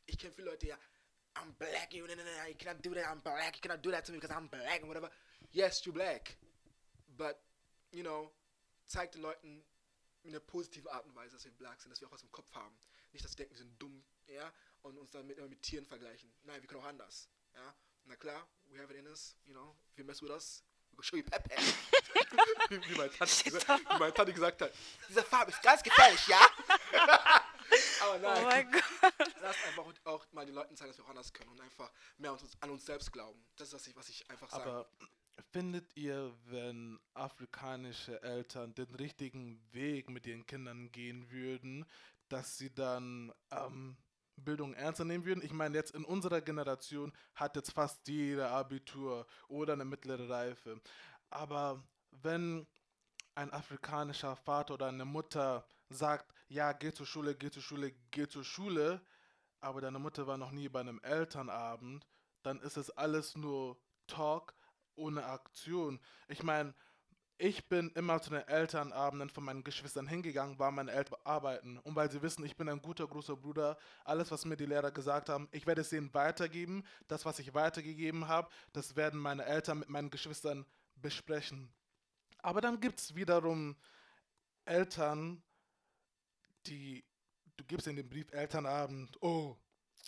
ich 0.05 0.17
kenne 0.17 0.33
viele 0.33 0.51
Leute, 0.51 0.67
ja, 0.67 0.79
I'm 1.35 1.53
black, 1.57 1.93
you, 1.93 2.05
you 2.05 2.55
cannot 2.57 2.85
do 2.85 2.93
that, 2.93 3.05
I'm 3.07 3.21
black, 3.21 3.55
you 3.55 3.61
cannot 3.61 3.83
do 3.83 3.91
that 3.91 4.05
to 4.05 4.11
me 4.11 4.19
because 4.19 4.33
I'm 4.33 4.47
black 4.47 4.81
and 4.81 4.87
whatever. 4.87 5.11
Yes, 5.51 5.85
you're 5.85 5.93
black. 5.93 6.37
But, 7.17 7.37
you 7.91 8.03
know, 8.03 8.31
zeig 8.87 9.11
den 9.11 9.21
Leuten 9.21 9.63
in 10.23 10.31
einer 10.31 10.39
positiven 10.39 10.89
Art 10.89 11.05
und 11.05 11.15
Weise, 11.15 11.35
dass 11.35 11.45
wir 11.45 11.51
black 11.51 11.81
sind, 11.81 11.91
dass 11.91 12.01
wir 12.01 12.07
auch 12.07 12.13
was 12.13 12.23
im 12.23 12.31
Kopf 12.31 12.53
haben. 12.53 12.75
Nicht, 13.11 13.23
dass 13.23 13.31
sie 13.31 13.37
denken, 13.37 13.53
wir 13.53 13.59
sind 13.59 13.81
dumm, 13.81 14.03
ja, 14.27 14.51
und 14.81 14.97
uns 14.97 15.11
dann 15.11 15.27
mit, 15.27 15.37
immer 15.37 15.47
mit 15.47 15.61
Tieren 15.61 15.85
vergleichen. 15.85 16.33
Nein, 16.43 16.61
wir 16.61 16.67
können 16.67 16.81
auch 16.81 16.87
anders, 16.87 17.29
ja. 17.53 17.75
Na 18.05 18.15
klar, 18.15 18.47
we 18.71 18.79
have 18.79 18.91
it 18.91 18.99
in 18.99 19.07
us, 19.07 19.35
you 19.45 19.53
know, 19.53 19.75
if 19.91 19.97
you 19.97 20.05
mess 20.05 20.21
with 20.21 20.31
us, 20.31 20.63
we 20.91 20.97
will 20.97 21.03
show 21.03 21.17
you 21.17 21.23
Pepe. 21.23 21.49
wie, 22.69 22.89
wie, 22.89 22.97
meine 22.97 23.11
Tante 23.11 23.45
wie 23.45 23.99
meine 23.99 24.13
Tante 24.13 24.33
gesagt 24.33 24.61
hat, 24.61 24.71
diese 25.09 25.23
Farbe 25.23 25.51
ist 25.51 25.61
ganz 25.61 25.81
gefährlich, 25.81 26.27
ja? 26.27 26.39
Aber 28.01 28.15
Oh 28.15 28.19
nein. 28.21 28.43
mein 28.43 28.71
Gott. 28.71 28.83
Lass 29.41 29.55
einfach 29.65 29.85
auch 30.03 30.25
mal 30.31 30.45
den 30.45 30.53
Leuten 30.53 30.75
zeigen, 30.75 30.91
dass 30.91 30.99
wir 30.99 31.05
auch 31.05 31.09
anders 31.09 31.33
können 31.33 31.49
und 31.49 31.61
einfach 31.61 31.91
mehr 32.17 32.31
an 32.31 32.37
uns, 32.37 32.57
an 32.61 32.69
uns 32.69 32.85
selbst 32.85 33.11
glauben. 33.11 33.43
Das 33.55 33.69
ist, 33.69 33.73
was 33.73 33.87
ich, 33.87 33.95
was 33.95 34.09
ich 34.09 34.29
einfach 34.29 34.49
sage. 34.49 34.63
Aber 34.63 34.89
findet 35.51 35.95
ihr, 35.97 36.31
wenn 36.45 36.99
afrikanische 37.13 38.21
Eltern 38.21 38.73
den 38.75 38.93
richtigen 38.95 39.61
Weg 39.73 40.09
mit 40.09 40.25
ihren 40.27 40.45
Kindern 40.45 40.91
gehen 40.91 41.29
würden, 41.31 41.85
dass 42.29 42.57
sie 42.57 42.73
dann 42.73 43.33
ähm, 43.51 43.97
Bildung 44.37 44.73
ernster 44.73 45.05
nehmen 45.05 45.25
würden? 45.25 45.43
Ich 45.43 45.53
meine, 45.53 45.75
jetzt 45.75 45.95
in 45.95 46.05
unserer 46.05 46.41
Generation 46.41 47.13
hat 47.35 47.55
jetzt 47.55 47.71
fast 47.71 48.07
jeder 48.07 48.51
Abitur 48.51 49.25
oder 49.47 49.73
eine 49.73 49.85
mittlere 49.85 50.29
Reife. 50.29 50.79
Aber 51.29 51.83
wenn 52.11 52.67
ein 53.35 53.51
afrikanischer 53.51 54.35
Vater 54.35 54.75
oder 54.75 54.87
eine 54.87 55.05
Mutter 55.05 55.65
sagt, 55.89 56.33
ja, 56.47 56.71
geh 56.73 56.93
zur 56.93 57.05
Schule, 57.05 57.35
geh 57.35 57.51
zur 57.51 57.61
Schule, 57.61 57.93
geh 58.11 58.27
zur 58.27 58.43
Schule, 58.43 59.01
aber 59.59 59.81
deine 59.81 59.99
Mutter 59.99 60.27
war 60.27 60.37
noch 60.37 60.51
nie 60.51 60.69
bei 60.69 60.79
einem 60.79 60.99
Elternabend, 60.99 62.07
dann 62.43 62.59
ist 62.61 62.77
es 62.77 62.91
alles 62.91 63.35
nur 63.35 63.77
Talk 64.07 64.53
ohne 64.95 65.25
Aktion. 65.25 65.99
Ich 66.27 66.43
meine, 66.43 66.73
ich 67.37 67.67
bin 67.67 67.91
immer 67.95 68.21
zu 68.21 68.29
den 68.29 68.47
Elternabenden 68.47 69.29
von 69.29 69.43
meinen 69.43 69.63
Geschwistern 69.63 70.07
hingegangen, 70.07 70.57
weil 70.57 70.71
meine 70.71 70.91
Eltern 70.91 71.19
arbeiten. 71.25 71.77
Und 71.79 71.95
weil 71.95 72.09
sie 72.09 72.21
wissen, 72.21 72.45
ich 72.45 72.55
bin 72.55 72.69
ein 72.69 72.81
guter, 72.81 73.07
großer 73.07 73.35
Bruder, 73.35 73.77
alles, 74.05 74.31
was 74.31 74.45
mir 74.45 74.55
die 74.55 74.65
Lehrer 74.65 74.91
gesagt 74.91 75.27
haben, 75.27 75.49
ich 75.51 75.67
werde 75.67 75.81
es 75.81 75.91
ihnen 75.91 76.13
weitergeben. 76.13 76.85
Das, 77.07 77.25
was 77.25 77.39
ich 77.39 77.53
weitergegeben 77.53 78.27
habe, 78.27 78.49
das 78.71 78.95
werden 78.95 79.19
meine 79.19 79.45
Eltern 79.45 79.79
mit 79.79 79.89
meinen 79.89 80.09
Geschwistern 80.09 80.65
besprechen. 80.95 81.73
Aber 82.39 82.61
dann 82.61 82.79
gibt 82.79 82.99
es 82.99 83.15
wiederum 83.15 83.75
Eltern, 84.63 85.43
die, 86.67 87.03
du 87.57 87.65
gibst 87.65 87.87
in 87.87 87.97
den 87.97 88.09
Brief 88.09 88.31
Elternabend, 88.31 89.17
oh, 89.21 89.57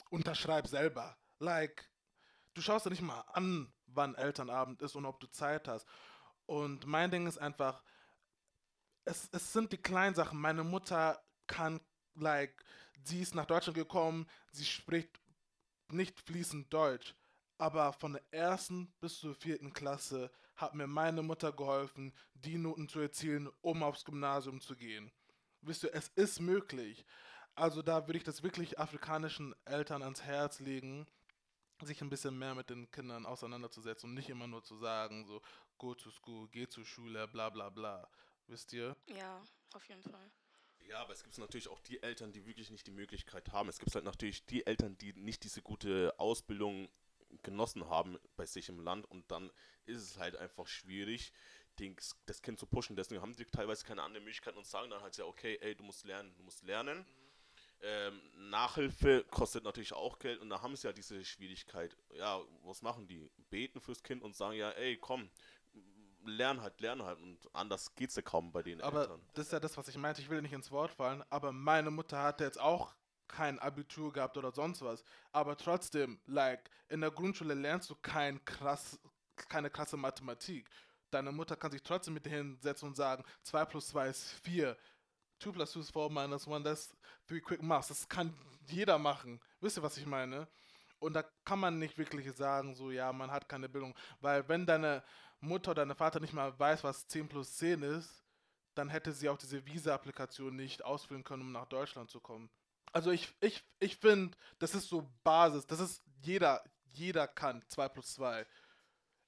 unterschreib 0.09 0.67
selber. 0.67 1.17
Like, 1.39 1.89
du 2.53 2.61
schaust 2.61 2.85
dir 2.85 2.89
nicht 2.89 3.01
mal 3.01 3.21
an, 3.33 3.73
wann 3.87 4.15
Elternabend 4.15 4.81
ist 4.81 4.95
und 4.95 5.05
ob 5.05 5.19
du 5.19 5.27
Zeit 5.27 5.67
hast. 5.67 5.85
Und 6.47 6.87
mein 6.87 7.11
Ding 7.11 7.27
ist 7.27 7.37
einfach, 7.37 7.83
es, 9.05 9.29
es 9.31 9.53
sind 9.53 9.71
die 9.71 9.77
kleinen 9.77 10.15
Sachen. 10.15 10.39
Meine 10.39 10.63
Mutter 10.63 11.21
kann, 11.45 11.79
like, 12.15 12.63
sie 13.03 13.21
ist 13.21 13.35
nach 13.35 13.45
Deutschland 13.45 13.77
gekommen, 13.77 14.27
sie 14.51 14.65
spricht 14.65 15.21
nicht 15.89 16.19
fließend 16.21 16.73
Deutsch. 16.73 17.15
Aber 17.59 17.93
von 17.93 18.13
der 18.13 18.23
ersten 18.31 18.91
bis 18.99 19.19
zur 19.19 19.35
vierten 19.35 19.73
Klasse 19.73 20.31
hat 20.55 20.73
mir 20.73 20.87
meine 20.87 21.21
Mutter 21.21 21.51
geholfen, 21.51 22.13
die 22.33 22.57
Noten 22.57 22.87
zu 22.87 22.99
erzielen, 22.99 23.49
um 23.61 23.83
aufs 23.83 24.05
Gymnasium 24.05 24.61
zu 24.61 24.75
gehen. 24.75 25.11
Wisst 25.61 25.83
ihr, 25.83 25.93
es 25.93 26.09
ist 26.09 26.39
möglich. 26.39 27.05
Also 27.55 27.81
da 27.81 28.07
würde 28.07 28.17
ich 28.17 28.23
das 28.23 28.43
wirklich 28.43 28.79
afrikanischen 28.79 29.55
Eltern 29.65 30.03
ans 30.03 30.21
Herz 30.21 30.59
legen, 30.59 31.07
sich 31.85 32.01
ein 32.01 32.09
bisschen 32.09 32.37
mehr 32.37 32.55
mit 32.55 32.69
den 32.69 32.89
Kindern 32.91 33.25
auseinanderzusetzen 33.25 34.09
und 34.09 34.15
nicht 34.15 34.29
immer 34.29 34.47
nur 34.47 34.63
zu 34.63 34.75
sagen, 34.77 35.25
so, 35.25 35.41
go 35.77 35.93
to 35.93 36.09
school, 36.11 36.47
geh 36.49 36.67
zur 36.67 36.85
Schule, 36.85 37.27
bla 37.27 37.49
bla 37.49 37.69
bla. 37.69 38.09
Wisst 38.47 38.73
ihr? 38.73 38.95
Ja, 39.07 39.43
auf 39.73 39.87
jeden 39.87 40.03
Fall. 40.03 40.31
Ja, 40.87 41.01
aber 41.01 41.11
es 41.11 41.23
gibt 41.23 41.37
natürlich 41.37 41.67
auch 41.67 41.81
die 41.81 42.01
Eltern, 42.01 42.31
die 42.31 42.45
wirklich 42.45 42.69
nicht 42.69 42.87
die 42.87 42.91
Möglichkeit 42.91 43.51
haben. 43.51 43.67
Es 43.67 43.79
gibt 43.79 43.93
halt 43.93 44.05
natürlich 44.05 44.45
die 44.45 44.65
Eltern, 44.65 44.97
die 44.97 45.13
nicht 45.13 45.43
diese 45.43 45.61
gute 45.61 46.13
Ausbildung 46.17 46.89
genossen 47.43 47.89
haben 47.89 48.17
bei 48.37 48.45
sich 48.45 48.69
im 48.69 48.79
Land 48.79 49.05
und 49.11 49.29
dann 49.29 49.51
ist 49.85 50.01
es 50.01 50.17
halt 50.17 50.37
einfach 50.37 50.65
schwierig, 50.65 51.33
den, 51.79 51.95
das 52.25 52.41
Kind 52.41 52.57
zu 52.57 52.65
pushen. 52.65 52.95
Deswegen 52.95 53.21
haben 53.21 53.35
die 53.35 53.45
teilweise 53.45 53.85
keine 53.85 54.01
andere 54.01 54.23
Möglichkeit 54.23 54.55
und 54.55 54.65
sagen 54.65 54.89
dann 54.89 55.01
halt 55.01 55.17
ja, 55.17 55.25
okay, 55.25 55.57
ey, 55.61 55.75
du 55.75 55.83
musst 55.83 56.05
lernen, 56.05 56.33
du 56.37 56.43
musst 56.43 56.63
lernen. 56.63 57.05
Ähm, 57.81 58.19
Nachhilfe 58.49 59.23
kostet 59.29 59.63
natürlich 59.63 59.93
auch 59.93 60.17
Geld 60.19 60.39
und 60.41 60.49
da 60.49 60.61
haben 60.61 60.75
sie 60.75 60.87
ja 60.87 60.93
diese 60.93 61.23
Schwierigkeit. 61.23 61.95
Ja, 62.13 62.41
was 62.63 62.81
machen 62.81 63.07
die? 63.07 63.29
Beten 63.49 63.79
fürs 63.79 64.01
Kind 64.01 64.23
und 64.23 64.35
sagen 64.35 64.55
ja, 64.55 64.71
ey, 64.71 64.97
komm, 64.97 65.29
lern 66.25 66.61
halt, 66.61 66.79
lern 66.81 67.03
halt 67.03 67.19
und 67.21 67.37
anders 67.53 67.93
geht's 67.95 68.15
ja 68.15 68.21
kaum 68.21 68.51
bei 68.51 68.63
den 68.63 68.81
Aber 68.81 69.01
Eltern. 69.01 69.21
das 69.33 69.45
ist 69.47 69.51
ja 69.51 69.59
das, 69.59 69.77
was 69.77 69.87
ich 69.87 69.97
meinte. 69.97 70.21
Ich 70.21 70.29
will 70.29 70.41
nicht 70.41 70.53
ins 70.53 70.71
Wort 70.71 70.91
fallen, 70.91 71.23
aber 71.29 71.51
meine 71.51 71.91
Mutter 71.91 72.21
hatte 72.21 72.43
jetzt 72.43 72.59
auch 72.59 72.95
kein 73.27 73.59
Abitur 73.59 74.11
gehabt 74.13 74.37
oder 74.37 74.51
sonst 74.51 74.81
was. 74.81 75.03
Aber 75.31 75.57
trotzdem, 75.57 76.19
like, 76.25 76.69
in 76.89 77.01
der 77.01 77.11
Grundschule 77.11 77.53
lernst 77.53 77.89
du 77.89 77.95
kein 77.95 78.43
krass, 78.45 78.99
keine 79.49 79.69
krasse 79.69 79.97
Mathematik. 79.97 80.69
Deine 81.11 81.31
Mutter 81.31 81.55
kann 81.55 81.71
sich 81.71 81.83
trotzdem 81.83 82.15
mit 82.15 82.25
dir 82.25 82.31
hinsetzen 82.31 82.89
und 82.89 82.95
sagen, 82.95 83.23
2 83.43 83.65
plus 83.65 83.87
2 83.89 84.07
ist 84.07 84.31
4. 84.43 84.77
2 85.39 85.51
plus 85.51 85.71
2 85.71 85.79
ist 85.79 85.91
4 85.91 86.09
minus 86.09 86.47
1, 86.47 86.63
das 86.63 86.79
ist 86.81 86.95
3 87.27 87.39
quick 87.39 87.61
maths. 87.61 87.89
Das 87.89 88.07
kann 88.07 88.33
jeder 88.67 88.97
machen. 88.97 89.39
Wisst 89.61 89.77
ihr, 89.77 89.83
was 89.83 89.97
ich 89.97 90.05
meine? 90.05 90.47
Und 90.99 91.13
da 91.13 91.23
kann 91.45 91.59
man 91.59 91.77
nicht 91.77 91.97
wirklich 91.97 92.31
sagen, 92.31 92.75
so, 92.75 92.91
ja, 92.91 93.13
man 93.13 93.31
hat 93.31 93.47
keine 93.47 93.69
Bildung. 93.69 93.95
Weil 94.19 94.47
wenn 94.47 94.65
deine 94.65 95.03
Mutter 95.39 95.71
oder 95.71 95.85
dein 95.85 95.95
Vater 95.95 96.19
nicht 96.19 96.33
mal 96.33 96.57
weiß, 96.57 96.83
was 96.83 97.07
10 97.07 97.27
plus 97.27 97.55
10 97.57 97.83
ist, 97.83 98.23
dann 98.73 98.89
hätte 98.89 99.11
sie 99.11 99.29
auch 99.29 99.37
diese 99.37 99.65
Visa-Applikation 99.65 100.55
nicht 100.55 100.83
ausfüllen 100.83 101.23
können, 101.23 101.43
um 101.43 101.51
nach 101.51 101.65
Deutschland 101.65 102.09
zu 102.09 102.19
kommen. 102.19 102.49
Also 102.93 103.11
ich, 103.11 103.33
ich, 103.41 103.63
ich 103.79 103.97
finde, 103.97 104.35
das 104.59 104.73
ist 104.73 104.89
so 104.89 105.09
Basis. 105.23 105.65
Das 105.67 105.79
ist 105.79 106.03
jeder, 106.21 106.63
jeder 106.93 107.27
kann 107.27 107.63
2 107.67 107.89
plus 107.89 108.13
2. 108.13 108.45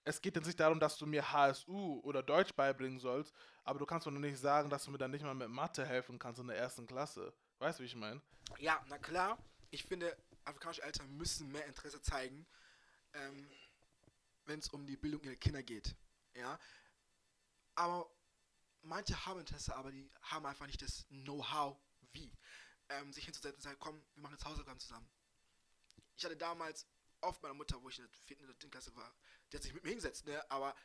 Es 0.06 0.22
geht 0.22 0.36
jetzt 0.36 0.46
nicht 0.46 0.60
darum, 0.60 0.80
dass 0.80 0.98
du 0.98 1.06
mir 1.06 1.32
HSU 1.32 2.00
oder 2.04 2.24
Deutsch 2.24 2.54
beibringen 2.54 3.00
sollst, 3.00 3.34
aber 3.64 3.80
du 3.80 3.86
kannst 3.86 4.08
nur 4.08 4.20
nicht 4.20 4.40
sagen, 4.40 4.70
dass 4.70 4.86
du 4.86 4.92
mir 4.92 4.98
dann 4.98 5.12
nicht 5.12 5.24
mal 5.24 5.36
mit 5.36 5.50
Mathe 5.50 5.86
helfen 5.86 6.18
kannst 6.18 6.40
in 6.40 6.48
der 6.48 6.58
ersten 6.58 6.88
Klasse. 6.88 7.34
Weißt 7.60 7.80
du, 7.80 7.84
wie 7.84 7.88
ich 7.88 7.96
meine? 7.96 8.22
Ja, 8.58 8.84
na 8.88 8.98
klar. 8.98 9.38
Ich 9.70 9.84
finde, 9.84 10.18
afrikanische 10.46 10.82
Eltern 10.82 11.16
müssen 11.16 11.52
mehr 11.52 11.66
Interesse 11.68 12.02
zeigen, 12.02 12.48
ähm, 13.14 13.50
wenn 14.46 14.60
es 14.60 14.70
um 14.70 14.88
die 14.88 14.98
Bildung 14.98 15.22
ihrer 15.24 15.36
Kinder 15.36 15.62
geht. 15.62 15.96
Ja. 16.36 16.60
Aber 17.76 18.10
manche 18.82 19.26
haben 19.26 19.40
Interesse, 19.40 19.76
aber 19.76 19.92
die 19.92 20.10
haben 20.22 20.46
einfach 20.46 20.66
nicht 20.66 20.82
das 20.82 21.06
Know-how, 21.10 21.78
wie. 22.14 22.32
Ähm, 22.90 23.14
sich 23.14 23.26
hinzusetzen 23.26 23.58
und 23.58 23.62
sagen, 23.62 23.78
komm, 23.80 24.04
wir 24.16 24.24
machen 24.24 24.34
jetzt 24.34 24.46
Hausaufgaben 24.46 24.80
zusammen. 24.80 25.08
Ich 26.16 26.26
hatte 26.26 26.36
damals 26.36 26.88
oft 27.22 27.42
meine 27.44 27.54
Mutter, 27.54 27.82
wo 27.84 27.90
ich 27.90 28.00
in 28.00 28.06
der 28.06 28.12
vierten 28.12 28.46
oder 28.46 28.54
dritten 28.54 28.72
Klasse 28.72 28.96
war, 28.96 29.14
die 29.52 29.58
hat 29.58 29.64
sich 29.64 29.74
mit 29.74 29.84
mir 29.84 29.90
hingesetzt, 29.90 30.26
ne? 30.26 30.50
aber 30.52 30.76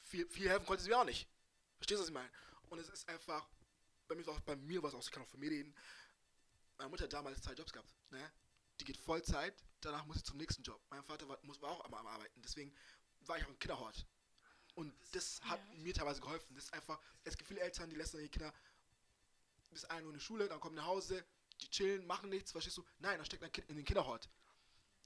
viel, 0.00 0.28
viel 0.28 0.48
helfen 0.48 0.66
konnte 0.66 0.82
sie 0.82 0.88
mir 0.90 0.98
auch 0.98 1.04
nicht. 1.04 1.28
Verstehst 1.76 1.98
du, 1.98 2.02
was 2.02 2.08
ich 2.08 2.14
meine? 2.14 2.30
Und 2.70 2.78
es 2.78 2.88
ist 2.88 3.08
einfach, 3.08 3.48
bei 4.08 4.14
mir 4.14 4.26
war 4.26 4.40
bei 4.40 4.56
mir 4.56 4.82
war 4.82 4.88
es 4.88 4.94
auch, 4.94 5.02
ich 5.02 5.10
kann 5.10 5.22
auch 5.22 5.28
von 5.28 5.40
mir 5.40 5.50
reden, 5.50 5.74
meine 6.78 6.90
Mutter 6.90 7.04
hat 7.04 7.12
damals 7.12 7.42
zwei 7.42 7.52
Jobs 7.52 7.72
gehabt. 7.72 7.94
Ne? 8.10 8.32
Die 8.80 8.84
geht 8.84 8.96
Vollzeit, 8.96 9.54
danach 9.80 10.04
muss 10.06 10.16
sie 10.16 10.24
zum 10.24 10.36
nächsten 10.38 10.62
Job. 10.62 10.80
Mein 10.90 11.04
Vater 11.04 11.28
war, 11.28 11.38
muss, 11.42 11.60
war 11.60 11.70
auch 11.70 11.84
am, 11.84 11.94
am 11.94 12.06
Arbeiten, 12.06 12.42
deswegen 12.42 12.74
war 13.20 13.38
ich 13.38 13.44
auch 13.44 13.48
im 13.50 13.58
Kinderhort. 13.58 14.06
Und 14.74 14.92
das 15.12 15.40
hat 15.44 15.60
Ja. 15.60 15.74
mir 15.82 15.94
teilweise 15.94 16.20
geholfen. 16.20 16.54
Das 16.54 16.64
ist 16.64 16.72
einfach, 16.72 17.00
es 17.22 17.36
gibt 17.36 17.46
viele 17.46 17.60
Eltern, 17.60 17.88
die 17.90 17.96
lassen 17.96 18.18
ihre 18.18 18.28
Kinder 18.28 18.52
bis 19.70 19.84
1 19.84 20.04
Uhr 20.04 20.10
in 20.12 20.18
die 20.18 20.24
Schule, 20.24 20.48
dann 20.48 20.58
kommen 20.60 20.74
nach 20.74 20.86
Hause, 20.86 21.24
die 21.60 21.70
chillen, 21.70 22.06
machen 22.06 22.30
nichts, 22.30 22.50
verstehst 22.52 22.76
du? 22.76 22.84
Nein, 22.98 23.18
dann 23.18 23.26
steckt 23.26 23.42
ein 23.44 23.52
Kind 23.52 23.68
in 23.70 23.76
den 23.76 23.84
Kinderhort. 23.84 24.28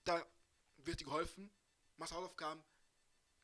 Da 0.05 0.27
wird 0.79 1.01
dir 1.01 1.05
geholfen, 1.05 1.51
machst 1.97 2.15
Hausaufgaben, 2.15 2.63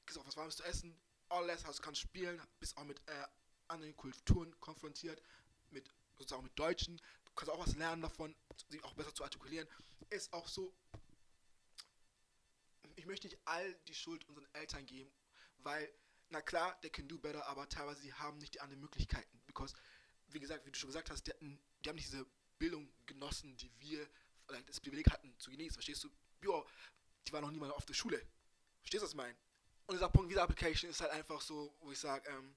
kriegst 0.07 0.19
auch 0.19 0.27
was 0.27 0.37
Warmes 0.37 0.57
zu 0.57 0.64
essen, 0.64 0.99
alles, 1.29 1.64
also 1.64 1.83
kannst 1.83 2.01
spielen, 2.01 2.40
bist 2.61 2.77
auch 2.77 2.85
mit 2.85 3.01
äh, 3.09 3.27
anderen 3.69 3.97
Kulturen 3.97 4.59
konfrontiert, 4.61 5.23
mit 5.71 5.90
sozusagen 6.17 6.45
mit 6.45 6.59
Deutschen, 6.59 6.97
du 7.25 7.33
kannst 7.35 7.53
auch 7.53 7.59
was 7.59 7.75
lernen 7.77 8.03
davon, 8.03 8.35
sich 8.69 8.83
auch 8.85 8.95
besser 8.95 9.14
zu 9.14 9.25
artikulieren. 9.25 9.69
Ist 10.11 10.33
auch 10.33 10.47
so, 10.49 10.77
ich 12.97 13.07
möchte 13.07 13.27
nicht 13.27 13.38
all 13.45 13.75
die 13.88 13.95
Schuld 13.95 14.29
unseren 14.29 14.47
Eltern 14.53 14.87
geben, 14.87 15.11
weil, 15.59 15.93
na 16.29 16.40
klar, 16.40 16.81
they 16.83 16.90
can 16.90 17.09
do 17.09 17.19
better, 17.19 17.47
aber 17.47 17.69
teilweise 17.69 18.03
sie 18.03 18.12
haben 18.14 18.38
nicht 18.38 18.55
die 18.55 18.61
anderen 18.61 18.81
Möglichkeiten. 18.81 19.40
Because, 19.47 19.75
wie 20.29 20.40
gesagt, 20.40 20.64
wie 20.67 20.71
du 20.71 20.79
schon 20.79 20.88
gesagt 20.88 21.11
hast, 21.11 21.27
die, 21.27 21.31
hatten, 21.31 21.61
die 21.85 21.88
haben 21.88 21.97
nicht 21.97 22.09
diese 22.09 22.27
Bildung 22.59 22.93
genossen, 23.07 23.57
die 23.57 23.71
wir 23.81 24.09
vielleicht 24.47 24.69
das 24.69 24.81
Privileg 24.81 25.11
hatten 25.11 25.37
zu 25.38 25.51
genießen. 25.51 25.75
Verstehst 25.75 26.05
du? 26.05 26.11
Jo, 26.43 26.67
die 27.27 27.33
waren 27.33 27.43
noch 27.43 27.51
nie 27.51 27.59
mal 27.59 27.71
auf 27.73 27.87
der 27.87 27.95
Schule. 27.95 28.19
Verstehst 28.81 29.03
du, 29.03 29.07
was 29.07 29.12
ich 29.12 29.17
meine? 29.17 29.37
Und 29.87 29.97
dieser 29.97 30.09
Punkt 30.09 30.31
Visa 30.31 30.42
Application 30.42 30.90
ist 30.90 31.01
halt 31.01 31.12
einfach 31.12 31.40
so, 31.40 31.75
wo 31.81 31.92
ich 31.92 31.99
sage, 31.99 32.29
ähm, 32.31 32.55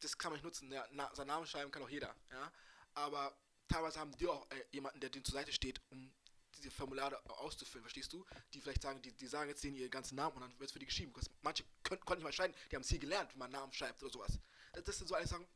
das 0.00 0.16
kann 0.18 0.30
man 0.30 0.36
nicht 0.36 0.44
nutzen. 0.44 0.70
Ja, 0.70 0.86
na, 0.92 1.14
seinen 1.14 1.28
Namen 1.28 1.46
schreiben 1.46 1.70
kann 1.70 1.82
auch 1.82 1.88
jeder. 1.88 2.14
Ja? 2.30 2.52
Aber 2.94 3.36
teilweise 3.68 4.00
haben 4.00 4.16
die 4.16 4.26
auch 4.26 4.50
äh, 4.50 4.64
jemanden, 4.72 5.00
der 5.00 5.10
denen 5.10 5.24
zur 5.24 5.34
Seite 5.34 5.52
steht, 5.52 5.80
um 5.90 6.12
diese 6.56 6.70
Formulare 6.70 7.20
auszufüllen, 7.38 7.82
verstehst 7.82 8.12
du? 8.12 8.24
Die 8.54 8.60
vielleicht 8.60 8.82
sagen, 8.82 9.00
die, 9.02 9.12
die 9.12 9.26
sagen 9.26 9.48
jetzt 9.50 9.62
denen 9.62 9.76
ihren 9.76 9.90
ganzen 9.90 10.16
Namen 10.16 10.36
und 10.36 10.42
dann 10.42 10.58
wird 10.58 10.68
es 10.68 10.72
für 10.72 10.78
die 10.78 10.86
geschrieben. 10.86 11.12
Manche 11.42 11.64
können, 11.82 12.00
konnten 12.00 12.22
nicht 12.22 12.24
mal 12.24 12.32
schreiben, 12.32 12.54
die 12.70 12.76
haben 12.76 12.82
es 12.82 12.88
hier 12.88 12.98
gelernt, 12.98 13.32
wie 13.34 13.38
man 13.38 13.50
Namen 13.50 13.72
schreibt 13.72 14.02
oder 14.02 14.12
sowas. 14.12 14.38
Das, 14.72 14.84
das 14.84 14.98
sind 14.98 15.06
so 15.06 15.14
alles 15.14 15.30
Sachen, 15.30 15.46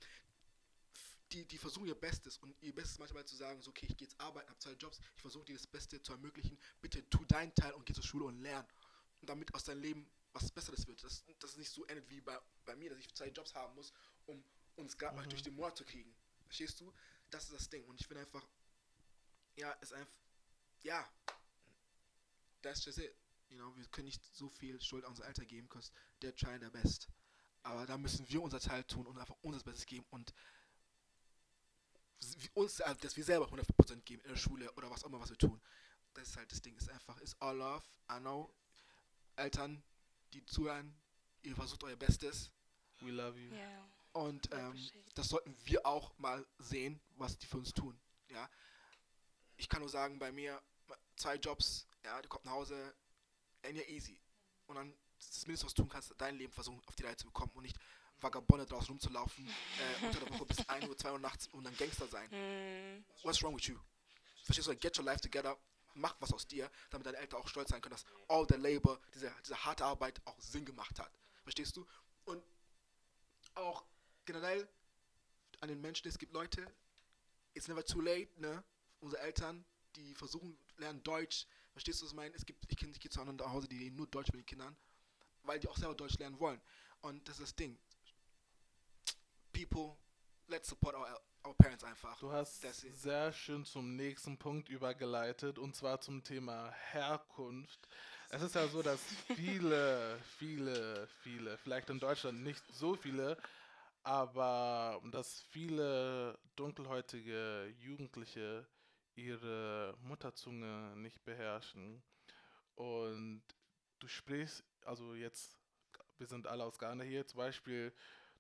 die, 1.33 1.45
die 1.45 1.59
versuchen 1.59 1.87
ihr 1.87 1.95
Bestes 1.95 2.39
und 2.39 2.55
ihr 2.61 2.75
Bestes 2.75 2.99
manchmal 2.99 3.25
zu 3.25 3.37
sagen, 3.37 3.63
so, 3.63 3.71
okay, 3.71 3.87
ich 3.89 3.97
gehe 3.97 4.09
jetzt 4.09 4.21
arbeiten, 4.21 4.49
habe 4.49 4.59
zwei 4.59 4.73
Jobs, 4.73 4.99
ich 5.15 5.23
versuche 5.23 5.45
dir 5.45 5.55
das 5.57 5.67
Beste 5.67 6.03
zu 6.03 6.13
ermöglichen, 6.13 6.59
bitte 6.81 7.09
tu 7.09 7.25
deinen 7.25 7.55
Teil 7.55 7.73
und 7.73 7.87
geh 7.87 7.93
zur 7.93 8.05
Schule 8.05 8.25
und 8.25 8.41
lern. 8.41 8.67
Und 9.21 9.29
damit 9.29 9.55
aus 9.55 9.65
deinem 9.65 9.83
Leben 9.83 10.11
was 10.33 10.51
Besseres 10.51 10.87
wird. 10.87 11.03
Dass 11.03 11.25
das 11.39 11.57
nicht 11.57 11.71
so 11.71 11.85
endet 11.87 12.09
wie 12.11 12.21
bei, 12.21 12.39
bei 12.65 12.77
mir, 12.77 12.91
dass 12.91 12.99
ich 12.99 13.15
zwei 13.15 13.29
Jobs 13.29 13.55
haben 13.55 13.75
muss, 13.75 13.93
um 14.27 14.43
uns 14.77 14.97
gerade 14.97 15.15
mhm. 15.15 15.23
mal 15.23 15.29
durch 15.29 15.43
den 15.43 15.55
Monat 15.55 15.77
zu 15.77 15.85
kriegen. 15.85 16.15
Verstehst 16.45 16.81
du? 16.81 16.93
Das 17.31 17.45
ist 17.45 17.53
das 17.53 17.69
Ding. 17.69 17.85
Und 17.87 18.01
ich 18.01 18.07
finde 18.07 18.23
einfach, 18.23 18.47
ja, 19.57 19.73
ist 19.73 19.93
einfach, 19.93 20.13
ja, 20.83 21.09
that's 22.63 22.85
just 22.85 22.99
it. 22.99 23.15
You 23.49 23.57
know, 23.57 23.77
wir 23.77 23.85
können 23.89 24.07
nicht 24.07 24.25
so 24.35 24.49
viel 24.49 24.81
Schuld 24.81 25.05
an 25.05 25.11
unser 25.11 25.25
Alter 25.25 25.45
geben, 25.45 25.69
because 25.69 25.91
they're 26.21 26.35
trying 26.35 26.61
their 26.61 26.71
best. 26.71 27.09
Aber 27.63 27.85
da 27.87 27.99
müssen 27.99 28.29
wir 28.29 28.43
unser 28.43 28.61
Teil 28.61 28.85
tun 28.85 29.07
und 29.07 29.19
einfach 29.19 29.37
unser 29.43 29.63
Bestes 29.63 29.87
geben 29.87 30.07
und 30.11 30.33
uns, 32.55 32.81
also 32.81 33.01
dass 33.01 33.17
wir 33.17 33.25
selber 33.25 33.47
100% 33.49 34.03
geben 34.03 34.23
in 34.23 34.31
der 34.31 34.37
Schule 34.37 34.71
oder 34.75 34.91
was 34.91 35.05
auch 35.05 35.09
immer, 35.09 35.21
was 35.21 35.31
wir 35.31 35.39
tun. 35.39 35.61
Das 36.15 36.29
ist 36.29 36.37
halt 36.37 36.51
das 36.53 36.63
Ding. 36.63 36.77
Ist 36.77 36.89
einfach, 36.91 37.19
ist 37.19 37.41
all 37.41 37.57
love. 37.57 37.85
I 38.11 38.19
know. 38.19 38.55
Eltern, 39.37 39.83
die 40.33 40.45
zuhören, 40.47 40.95
ihr 41.43 41.55
versucht 41.55 41.85
euer 41.85 41.97
Bestes. 41.97 42.51
We 43.01 43.11
love 43.11 43.39
you. 43.39 43.53
Yeah. 43.53 43.89
Und 44.13 44.53
ähm, 44.53 44.75
das 45.15 45.29
sollten 45.29 45.57
wir 45.65 45.87
auch 45.87 46.17
mal 46.19 46.47
sehen, 46.59 47.01
was 47.17 47.39
die 47.39 47.47
für 47.47 47.59
uns 47.59 47.73
tun. 47.73 47.99
Ja. 48.29 48.49
Ich 49.57 49.69
kann 49.69 49.81
nur 49.81 49.89
sagen, 49.89 50.19
bei 50.19 50.33
mir 50.33 50.61
zwei 51.17 51.37
Jobs, 51.37 51.87
ja, 52.05 52.21
du 52.21 52.29
kommst 52.29 52.47
nach 52.47 52.53
Hause, 52.53 52.95
and 53.63 53.77
you're 53.77 53.89
easy. 53.89 54.21
Und 54.67 54.77
dann 54.77 54.95
das 55.19 55.47
Mindeste, 55.47 55.67
was 55.67 55.75
du 55.75 55.83
tun 55.83 55.91
kannst, 55.91 56.15
dein 56.19 56.37
Leben 56.37 56.53
versuchen 56.53 56.81
auf 56.87 56.97
die 56.97 57.05
Reihe 57.05 57.17
zu 57.17 57.27
bekommen 57.27 57.53
und 57.55 57.63
nicht 57.63 57.79
Vagabonde 58.21 58.67
draußen 58.67 58.89
rumzulaufen, 58.89 59.47
äh, 59.47 60.05
unter 60.07 60.21
der 60.21 60.31
Woche 60.31 60.47
bis 60.47 60.69
1 60.69 60.89
Uhr, 60.89 60.97
2 60.97 61.13
Uhr 61.13 61.19
nachts 61.19 61.49
und 61.49 61.65
dann 61.65 61.77
Gangster 61.77 62.07
sein. 62.07 62.29
Mm. 62.31 63.05
What's 63.23 63.43
wrong 63.43 63.57
with 63.57 63.67
you? 63.67 63.79
Verstehst 64.45 64.69
du? 64.69 64.77
Get 64.77 64.99
your 64.99 65.05
life 65.05 65.21
together, 65.21 65.57
mach 65.95 66.17
was 66.21 66.33
aus 66.33 66.47
dir, 66.47 66.71
damit 66.91 67.07
deine 67.07 67.19
Eltern 67.19 67.41
auch 67.41 67.49
stolz 67.49 67.71
sein 67.71 67.81
können, 67.81 67.93
dass 67.93 68.05
all 68.29 68.47
the 68.49 68.57
labor, 68.57 69.01
diese, 69.15 69.33
diese 69.45 69.65
harte 69.65 69.85
Arbeit 69.85 70.21
auch 70.25 70.41
Sinn 70.41 70.65
gemacht 70.65 70.99
hat. 70.99 71.11
Verstehst 71.43 71.77
du? 71.77 71.87
Und 72.25 72.43
auch 73.55 73.85
generell 74.25 74.69
an 75.61 75.69
den 75.69 75.81
Menschen, 75.81 76.09
es 76.09 76.19
gibt 76.19 76.33
Leute, 76.33 76.67
it's 77.55 77.69
never 77.69 77.85
too 77.85 78.01
late, 78.01 78.29
ne? 78.41 78.63
Unsere 79.01 79.23
Eltern, 79.23 79.65
die 79.97 80.15
versuchen, 80.15 80.59
lernen 80.77 81.03
Deutsch. 81.03 81.47
Verstehst 81.73 82.01
du, 82.01 82.05
was 82.05 82.13
ich 82.13 82.17
meine? 82.17 82.35
Es 82.35 82.45
gibt, 82.45 82.65
ich 82.71 82.77
kenne 82.77 82.93
Kids 82.93 83.15
zu 83.15 83.51
Hause, 83.51 83.69
die 83.69 83.91
nur 83.91 84.07
Deutsch 84.07 84.33
mit 84.33 84.43
den 84.43 84.47
Kindern, 84.47 84.77
weil 85.43 85.59
die 85.59 85.69
auch 85.69 85.77
selber 85.77 85.95
Deutsch 85.95 86.19
lernen 86.19 86.39
wollen. 86.39 86.61
Und 87.01 87.27
das 87.29 87.39
ist 87.39 87.43
das 87.43 87.57
Ding. 87.57 87.79
People, 89.53 89.97
let's 90.51 90.69
support 90.69 90.97
our, 90.97 91.07
our 91.47 91.55
parents 91.55 91.85
einfach. 91.85 92.19
Du 92.19 92.33
hast 92.33 92.61
sehr 92.61 93.33
schön 93.33 93.65
zum 93.65 93.95
nächsten 93.95 94.37
Punkt 94.37 94.69
übergeleitet 94.69 95.59
und 95.59 95.77
zwar 95.77 96.01
zum 96.01 96.25
Thema 96.25 96.73
Herkunft. 96.91 97.89
Es 98.31 98.43
ist 98.43 98.57
ja 98.57 98.67
so, 98.67 98.83
dass 98.83 99.01
viele, 99.37 100.19
viele, 100.39 101.07
viele, 101.23 101.57
vielleicht 101.59 101.89
in 101.91 102.01
Deutschland 102.01 102.43
nicht 102.43 102.63
so 102.73 102.95
viele, 102.95 103.37
aber 104.03 105.01
dass 105.13 105.43
viele 105.51 106.37
dunkelhäutige 106.57 107.73
Jugendliche 107.79 108.67
ihre 109.15 109.97
Mutterzunge 110.03 110.97
nicht 110.97 111.25
beherrschen. 111.25 112.03
Und 112.75 113.43
du 114.01 114.09
sprichst, 114.09 114.65
also 114.85 115.15
jetzt, 115.15 115.57
wir 116.19 116.27
sind 116.27 116.49
alle 116.49 116.65
aus 116.65 116.79
Ghana 116.79 117.05
hier, 117.05 117.27
zum 117.27 117.39
Beispiel, 117.39 117.93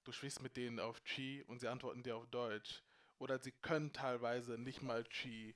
du 0.04 0.12
sprichst 0.12 0.42
mit 0.42 0.56
denen 0.56 0.80
auf 0.80 1.02
Chi 1.04 1.44
und 1.46 1.60
sie 1.60 1.68
antworten 1.68 2.02
dir 2.02 2.16
auf 2.16 2.26
Deutsch. 2.26 2.82
Oder 3.18 3.38
sie 3.38 3.52
können 3.52 3.92
teilweise 3.92 4.58
nicht 4.58 4.82
mal 4.82 5.04
Chi. 5.04 5.54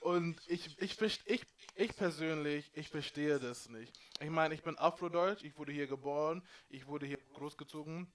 und 0.01 0.41
ich, 0.49 0.81
ich, 0.81 1.01
ich, 1.27 1.47
ich 1.75 1.97
persönlich, 1.97 2.71
ich 2.75 2.89
verstehe 2.89 3.39
das 3.39 3.69
nicht. 3.69 3.93
Ich 4.21 4.31
meine, 4.31 4.55
ich 4.55 4.63
bin 4.63 4.79
Afrodeutsch, 4.79 5.45
ich 5.45 5.57
wurde 5.57 5.73
hier 5.73 5.87
geboren, 5.87 6.43
ich 6.69 6.87
wurde 6.87 7.07
hier 7.07 7.19
großgezogen. 7.35 8.11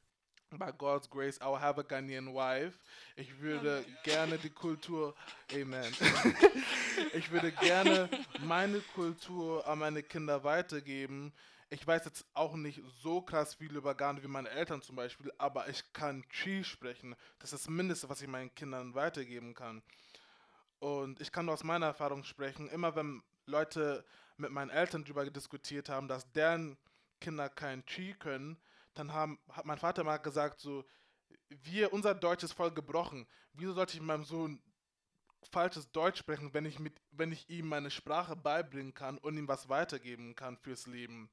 By 0.57 0.73
God's 0.77 1.09
grace, 1.09 1.39
I 1.41 1.45
will 1.45 1.61
have 1.61 1.79
a 1.79 1.83
Ghanaian 1.83 2.33
wife. 2.33 2.77
Ich 3.15 3.39
würde 3.39 3.77
Amen. 3.77 3.97
gerne 4.03 4.37
die 4.37 4.49
Kultur, 4.49 5.15
Amen. 5.53 5.93
ich 7.13 7.31
würde 7.31 7.53
gerne 7.53 8.09
meine 8.39 8.81
Kultur 8.93 9.65
an 9.65 9.79
meine 9.79 10.03
Kinder 10.03 10.43
weitergeben. 10.43 11.31
Ich 11.73 11.87
weiß 11.87 12.03
jetzt 12.03 12.25
auch 12.33 12.55
nicht 12.55 12.81
so 13.01 13.21
krass 13.21 13.53
viel 13.53 13.77
über 13.77 13.95
Ghana 13.95 14.21
wie 14.21 14.27
meine 14.27 14.49
Eltern 14.49 14.81
zum 14.81 14.97
Beispiel, 14.97 15.31
aber 15.37 15.69
ich 15.69 15.93
kann 15.93 16.27
Chi 16.27 16.65
sprechen. 16.65 17.15
Das 17.39 17.53
ist 17.53 17.63
das 17.63 17.69
Mindeste, 17.69 18.09
was 18.09 18.21
ich 18.21 18.27
meinen 18.27 18.53
Kindern 18.53 18.93
weitergeben 18.93 19.53
kann. 19.53 19.81
Und 20.79 21.21
ich 21.21 21.31
kann 21.31 21.45
nur 21.45 21.53
aus 21.53 21.63
meiner 21.63 21.85
Erfahrung 21.85 22.25
sprechen. 22.25 22.67
Immer 22.67 22.93
wenn 22.97 23.23
Leute 23.45 24.03
mit 24.35 24.51
meinen 24.51 24.69
Eltern 24.69 25.05
darüber 25.05 25.23
diskutiert 25.29 25.87
haben, 25.87 26.09
dass 26.09 26.29
deren 26.33 26.77
Kinder 27.21 27.47
kein 27.47 27.85
Chi 27.85 28.15
können, 28.15 28.57
dann 28.93 29.13
haben, 29.13 29.39
hat 29.47 29.63
mein 29.63 29.77
Vater 29.77 30.03
mal 30.03 30.17
gesagt, 30.17 30.59
so, 30.59 30.83
wir, 31.63 31.93
unser 31.93 32.13
Deutsch 32.13 32.43
ist 32.43 32.51
voll 32.51 32.71
gebrochen. 32.71 33.25
Wieso 33.53 33.71
sollte 33.71 33.95
ich 33.95 34.03
meinem 34.03 34.25
Sohn 34.25 34.61
falsches 35.53 35.89
Deutsch 35.93 36.19
sprechen, 36.19 36.53
wenn 36.53 36.65
ich, 36.65 36.79
mit, 36.79 36.99
wenn 37.11 37.31
ich 37.31 37.49
ihm 37.49 37.69
meine 37.69 37.91
Sprache 37.91 38.35
beibringen 38.35 38.93
kann 38.93 39.17
und 39.19 39.37
ihm 39.37 39.47
was 39.47 39.69
weitergeben 39.69 40.35
kann 40.35 40.57
fürs 40.57 40.85
Leben? 40.85 41.29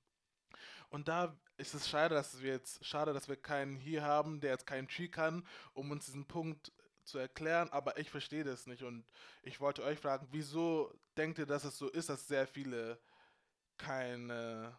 Und 0.91 1.09
da 1.09 1.37
ist 1.57 1.75
es 1.75 1.89
schade, 1.89 2.15
dass 2.15 2.41
wir 2.41 2.53
jetzt, 2.53 2.85
schade, 2.85 3.13
dass 3.13 3.29
wir 3.29 3.37
keinen 3.37 3.77
hier 3.77 4.03
haben, 4.03 4.41
der 4.41 4.53
jetzt 4.53 4.67
keinen 4.67 4.89
Chi 4.89 5.09
kann, 5.09 5.47
um 5.75 5.91
uns 5.91 6.07
diesen 6.07 6.27
Punkt 6.27 6.73
zu 7.05 7.19
erklären, 7.19 7.71
aber 7.71 7.99
ich 7.99 8.11
verstehe 8.11 8.45
das 8.45 8.67
nicht 8.67 8.83
und 8.83 9.05
ich 9.43 9.61
wollte 9.61 9.83
euch 9.83 9.99
fragen, 9.99 10.29
wieso 10.31 10.93
denkt 11.17 11.39
ihr, 11.39 11.47
dass 11.47 11.65
es 11.65 11.77
so 11.79 11.89
ist, 11.89 12.09
dass 12.11 12.29
sehr 12.29 12.47
viele 12.47 13.01
keine, 13.79 14.79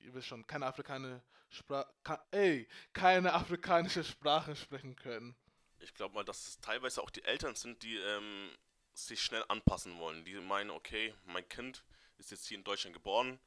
ihr 0.00 0.14
wisst 0.14 0.28
schon, 0.28 0.46
keine 0.46 0.66
afrikanische 0.66 1.22
Sprache, 1.48 1.90
ey, 2.30 2.68
keine 2.92 3.32
afrikanische 3.32 4.04
Sprache 4.04 4.54
sprechen 4.54 4.94
können? 4.94 5.34
Ich 5.78 5.94
glaube 5.94 6.14
mal, 6.14 6.24
dass 6.24 6.46
es 6.46 6.60
teilweise 6.60 7.02
auch 7.02 7.10
die 7.10 7.24
Eltern 7.24 7.54
sind, 7.54 7.82
die 7.82 7.96
ähm, 7.96 8.50
sich 8.92 9.22
schnell 9.22 9.44
anpassen 9.48 9.98
wollen. 9.98 10.24
Die 10.24 10.34
meinen, 10.34 10.70
okay, 10.70 11.14
mein 11.24 11.48
Kind 11.48 11.82
ist 12.18 12.30
jetzt 12.30 12.46
hier 12.46 12.58
in 12.58 12.64
Deutschland 12.64 12.94
geboren, 12.94 13.40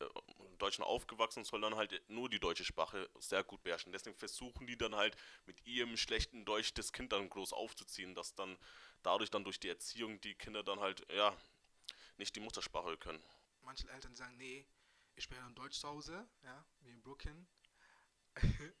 in 0.00 0.58
Deutschland 0.58 0.88
aufgewachsen, 0.88 1.44
soll 1.44 1.60
dann 1.60 1.76
halt 1.76 2.02
nur 2.08 2.28
die 2.28 2.40
deutsche 2.40 2.64
Sprache 2.64 3.08
sehr 3.18 3.44
gut 3.44 3.62
beherrschen. 3.62 3.92
Deswegen 3.92 4.16
versuchen 4.16 4.66
die 4.66 4.76
dann 4.76 4.94
halt 4.94 5.16
mit 5.46 5.64
ihrem 5.66 5.96
schlechten 5.96 6.44
Deutsch 6.44 6.74
das 6.74 6.92
Kind 6.92 7.12
dann 7.12 7.28
groß 7.28 7.52
aufzuziehen, 7.52 8.14
dass 8.14 8.34
dann 8.34 8.58
dadurch 9.02 9.30
dann 9.30 9.44
durch 9.44 9.60
die 9.60 9.68
Erziehung 9.68 10.20
die 10.20 10.34
Kinder 10.34 10.62
dann 10.62 10.80
halt, 10.80 11.06
ja, 11.12 11.36
nicht 12.16 12.34
die 12.36 12.40
Muttersprache 12.40 12.96
können. 12.96 13.22
Manche 13.62 13.88
Eltern 13.90 14.14
sagen, 14.14 14.36
nee, 14.36 14.66
ich 15.16 15.24
spreche 15.24 15.42
dann 15.42 15.54
Deutsch 15.54 15.78
zu 15.78 15.88
Hause, 15.88 16.28
ja, 16.42 16.64
wie 16.80 16.90
in 16.90 17.02
Brooklyn. 17.02 17.46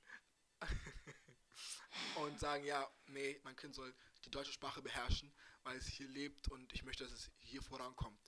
und 2.16 2.38
sagen, 2.38 2.64
ja, 2.64 2.90
nee, 3.06 3.40
mein 3.44 3.56
Kind 3.56 3.74
soll 3.74 3.94
die 4.24 4.30
deutsche 4.30 4.52
Sprache 4.52 4.82
beherrschen, 4.82 5.32
weil 5.62 5.76
es 5.76 5.86
hier 5.86 6.08
lebt 6.08 6.48
und 6.48 6.72
ich 6.72 6.82
möchte, 6.84 7.04
dass 7.04 7.12
es 7.12 7.30
hier 7.38 7.62
vorankommt. 7.62 8.18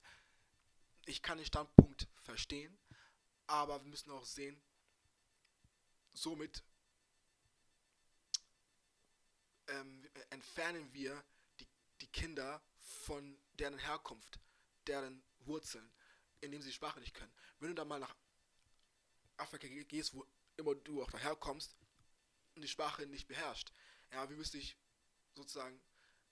Ich 1.07 1.21
kann 1.21 1.37
den 1.37 1.47
Standpunkt 1.47 2.05
verstehen, 2.21 2.77
aber 3.47 3.81
wir 3.81 3.89
müssen 3.89 4.11
auch 4.11 4.25
sehen, 4.25 4.61
somit 6.11 6.65
ähm, 9.67 10.05
entfernen 10.31 10.91
wir 10.91 11.23
die, 11.61 11.67
die 12.01 12.07
Kinder 12.07 12.61
von 12.81 13.39
deren 13.53 13.77
Herkunft, 13.77 14.37
deren 14.85 15.23
Wurzeln, 15.39 15.89
indem 16.41 16.61
sie 16.61 16.69
die 16.69 16.75
Sprache 16.75 16.99
nicht 16.99 17.13
können. 17.13 17.33
Wenn 17.59 17.69
du 17.69 17.75
dann 17.75 17.87
mal 17.87 18.01
nach 18.01 18.15
Afrika 19.37 19.65
gehst, 19.85 20.13
wo 20.13 20.27
immer 20.57 20.75
du 20.75 21.01
auch 21.01 21.11
daherkommst 21.11 21.73
und 22.55 22.63
die 22.63 22.67
Sprache 22.67 23.05
nicht 23.05 23.29
beherrschst, 23.29 23.71
Ja, 24.11 24.29
wie 24.29 24.35
müsste 24.35 24.57
ich 24.57 24.75
sozusagen 25.35 25.79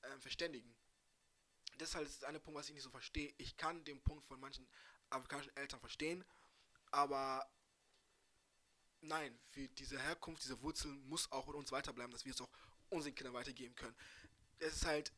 ähm, 0.04 0.20
verständigen? 0.20 0.75
Das 1.78 1.90
ist 1.90 1.96
halt 1.96 2.08
das 2.08 2.24
eine 2.24 2.40
Punkt, 2.40 2.60
was 2.60 2.68
ich 2.68 2.74
nicht 2.74 2.84
so 2.84 2.90
verstehe. 2.90 3.34
Ich 3.38 3.58
kann 3.58 3.84
den 3.84 4.02
Punkt 4.02 4.26
von 4.26 4.40
manchen 4.40 4.68
afrikanischen 5.10 5.56
Eltern 5.56 5.80
verstehen, 5.80 6.24
aber 6.92 7.46
nein, 9.02 9.38
diese 9.78 10.00
Herkunft, 10.00 10.44
diese 10.44 10.62
Wurzeln 10.62 11.08
muss 11.08 11.32
auch 11.32 11.48
in 11.48 11.56
uns 11.56 11.72
weiterbleiben, 11.72 12.12
dass 12.12 12.26
wir 12.26 12.34
es 12.34 12.42
auch 12.42 12.50
unseren 12.90 13.16
Kindern 13.16 13.34
weitergeben 13.34 13.76
können. 13.76 13.96
Es 14.60 14.78
ist 14.78 14.86
halt, 14.86 15.12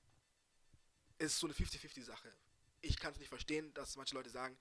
es 1.17 1.33
ist 1.33 1.39
so 1.39 1.47
eine 1.47 1.53
50-50-Sache. 1.53 2.33
Ich 2.81 2.99
kann 2.99 3.13
es 3.13 3.19
nicht 3.19 3.29
verstehen, 3.29 3.73
dass 3.73 3.95
manche 3.95 4.15
Leute 4.15 4.29
sagen, 4.29 4.57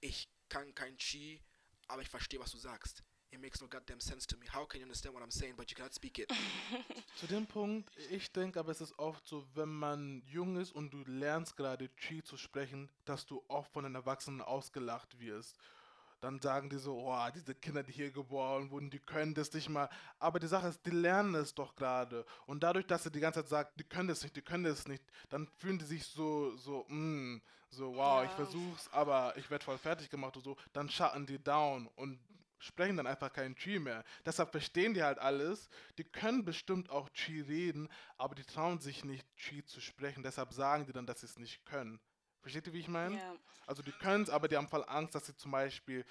ich 0.00 0.28
kann 0.48 0.74
kein 0.74 0.96
Chi, 0.98 1.42
aber 1.88 2.02
ich 2.02 2.08
verstehe, 2.08 2.40
was 2.40 2.50
du 2.50 2.58
sagst. 2.58 3.02
It 3.30 3.40
makes 3.40 3.60
no 3.60 3.68
goddamn 3.68 4.00
sense 4.00 4.26
to 4.28 4.36
me. 4.38 4.46
How 4.50 4.64
can 4.64 4.80
you 4.80 4.84
understand 4.86 5.14
what 5.14 5.22
I'm 5.22 5.30
saying, 5.30 5.54
but 5.56 5.70
you 5.70 5.76
cannot 5.76 5.92
speak 5.94 6.18
it? 6.18 6.30
Zu 7.16 7.26
dem 7.26 7.46
Punkt, 7.46 7.90
ich 8.10 8.32
denke 8.32 8.58
aber, 8.58 8.70
es 8.72 8.80
ist 8.80 8.98
oft 8.98 9.26
so, 9.26 9.44
wenn 9.54 9.68
man 9.68 10.22
jung 10.26 10.56
ist 10.56 10.72
und 10.72 10.90
du 10.92 11.04
lernst 11.04 11.56
gerade 11.56 11.88
Chi 11.96 12.22
zu 12.22 12.36
sprechen, 12.38 12.88
dass 13.04 13.26
du 13.26 13.42
oft 13.48 13.70
von 13.72 13.84
den 13.84 13.94
Erwachsenen 13.94 14.40
ausgelacht 14.40 15.18
wirst. 15.20 15.58
Dann 16.20 16.40
sagen 16.40 16.68
die 16.70 16.78
so, 16.78 16.96
oh, 16.98 17.28
diese 17.34 17.54
Kinder, 17.54 17.82
die 17.84 17.92
hier 17.92 18.10
geboren 18.10 18.70
wurden, 18.70 18.90
die 18.90 18.98
können 18.98 19.34
das 19.34 19.52
nicht 19.52 19.68
mal. 19.68 19.88
Aber 20.18 20.40
die 20.40 20.48
Sache 20.48 20.68
ist, 20.68 20.84
die 20.84 20.90
lernen 20.90 21.34
es 21.36 21.54
doch 21.54 21.76
gerade. 21.76 22.24
Und 22.46 22.62
dadurch, 22.62 22.86
dass 22.86 23.04
sie 23.04 23.10
die 23.10 23.20
ganze 23.20 23.40
Zeit 23.42 23.48
sagt, 23.50 23.78
die 23.80 23.84
können 23.84 24.08
das 24.08 24.22
nicht, 24.22 24.34
die 24.34 24.42
können 24.42 24.64
das 24.64 24.88
nicht, 24.88 25.04
dann 25.28 25.46
fühlen 25.58 25.78
die 25.78 25.84
sich 25.84 26.04
so, 26.06 26.56
so, 26.56 26.84
mm, 26.88 27.40
so, 27.70 27.94
wow, 27.94 28.24
ich 28.24 28.30
Ja. 28.30 28.36
versuch's, 28.36 28.88
aber 28.92 29.36
ich 29.36 29.48
werde 29.48 29.64
voll 29.64 29.78
fertig 29.78 30.10
gemacht 30.10 30.36
und 30.36 30.42
so. 30.42 30.56
Dann 30.72 30.88
schatten 30.88 31.24
die 31.26 31.38
down 31.38 31.86
und 31.94 32.18
sprechen 32.58 32.96
dann 32.96 33.06
einfach 33.06 33.32
keinen 33.32 33.54
Chi 33.54 33.78
mehr. 33.78 34.04
Deshalb 34.24 34.50
verstehen 34.50 34.94
die 34.94 35.02
halt 35.02 35.18
alles. 35.18 35.68
Die 35.96 36.04
können 36.04 36.44
bestimmt 36.44 36.90
auch 36.90 37.08
Chi 37.10 37.40
reden, 37.40 37.88
aber 38.16 38.34
die 38.34 38.44
trauen 38.44 38.80
sich 38.80 39.04
nicht, 39.04 39.26
Chi 39.36 39.64
zu 39.64 39.80
sprechen. 39.80 40.22
Deshalb 40.22 40.52
sagen 40.52 40.86
die 40.86 40.92
dann, 40.92 41.06
dass 41.06 41.20
sie 41.20 41.26
es 41.26 41.38
nicht 41.38 41.64
können. 41.64 42.00
Versteht 42.40 42.66
ihr, 42.66 42.72
wie 42.72 42.80
ich 42.80 42.88
meine? 42.88 43.16
Ja. 43.16 43.36
Also 43.66 43.82
die 43.82 43.92
können 43.92 44.24
es, 44.24 44.30
aber 44.30 44.48
die 44.48 44.56
haben 44.56 44.68
voll 44.68 44.84
Angst, 44.86 45.14
dass 45.14 45.26
sie 45.26 45.36
zum 45.36 45.50
Beispiel, 45.50 46.04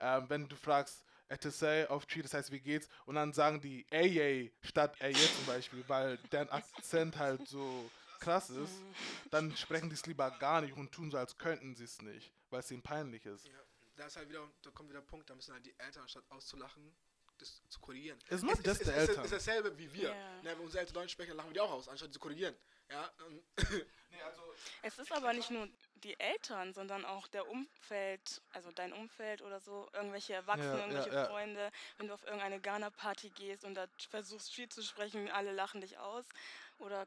ähm, 0.00 0.26
wenn 0.28 0.48
du 0.48 0.56
fragst, 0.56 1.04
Etesay 1.28 1.86
auf 1.86 2.06
Chi, 2.06 2.22
das 2.22 2.34
heißt, 2.34 2.52
wie 2.52 2.60
geht's? 2.60 2.88
Und 3.04 3.16
dann 3.16 3.32
sagen 3.32 3.60
die 3.60 3.84
Ey 3.90 4.52
statt 4.62 4.94
Ey 5.00 5.12
zum 5.12 5.46
Beispiel, 5.46 5.82
weil 5.88 6.18
deren 6.30 6.48
Akzent 6.50 7.16
halt 7.16 7.46
so 7.48 7.90
krass 8.20 8.50
ist, 8.50 8.82
dann 9.30 9.56
sprechen 9.56 9.88
die 9.88 9.94
es 9.94 10.06
lieber 10.06 10.30
gar 10.38 10.60
nicht 10.60 10.74
und 10.74 10.92
tun 10.92 11.10
so, 11.10 11.18
als 11.18 11.36
könnten 11.36 11.74
sie 11.74 11.84
es 11.84 12.00
nicht, 12.00 12.32
weil 12.50 12.60
es 12.60 12.70
ihnen 12.70 12.82
peinlich 12.82 13.26
ist. 13.26 13.46
Ja, 13.46 13.52
da 13.96 14.06
ist 14.06 14.16
halt 14.16 14.28
wieder, 14.28 14.48
da 14.62 14.70
kommt 14.70 14.90
wieder 14.90 15.00
der 15.00 15.06
Punkt, 15.06 15.28
da 15.28 15.34
müssen 15.34 15.52
halt 15.52 15.66
die 15.66 15.74
Eltern, 15.78 16.02
anstatt 16.02 16.24
auszulachen, 16.30 16.94
das 17.38 17.62
zu 17.68 17.80
korrigieren. 17.80 18.18
Es 18.28 18.42
macht 18.42 18.66
das 18.66 18.80
ist, 18.80 18.88
ist, 18.88 18.94
Eltern. 18.94 19.24
ist 19.24 19.32
dasselbe 19.32 19.76
wie 19.78 19.92
wir. 19.92 20.10
Ja. 20.10 20.42
Ne, 20.42 20.50
wenn 20.50 20.60
unsere 20.60 20.80
Eltern 20.80 20.94
Deutsch 20.94 21.12
sprechen, 21.12 21.30
dann 21.30 21.38
lachen 21.38 21.50
wir 21.50 21.54
die 21.54 21.60
auch 21.60 21.70
aus, 21.70 21.88
anstatt 21.88 22.12
zu 22.12 22.18
korrigieren. 22.18 22.56
Ja, 22.88 23.10
und 23.26 23.42
Es 24.82 24.98
ist 24.98 25.12
aber 25.12 25.32
nicht 25.32 25.50
nur 25.50 25.68
die 25.96 26.18
Eltern, 26.18 26.72
sondern 26.72 27.04
auch 27.04 27.26
der 27.28 27.48
Umfeld, 27.48 28.40
also 28.52 28.70
dein 28.72 28.92
Umfeld 28.92 29.42
oder 29.42 29.60
so, 29.60 29.88
irgendwelche 29.92 30.34
Erwachsene, 30.34 30.70
Ja, 30.70 30.76
ja, 30.76 30.84
irgendwelche 30.84 31.14
ja. 31.14 31.24
Freunde, 31.26 31.70
wenn 31.98 32.08
du 32.08 32.14
auf 32.14 32.22
irgendeine 32.24 32.60
Ghana-Party 32.60 33.30
gehst 33.30 33.64
und 33.64 33.74
da 33.74 33.86
versuchst 34.08 34.54
viel 34.54 34.68
zu 34.68 34.82
sprechen, 34.82 35.30
alle 35.30 35.52
lachen 35.52 35.80
dich 35.80 35.98
aus 35.98 36.24
oder 36.78 37.06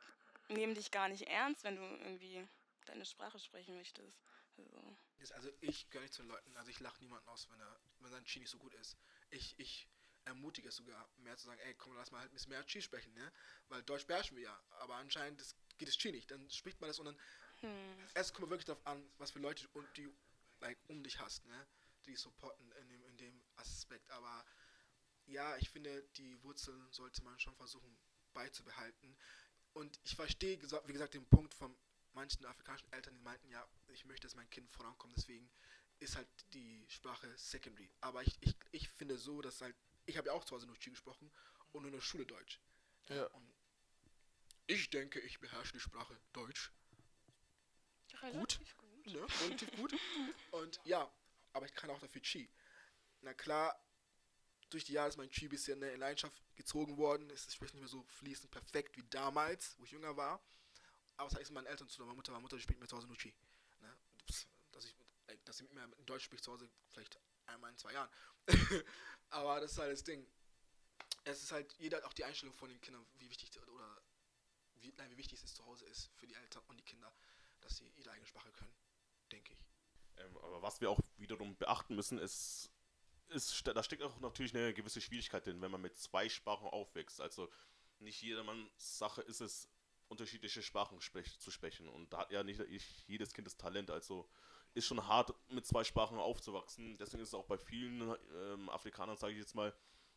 nehmen 0.50 0.76
dich 0.76 0.92
gar 0.92 1.10
nicht 1.10 1.28
ernst, 1.28 1.64
wenn 1.64 1.78
du 1.78 1.82
irgendwie 1.82 2.48
deine 2.86 3.06
Sprache 3.06 3.40
sprechen 3.40 3.76
möchtest. 3.76 4.20
Also, 4.58 4.98
Das- 5.20 5.32
Also 5.32 5.50
ich 5.62 5.90
gehöre 5.90 6.04
nicht 6.04 6.14
zu 6.14 6.22
den 6.24 6.30
Leuten, 6.30 6.56
also 6.58 6.70
ich 6.70 6.80
lache 6.80 7.00
niemanden 7.02 7.28
aus, 7.30 7.50
wenn 7.50 7.60
er, 7.60 7.80
wenn 8.00 8.12
sein 8.12 8.26
Chi 8.26 8.40
nicht 8.40 8.50
so 8.50 8.58
gut 8.58 8.74
ist. 8.76 8.98
Ich, 9.30 9.58
ich 9.60 9.88
ermutige 10.26 10.70
es 10.70 10.76
sogar, 10.76 11.10
mehr 11.18 11.38
zu 11.38 11.46
sagen, 11.48 11.60
ey 11.62 11.74
komm, 11.76 11.94
lass 11.96 12.12
mal 12.12 12.20
halt 12.20 12.32
ein 12.32 12.34
bisschen 12.34 12.50
mehr 12.50 12.66
Chi 12.66 12.82
sprechen, 12.82 13.14
ne? 13.14 13.32
Weil 13.68 13.84
Deutsch 13.84 14.06
beherrschen 14.08 14.38
wir 14.38 14.44
ja, 14.44 14.64
aber 14.80 14.96
anscheinend 14.96 15.40
das, 15.42 15.56
geht 15.78 15.88
das 15.88 15.98
Chi 15.98 16.12
nicht. 16.12 16.30
Dann 16.32 16.50
spricht 16.50 16.80
man 16.82 16.90
das 16.90 17.00
und 17.00 17.06
dann, 17.06 17.20
hm, 17.62 18.08
es 18.14 18.34
kommt 18.34 18.50
wirklich 18.50 18.66
darauf 18.66 18.86
an, 18.86 19.04
was 19.18 19.32
für 19.32 19.40
Leute 19.40 19.68
und 19.70 19.98
die 19.98 20.10
like, 20.60 20.78
um 20.88 21.04
dich 21.04 21.20
hast, 21.20 21.46
ne? 21.46 21.68
Die 22.06 22.16
supporten 22.16 22.72
in 22.74 22.90
dem, 22.90 23.04
in 23.04 23.18
dem 23.18 23.44
Aspekt. 23.58 24.10
Aber 24.12 24.46
ja, 25.26 25.58
ich 25.58 25.70
finde, 25.70 26.04
die 26.18 26.42
Wurzeln 26.44 26.92
sollte 26.92 27.24
man 27.24 27.40
schon 27.40 27.56
versuchen 27.56 27.98
beizubehalten. 28.34 29.18
Und 29.74 30.00
ich 30.04 30.16
verstehe, 30.16 30.58
wie 30.88 30.94
gesagt, 30.94 31.14
den 31.14 31.28
Punkt 31.30 31.54
von 31.54 31.76
manchen 32.20 32.46
afrikanischen 32.46 32.92
Eltern, 32.92 33.16
die 33.16 33.22
meinten, 33.22 33.50
ja, 33.50 33.66
ich 33.88 34.04
möchte, 34.04 34.28
dass 34.28 34.36
mein 34.36 34.50
Kind 34.50 34.70
vorankommt, 34.72 35.16
deswegen 35.16 35.50
ist 36.00 36.18
halt 36.18 36.28
die 36.54 36.86
Sprache 36.90 37.32
secondary. 37.38 37.90
Aber 38.02 38.22
ich, 38.24 38.38
ich, 38.42 38.56
ich 38.72 38.90
finde 38.90 39.18
so, 39.18 39.42
dass 39.42 39.62
halt, 39.62 39.76
ich 40.06 40.18
habe 40.18 40.28
ja 40.28 40.34
auch 40.34 40.44
zu 40.44 40.54
Hause 40.54 40.68
nur 40.68 40.78
Chi 40.78 40.90
gesprochen 40.90 41.32
und 41.72 41.82
nur 41.84 41.90
in 41.90 41.96
der 41.96 42.02
Schule 42.02 42.26
Deutsch. 42.26 42.60
Ja. 43.08 43.26
Und 43.28 43.54
ich 44.68 44.90
denke, 44.90 45.22
ich 45.22 45.40
beherrsche 45.40 45.72
die 45.74 45.80
Sprache 45.80 46.20
Deutsch. 46.34 46.74
relativ 48.22 48.76
gut. 48.78 49.08
Ne? 49.08 49.26
Relativ 49.42 49.72
gut. 49.78 49.96
Und 50.52 50.82
ja, 50.84 51.10
aber 51.54 51.68
ich 51.68 51.74
kann 51.74 51.90
auch 51.90 52.00
dafür 52.00 52.22
Chi. 52.22 52.50
Na 53.22 53.34
klar, 53.34 53.82
durch 54.70 54.84
die 54.84 54.94
Jahre 54.94 55.08
ist 55.08 55.18
mein 55.18 55.30
Chi 55.30 55.46
ein 55.46 55.50
bisschen 55.50 55.82
in 55.82 56.00
Leidenschaft 56.00 56.42
gezogen 56.58 56.98
worden. 56.98 57.30
Es 57.30 57.54
spricht 57.54 57.74
nicht 57.74 57.82
mehr 57.82 57.90
so 57.90 58.04
fließend 58.04 58.52
perfekt 58.52 58.98
wie 58.98 59.04
damals, 59.10 59.80
wo 59.80 59.86
ich 59.86 59.92
jünger 59.92 60.18
war. 60.18 60.44
Aber 61.20 61.28
das 61.28 61.38
heißt 61.38 61.52
meinen 61.52 61.68
Eltern 61.68 61.90
zu 61.90 62.02
meiner 62.02 62.16
Mutter, 62.16 62.32
meine 62.32 62.42
Mutter 62.42 62.58
spricht 62.58 62.80
mir 62.80 62.88
zu 62.88 62.96
Hause 62.96 63.08
nur 63.08 63.18
Chi. 63.18 63.34
Ne? 63.82 63.94
Dass, 64.72 64.86
ich, 64.86 64.96
like, 65.28 65.44
dass 65.44 65.58
sie 65.58 65.64
mit 65.64 65.74
mir 65.74 65.84
in 65.84 66.06
Deutsch 66.06 66.24
spricht 66.24 66.46
zu 66.46 66.54
Hause 66.54 66.70
vielleicht 66.88 67.20
einmal 67.46 67.72
in 67.72 67.78
zwei 67.78 67.92
Jahren. 67.92 68.10
aber 69.30 69.60
das 69.60 69.74
ist 69.74 69.80
halt 69.80 69.92
das 69.92 70.04
Ding. 70.06 70.26
Es 71.26 71.44
ist 71.44 71.52
halt, 71.52 71.74
jeder 71.74 71.98
hat 71.98 72.06
auch 72.06 72.14
die 72.14 72.24
Einstellung 72.24 72.56
von 72.56 72.70
den 72.70 72.80
Kindern, 72.80 73.06
wie 73.18 73.30
wichtig 73.30 73.52
oder 73.68 74.02
wie, 74.76 74.94
nein, 74.96 75.12
wie 75.12 75.18
wichtig 75.18 75.44
es 75.44 75.54
zu 75.54 75.66
Hause 75.66 75.86
ist 75.88 76.10
für 76.16 76.26
die 76.26 76.36
Eltern 76.36 76.64
und 76.68 76.78
die 76.78 76.86
Kinder, 76.86 77.14
dass 77.60 77.76
sie 77.76 77.90
ihre 77.98 78.12
eigene 78.12 78.26
Sprache 78.26 78.54
können, 78.54 78.74
denke 79.30 79.52
ich. 79.52 79.60
Ähm, 80.16 80.38
aber 80.38 80.62
was 80.62 80.80
wir 80.80 80.90
auch 80.90 81.02
wiederum 81.18 81.58
beachten 81.58 81.96
müssen, 81.96 82.18
ist, 82.18 82.72
ist, 83.28 83.68
da 83.68 83.84
steckt 83.84 84.04
auch 84.04 84.18
natürlich 84.22 84.56
eine 84.56 84.74
gewisse 84.74 85.02
Schwierigkeit 85.02 85.46
drin, 85.46 85.62
wenn 85.62 85.72
man 85.72 85.82
mit 85.82 85.98
zwei 85.98 86.30
Sprachen 86.30 86.70
aufwächst. 86.70 87.20
Also 87.20 87.52
nicht 88.00 88.22
jedermanns 88.22 88.70
Sache 88.98 89.22
ist 89.22 89.42
es, 89.42 89.68
unterschiedliche 90.10 90.62
Sprachen 90.62 91.00
sprech, 91.02 91.40
zu 91.40 91.52
sprechen. 91.52 91.88
Und 91.88 92.12
da 92.12 92.20
hat 92.20 92.32
ja 92.32 92.44
nicht 92.44 92.60
ich, 92.62 93.08
jedes 93.08 93.34
Kind 93.34 93.48
das 93.48 93.58
Talent. 93.58 93.90
Also 93.90 94.28
ist 94.74 94.86
schon 94.86 95.08
hart, 95.08 95.34
mit 95.50 95.66
zwei 95.66 95.84
Sprachen 95.84 96.18
aufzuwachsen. 96.18 96.98
Deswegen 96.98 97.24
ist 97.24 97.30
es 97.30 97.34
auch 97.34 97.46
bei 97.46 97.58
vielen 97.58 98.16
ähm, 98.36 98.70
Afrikanern, 98.70 99.18
sage 99.18 99.34
ich 99.34 99.40
jetzt 99.40 99.56
mal, 99.56 99.74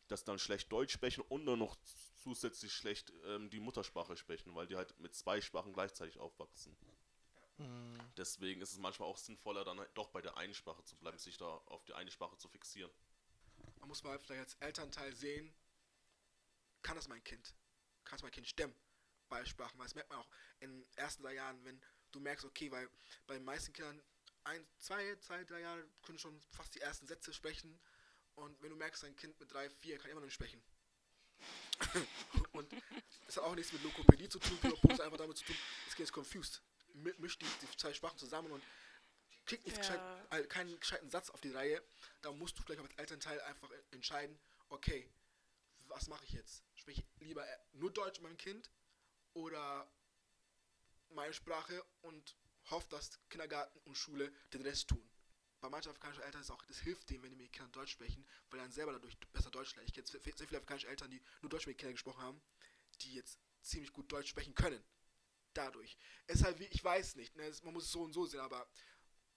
dass 0.08 0.24
dann 0.24 0.38
schlecht 0.38 0.70
Deutsch 0.72 0.92
sprechen 0.92 1.22
und 1.28 1.46
dann 1.46 1.58
noch 1.58 1.76
zusätzlich 2.22 2.72
schlecht 2.72 3.12
ähm, 3.24 3.50
die 3.50 3.60
Muttersprache 3.60 4.16
sprechen, 4.16 4.54
weil 4.54 4.66
die 4.66 4.76
halt 4.76 4.98
mit 5.00 5.14
zwei 5.14 5.40
Sprachen 5.40 5.72
gleichzeitig 5.72 6.18
aufwachsen. 6.18 6.76
Hm. 7.56 7.98
Deswegen 8.16 8.60
ist 8.60 8.72
es 8.72 8.78
manchmal 8.78 9.08
auch 9.08 9.16
sinnvoller, 9.16 9.64
dann 9.64 9.78
halt 9.78 9.90
doch 9.94 10.08
bei 10.10 10.20
der 10.20 10.36
einen 10.36 10.54
Sprache 10.54 10.82
zu 10.84 10.96
bleiben, 10.96 11.18
sich 11.18 11.38
da 11.38 11.46
auf 11.46 11.84
die 11.84 11.94
eine 11.94 12.10
Sprache 12.10 12.36
zu 12.36 12.48
fixieren. 12.48 12.90
Man 13.80 13.88
muss 13.88 14.02
mal 14.02 14.18
vielleicht 14.18 14.40
als 14.40 14.54
Elternteil 14.54 15.14
sehen, 15.14 15.52
kann 16.82 16.96
das 16.96 17.08
mein 17.08 17.22
Kind? 17.24 17.54
Kann 18.04 18.16
es 18.16 18.22
mein 18.22 18.32
Kind 18.32 18.48
stemmen? 18.48 18.74
Bei 19.32 19.46
Sprachen, 19.46 19.78
weil 19.78 19.86
das 19.86 19.94
merkt 19.94 20.10
man 20.10 20.18
auch 20.18 20.28
in 20.60 20.70
den 20.82 20.86
ersten 20.96 21.22
drei 21.22 21.32
Jahren, 21.32 21.64
wenn 21.64 21.80
du 22.10 22.20
merkst, 22.20 22.44
okay, 22.44 22.70
weil 22.70 22.86
bei 23.26 23.32
den 23.32 23.44
meisten 23.44 23.72
Kindern 23.72 24.02
ein, 24.44 24.62
zwei, 24.78 25.16
zwei, 25.22 25.42
drei 25.44 25.60
Jahre 25.60 25.82
können 26.02 26.18
schon 26.18 26.38
fast 26.50 26.74
die 26.74 26.82
ersten 26.82 27.06
Sätze 27.06 27.32
sprechen 27.32 27.80
und 28.34 28.60
wenn 28.60 28.68
du 28.68 28.76
merkst, 28.76 29.02
dein 29.04 29.16
Kind 29.16 29.40
mit 29.40 29.50
drei, 29.50 29.70
vier 29.70 29.96
kann 29.96 30.10
immer 30.10 30.20
noch 30.20 30.26
nicht 30.26 30.34
sprechen. 30.34 30.62
und 32.52 32.70
es 33.26 33.38
hat 33.38 33.44
auch 33.44 33.54
nichts 33.54 33.72
mit 33.72 33.82
Lokopädie 33.82 34.28
zu 34.28 34.38
tun, 34.38 34.58
Punkt 34.60 35.00
einfach 35.00 35.16
damit 35.16 35.38
zu 35.38 35.44
tun, 35.46 35.56
das 35.86 35.94
Kind 35.94 36.06
ist 36.08 36.12
confused. 36.12 36.60
Mi- 36.92 37.14
Mischt 37.18 37.40
die, 37.40 37.46
die 37.62 37.76
zwei 37.78 37.94
Sprachen 37.94 38.18
zusammen 38.18 38.50
und 38.52 38.62
kriegt 39.46 39.64
nicht 39.64 39.78
Ja. 39.78 39.80
gescheit, 40.28 40.50
keinen 40.50 40.78
gescheiten 40.78 41.08
Satz 41.08 41.30
auf 41.30 41.40
die 41.40 41.52
Reihe, 41.52 41.82
da 42.20 42.32
musst 42.32 42.58
du 42.58 42.62
vielleicht 42.62 42.82
als 42.82 42.94
Elternteil 42.98 43.40
einfach 43.40 43.70
entscheiden, 43.92 44.38
okay, 44.68 45.08
was 45.88 46.06
mache 46.08 46.22
ich 46.26 46.32
jetzt? 46.32 46.62
Spreche 46.74 47.00
ich 47.00 47.26
lieber 47.26 47.48
äh, 47.48 47.58
nur 47.72 47.90
Deutsch 47.90 48.18
mit 48.20 48.24
meinem 48.24 48.36
Kind 48.36 48.68
oder 49.34 49.90
meine 51.10 51.32
Sprache 51.32 51.84
und 52.02 52.36
hoffe, 52.70 52.88
dass 52.90 53.18
Kindergarten 53.28 53.78
und 53.80 53.96
Schule 53.96 54.32
den 54.52 54.62
Rest 54.62 54.88
tun. 54.88 55.08
Bei 55.60 55.68
manchen 55.68 55.90
afrikanischen 55.90 56.24
Eltern 56.24 56.40
ist 56.40 56.50
auch, 56.50 56.64
das 56.64 56.78
hilft 56.78 57.08
denen, 57.10 57.22
wenn 57.22 57.30
die 57.30 57.36
mit 57.36 57.52
Kindern 57.52 57.70
Deutsch 57.72 57.92
sprechen, 57.92 58.26
weil 58.50 58.58
dann 58.58 58.72
selber 58.72 58.92
dadurch 58.92 59.16
besser 59.32 59.50
Deutsch 59.50 59.74
lernen. 59.76 59.86
Ich 59.86 59.94
kenne 59.94 60.06
sehr 60.06 60.20
viele 60.20 60.58
afrikanische 60.58 60.88
Eltern, 60.88 61.10
die 61.10 61.22
nur 61.40 61.50
Deutsch 61.50 61.66
mit 61.66 61.78
Kindern 61.78 61.94
gesprochen 61.94 62.20
haben, 62.20 62.42
die 63.00 63.14
jetzt 63.14 63.38
ziemlich 63.62 63.92
gut 63.92 64.10
Deutsch 64.10 64.30
sprechen 64.30 64.54
können. 64.54 64.82
Dadurch. 65.54 65.96
Es 66.26 66.36
ist 66.36 66.44
halt 66.44 66.58
wie, 66.58 66.64
ich 66.64 66.82
weiß 66.82 67.14
nicht, 67.14 67.36
ne, 67.36 67.52
man 67.62 67.74
muss 67.74 67.84
es 67.84 67.92
so 67.92 68.02
und 68.02 68.12
so 68.12 68.26
sehen, 68.26 68.40
aber 68.40 68.66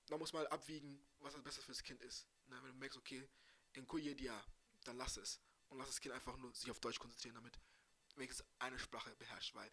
man 0.10 0.20
muss 0.20 0.34
mal 0.34 0.48
abwiegen, 0.48 1.06
was 1.20 1.34
das 1.34 1.44
Beste 1.44 1.62
für 1.62 1.72
das 1.74 1.84
Kind 1.84 2.02
ist. 2.02 2.28
Ne, 2.48 2.58
wenn 2.64 2.72
du 2.72 2.78
merkst, 2.78 2.98
okay, 2.98 3.28
in 3.74 3.86
Kuyedia, 3.86 4.44
dann 4.86 4.98
lass 4.98 5.18
es. 5.18 5.40
Und 5.70 5.78
lass 5.78 5.88
das 5.88 6.00
Kind 6.00 6.16
einfach 6.16 6.38
nur 6.38 6.54
sich 6.56 6.72
auf 6.72 6.80
Deutsch 6.80 7.00
konzentrieren, 7.00 7.36
damit 7.36 7.60
wenigstens 8.16 8.48
eine 8.60 8.80
Sprache 8.80 9.16
beherrscht, 9.18 9.54
weil 9.56 9.72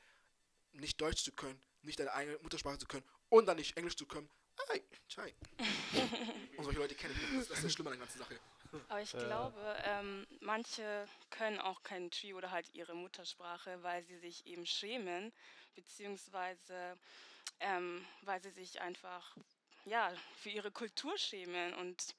nicht 0.72 1.00
Deutsch 1.00 1.22
zu 1.24 1.32
können, 1.32 1.60
nicht 1.82 1.98
deine 1.98 2.12
eigene 2.12 2.38
Muttersprache 2.38 2.78
zu 2.78 2.86
können 2.86 3.04
und 3.28 3.46
dann 3.46 3.56
nicht 3.56 3.76
Englisch 3.76 3.96
zu 3.96 4.06
können, 4.06 4.28
ei, 4.68 4.82
tschei. 5.08 5.34
und 6.56 6.64
solche 6.64 6.78
Leute 6.78 6.94
kenne 6.94 7.14
ich. 7.14 7.20
Das, 7.20 7.48
das 7.48 7.58
ist 7.58 7.64
das 7.64 7.72
Schlimme 7.72 7.90
an 7.90 7.98
der 7.98 8.06
ganzen 8.06 8.18
Sache. 8.18 8.38
Aber 8.88 9.02
ich 9.02 9.12
glaube, 9.12 9.76
ähm, 9.84 10.26
manche 10.40 11.06
können 11.30 11.58
auch 11.58 11.82
kein 11.82 12.10
Tree 12.10 12.32
oder 12.32 12.50
halt 12.50 12.72
ihre 12.74 12.94
Muttersprache, 12.94 13.82
weil 13.82 14.02
sie 14.04 14.18
sich 14.18 14.46
eben 14.46 14.64
schämen, 14.66 15.32
beziehungsweise 15.74 16.98
ähm, 17.60 18.04
weil 18.22 18.42
sie 18.42 18.50
sich 18.50 18.80
einfach 18.80 19.36
ja, 19.84 20.12
für 20.36 20.50
ihre 20.50 20.70
Kultur 20.70 21.16
schämen. 21.18 21.74
Und 21.74 22.14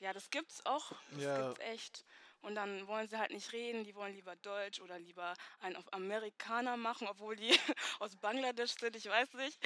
ja, 0.00 0.12
das 0.12 0.30
gibt's 0.30 0.64
auch. 0.66 0.92
Das 1.10 1.22
Ja. 1.22 1.46
gibt's 1.48 1.60
echt. 1.60 2.04
Und 2.42 2.56
dann 2.56 2.86
wollen 2.88 3.08
sie 3.08 3.18
halt 3.18 3.30
nicht 3.30 3.52
reden, 3.52 3.84
die 3.84 3.94
wollen 3.94 4.14
lieber 4.14 4.34
Deutsch 4.36 4.80
oder 4.80 4.98
lieber 4.98 5.34
einen 5.60 5.76
auf 5.76 5.92
Amerikaner 5.92 6.76
machen, 6.76 7.06
obwohl 7.08 7.36
die 7.36 7.50
aus 8.00 8.16
Bangladesch 8.16 8.72
sind, 8.72 8.96
ich 8.96 9.06
weiß 9.06 9.32
nicht. 9.34 9.58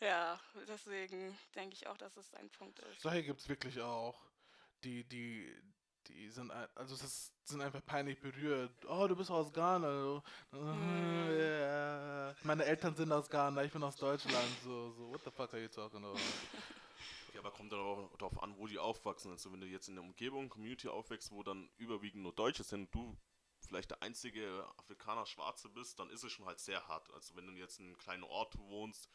Ja, 0.00 0.40
deswegen 0.68 1.38
denke 1.54 1.74
ich 1.74 1.86
auch, 1.86 1.96
dass 1.96 2.16
es 2.16 2.34
ein 2.34 2.50
Punkt 2.50 2.80
ist. 2.80 3.00
Solche 3.00 3.22
gibt 3.22 3.40
es 3.40 3.48
wirklich 3.48 3.80
auch. 3.80 4.20
Die, 4.82 5.04
die, 5.04 5.48
die 6.08 6.28
sind, 6.28 6.50
also 6.74 6.94
ist, 6.96 7.32
sind 7.44 7.62
einfach 7.62 7.84
peinlich 7.86 8.20
berührt. 8.20 8.84
Oh, 8.86 9.06
du 9.06 9.14
bist 9.14 9.30
aus 9.30 9.52
Ghana. 9.52 9.92
So. 10.02 10.22
Mm. 10.50 11.38
Ja. 11.38 12.34
Meine 12.42 12.64
Eltern 12.64 12.96
sind 12.96 13.12
aus 13.12 13.30
Ghana, 13.30 13.62
ich 13.62 13.72
bin 13.72 13.82
aus 13.82 13.96
Deutschland. 13.96 14.48
So, 14.64 14.90
so, 14.90 15.10
what 15.10 15.22
the 15.24 15.30
fuck 15.30 15.54
are 15.54 15.62
you 15.62 15.68
talking 15.68 16.04
about? 16.04 16.18
Ja, 17.34 17.40
aber 17.40 17.50
kommt 17.50 17.72
dann 17.72 17.80
auch 17.80 18.16
darauf 18.16 18.42
an, 18.42 18.56
wo 18.56 18.66
die 18.66 18.78
aufwachsen. 18.78 19.30
Also 19.32 19.52
wenn 19.52 19.60
du 19.60 19.66
jetzt 19.66 19.88
in 19.88 19.96
der 19.96 20.04
Umgebung, 20.04 20.48
Community 20.48 20.88
aufwächst, 20.88 21.32
wo 21.32 21.42
dann 21.42 21.68
überwiegend 21.76 22.22
nur 22.22 22.32
Deutsche 22.32 22.62
sind, 22.62 22.94
du 22.94 23.16
vielleicht 23.58 23.90
der 23.90 24.02
einzige 24.02 24.64
Afrikaner 24.76 25.26
Schwarze 25.26 25.68
bist, 25.68 25.98
dann 25.98 26.10
ist 26.10 26.22
es 26.22 26.32
schon 26.32 26.46
halt 26.46 26.60
sehr 26.60 26.86
hart. 26.86 27.10
Also 27.12 27.34
wenn 27.36 27.46
du 27.46 27.52
jetzt 27.54 27.80
in 27.80 27.86
einem 27.86 27.98
kleinen 27.98 28.22
Ort 28.24 28.56
wohnst, 28.58 29.08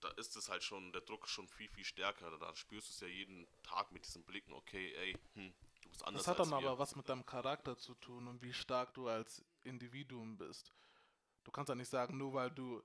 da 0.00 0.08
ist 0.10 0.36
es 0.36 0.48
halt 0.48 0.64
schon, 0.64 0.92
der 0.92 1.02
Druck 1.02 1.24
ist 1.24 1.30
schon 1.30 1.46
viel, 1.46 1.68
viel 1.68 1.84
stärker. 1.84 2.36
Da 2.38 2.56
spürst 2.56 2.88
du 2.88 2.92
es 2.92 3.00
ja 3.00 3.06
jeden 3.06 3.46
Tag 3.62 3.92
mit 3.92 4.04
diesen 4.04 4.24
Blicken, 4.24 4.52
okay, 4.52 4.92
ey, 4.94 5.16
hm, 5.34 5.54
du 5.82 5.88
bist 5.88 6.04
anders 6.04 6.24
Das 6.24 6.28
hat 6.28 6.40
dann 6.40 6.52
aber 6.52 6.78
was 6.78 6.96
mit 6.96 7.08
deinem 7.08 7.24
Charakter 7.24 7.76
zu 7.76 7.94
tun 7.94 8.26
und 8.26 8.42
wie 8.42 8.52
stark 8.52 8.92
du 8.94 9.06
als 9.08 9.44
Individuum 9.62 10.36
bist. 10.36 10.72
Du 11.44 11.50
kannst 11.50 11.68
ja 11.68 11.74
nicht 11.74 11.88
sagen, 11.88 12.16
nur 12.18 12.34
weil 12.34 12.50
du. 12.50 12.82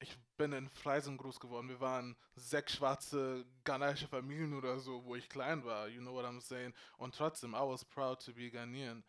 Ich 0.00 0.16
bin 0.36 0.52
in 0.52 0.68
Freising 0.68 1.16
groß 1.16 1.40
geworden. 1.40 1.68
Wir 1.68 1.80
waren 1.80 2.16
sechs 2.36 2.74
schwarze 2.74 3.44
ghanaische 3.64 4.06
Familien 4.06 4.54
oder 4.54 4.78
so, 4.78 5.04
wo 5.04 5.16
ich 5.16 5.28
klein 5.28 5.64
war. 5.64 5.88
You 5.88 6.00
know 6.00 6.14
what 6.14 6.24
I'm 6.24 6.40
saying? 6.40 6.72
Und 6.98 7.14
trotzdem, 7.16 7.54
I 7.54 7.58
was 7.60 7.84
proud 7.84 8.24
to 8.24 8.32
be 8.32 8.50
Ghanaian. 8.50 9.02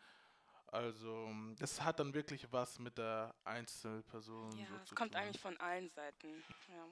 Also, 0.67 1.29
das 1.57 1.81
hat 1.81 1.99
dann 1.99 2.13
wirklich 2.13 2.51
was 2.51 2.79
mit 2.79 2.97
der 2.97 3.33
Einzelperson 3.43 4.57
Ja, 4.57 4.67
so 4.67 4.75
es 4.75 4.85
zu 4.89 4.95
kommt 4.95 5.13
tun. 5.13 5.21
eigentlich 5.21 5.41
von 5.41 5.57
allen 5.57 5.89
Seiten. 5.89 6.43
Ja. 6.67 6.85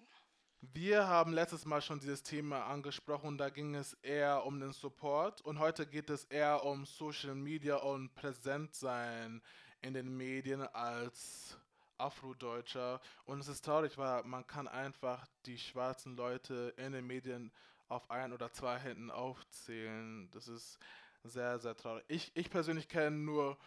Wir 0.62 1.08
haben 1.08 1.34
letztes 1.34 1.66
Mal 1.66 1.82
schon 1.82 2.00
dieses 2.00 2.24
Thema 2.24 2.66
angesprochen, 2.66 3.38
da 3.38 3.50
ging 3.50 3.76
es 3.76 3.94
eher 4.02 4.44
um 4.46 4.60
den 4.60 4.74
Support 4.74 5.42
und 5.42 5.60
heute 5.60 5.86
geht 5.86 6.10
es 6.10 6.26
eher 6.26 6.64
um 6.64 6.86
Social 6.86 7.36
Media 7.36 7.76
und 7.78 8.14
Präsentsein 8.16 9.44
in 9.82 9.94
den 9.94 10.18
Medien 10.18 10.62
als 10.64 11.60
Afrodeutscher. 11.98 13.02
Und 13.26 13.40
es 13.40 13.48
ist 13.48 13.66
traurig, 13.66 13.98
weil 13.98 14.24
man 14.24 14.46
kann 14.46 14.68
einfach 14.68 15.26
die 15.46 15.58
schwarzen 15.58 16.16
Leute 16.16 16.74
in 16.78 16.94
den 16.94 17.08
Medien 17.08 17.52
auf 17.88 18.10
ein 18.10 18.34
oder 18.34 18.52
zwei 18.52 18.78
Händen 18.78 19.12
aufzählen. 19.12 20.30
Das 20.32 20.48
ist 20.48 20.80
sehr, 21.24 21.60
sehr 21.60 21.76
traurig. 21.76 22.04
Ich, 22.08 22.32
ich 22.36 22.50
persönlich 22.50 22.88
kenne 22.88 23.18
nur 23.18 23.58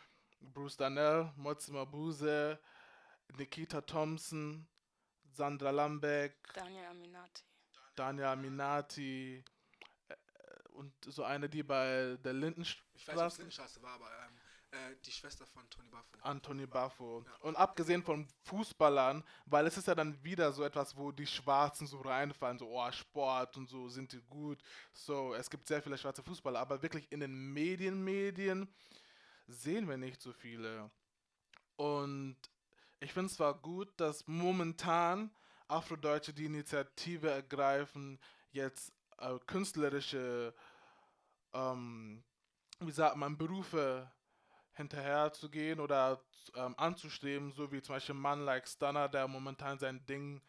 Bruce 0.41 0.77
Danell, 0.77 1.33
Mozima 1.37 1.85
Buse, 1.85 2.59
Nikita 3.37 3.81
Thompson, 3.83 4.67
Sandra 5.31 5.71
Lambeck, 5.71 6.37
Daniel 6.55 6.87
Aminati. 6.87 7.43
Daniel 7.95 8.27
Aminati 8.27 9.45
äh, 10.09 10.15
und 10.71 10.93
so 11.05 11.25
eine, 11.25 11.49
die 11.49 11.63
bei 11.63 12.17
der 12.25 12.35
Ich 12.35 12.49
weiß 12.57 12.59
nicht, 12.59 12.79
ob 12.79 13.27
es 13.27 13.39
Lindenstraße, 13.39 13.43
Lindenstraße 13.43 13.83
war, 13.83 13.95
aber 13.95 14.11
ähm, 14.27 14.40
äh, 14.73 14.97
die 15.05 15.11
Schwester 15.11 15.47
von 15.47 15.69
Tony 15.69 15.89
Buffo. 15.89 16.19
Anthony 16.23 16.67
Baffo. 16.67 17.25
Ja. 17.27 17.49
Und 17.49 17.57
abgesehen 17.57 18.03
von 18.03 18.27
Fußballern, 18.45 19.25
weil 19.47 19.67
es 19.67 19.77
ist 19.77 19.89
ja 19.89 19.95
dann 19.95 20.23
wieder 20.23 20.53
so 20.53 20.63
etwas, 20.63 20.97
wo 20.97 21.11
die 21.11 21.27
Schwarzen 21.27 21.87
so 21.87 22.01
reinfallen, 22.01 22.59
so, 22.59 22.69
oh, 22.69 22.93
Sport 22.93 23.57
und 23.57 23.69
so, 23.69 23.89
sind 23.89 24.13
die 24.13 24.21
gut. 24.29 24.59
So, 24.93 25.35
es 25.35 25.51
gibt 25.51 25.67
sehr 25.67 25.83
viele 25.83 25.99
schwarze 25.99 26.23
Fußballer, 26.23 26.61
aber 26.61 26.83
wirklich 26.83 27.11
in 27.11 27.21
den 27.21 27.53
Medien, 27.53 28.03
Medien 28.05 28.73
sehen 29.49 29.89
wir 29.89 29.97
nicht 29.97 30.23
so 30.23 30.33
viele. 30.33 30.91
Und 31.77 32.37
ich 33.01 33.13
finde 33.13 33.27
es 33.27 33.37
zwar 33.37 33.55
gut, 33.55 33.89
dass 33.97 34.27
momentan 34.27 35.35
Afrodeutsche 35.67 36.33
die 36.33 36.45
Initiative 36.45 37.31
ergreifen, 37.31 38.21
jetzt 38.53 38.93
äh, 39.19 39.39
künstlerische, 39.47 40.55
ähm, 41.53 42.23
wie 42.81 42.93
sagt 42.93 43.17
man, 43.17 43.39
Berufe 43.39 44.11
hinterher 44.75 45.33
zu 45.33 45.51
gehen 45.51 45.81
oder 45.81 46.21
ähm, 46.55 46.75
anzustreben, 46.79 47.53
so 47.53 47.71
wie 47.73 47.83
zum 47.83 47.95
Beispiel 47.95 48.15
ein 48.15 48.21
Mann 48.21 48.45
like 48.45 48.67
Stunner, 48.69 49.09
der 49.09 49.29
momentan 49.29 49.79
sein 49.79 50.05
Ding 50.07 50.41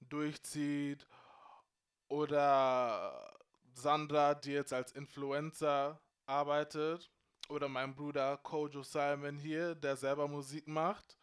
durchzieht, 0.00 1.06
oder 2.08 3.32
Sandra, 3.74 4.34
die 4.34 4.52
jetzt 4.52 4.72
als 4.72 4.92
Influencer 4.92 5.98
arbeitet, 6.26 7.10
oder 7.48 7.68
mein 7.68 7.94
Bruder 7.94 8.36
Kojo 8.38 8.82
Simon 8.82 9.38
hier, 9.38 9.74
der 9.74 9.96
selber 9.96 10.28
Musik 10.28 10.66
macht. 10.68 11.16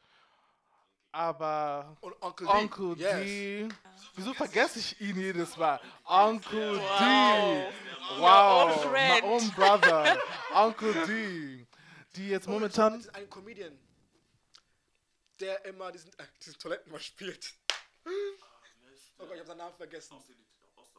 Aber 1.12 1.98
Und 2.02 2.22
Onkel 2.22 2.48
Uncle 2.48 2.96
D. 2.96 3.02
Yes. 3.02 3.70
D. 3.70 3.76
Wieso 4.16 4.34
vergesse 4.34 4.78
ich 4.80 5.02
ihn 5.02 5.18
jedes 5.18 5.58
Mal? 5.58 5.80
Uncle 6.06 6.78
Wow. 6.78 6.90
D. 7.00 8.20
Wow. 8.20 8.92
My 8.92 9.22
own 9.24 9.50
brother. 9.52 10.18
Uncle 10.54 10.94
D. 11.08 11.66
Die 12.16 12.30
jetzt 12.30 12.46
Das 12.48 12.52
momentan. 12.54 13.00
ist 13.00 13.14
ein 13.16 13.30
Comedian, 13.30 13.78
der 15.40 15.64
immer 15.66 15.92
diesen, 15.92 16.12
äh, 16.20 16.26
diesen 16.42 16.58
Toilettenwasch 16.60 17.06
spielt. 17.08 17.54
Oh 18.06 19.26
Gott, 19.26 19.32
ich 19.34 19.40
habe 19.40 19.48
seinen 19.48 19.58
Namen 19.58 19.76
vergessen. 19.76 20.18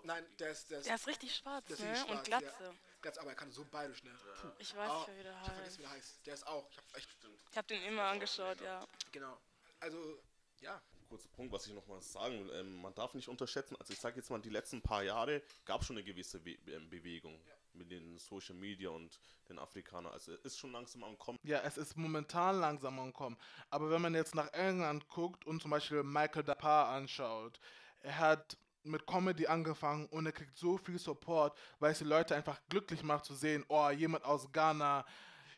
Nein, 0.03 0.25
der 0.39 0.51
ist, 0.51 0.71
der 0.71 0.79
ist, 0.79 0.87
Der 0.87 0.95
ist 0.95 1.07
richtig 1.07 1.35
schwarz, 1.37 1.67
der 1.67 1.75
ist 1.77 1.83
ne? 1.83 1.91
richtig 1.91 2.11
Und 2.11 2.27
schwarz, 2.27 2.27
Glatze. 2.27 2.65
Ja. 2.65 2.75
Glatze, 3.03 3.21
aber 3.21 3.31
er 3.31 3.37
kann 3.37 3.51
so 3.51 3.67
beide 3.71 3.95
schnell. 3.95 4.15
Puh. 4.41 4.49
Ich 4.59 4.75
weiß 4.75 4.91
Ah, 4.91 4.99
nicht, 5.09 5.19
wie 5.19 5.23
der 5.23 5.33
Ich 5.33 5.39
hab 5.39 5.55
vergessen, 5.55 5.65
heißt. 5.65 5.79
wie 5.79 5.83
der 5.83 5.91
heißt. 5.91 6.27
Der 6.27 6.35
ist 6.35 6.47
auch. 6.47 6.71
Ich 6.71 6.77
hab 6.79 6.97
echt. 6.97 7.09
Ich 7.51 7.57
habe 7.57 7.67
den 7.69 7.83
immer 7.83 8.03
angeschaut, 8.05 8.61
ja. 8.61 8.87
Genau. 9.13 9.39
Also, 9.81 10.23
ja. 10.61 10.81
kurzer 11.09 11.29
Punkt, 11.31 11.53
was 11.53 11.67
ich 11.67 11.73
noch 11.75 11.87
mal 11.87 12.01
sagen 12.01 12.47
will. 12.49 12.55
Ähm, 12.55 12.81
man 12.81 12.95
darf 12.95 13.13
nicht 13.15 13.29
unterschätzen, 13.29 13.77
also 13.77 13.93
ich 13.93 13.99
sage 14.01 14.17
jetzt 14.17 14.31
mal, 14.31 14.41
die 14.41 14.51
letzten 14.51 14.81
paar 14.81 15.03
Jahre 15.03 15.43
gab 15.65 15.81
es 15.81 15.87
schon 15.87 15.97
eine 15.97 16.05
gewisse 16.05 16.43
We 16.45 16.53
ähm, 16.69 16.89
Bewegung 16.89 17.39
mit 17.75 17.91
den 17.91 18.19
Social 18.19 18.55
Media 18.55 18.91
und 18.91 19.19
den 19.49 19.59
Afrikanern. 19.59 20.13
Also 20.13 20.33
es 20.33 20.41
ist 20.45 20.59
schon 20.59 20.73
langsam 20.73 21.05
am 21.05 21.19
Kommen. 21.19 21.39
Ja, 21.43 21.61
es 21.61 21.77
ist 21.79 21.97
momentan 21.97 22.61
langsam 22.61 22.99
ankommen. 22.99 23.37
Aber 23.71 23.91
wenn 23.91 24.03
man 24.03 24.15
jetzt 24.15 24.35
nach 24.35 24.53
England 24.53 25.09
guckt 25.09 25.47
und 25.47 25.61
zum 25.63 25.71
Beispiel 25.71 26.03
Michael 26.03 26.45
Dapar 26.45 26.89
anschaut, 26.89 27.61
er 28.01 28.19
hat 28.19 28.57
mit 28.83 29.07
Comedy 29.07 29.47
angefangen 29.47 30.07
und 30.07 30.27
er 30.27 30.33
kriegt 30.33 30.57
so 30.57 30.79
viel 30.79 30.99
Support, 30.99 31.59
weil 31.79 31.93
es 31.93 31.99
die 31.99 32.05
Leute 32.05 32.35
einfach 32.35 32.61
glücklich 32.69 33.03
macht 33.03 33.25
zu 33.25 33.35
sehen, 33.35 33.65
oh, 33.69 33.91
jemand 33.91 34.25
aus 34.25 34.51
Ghana 34.53 35.05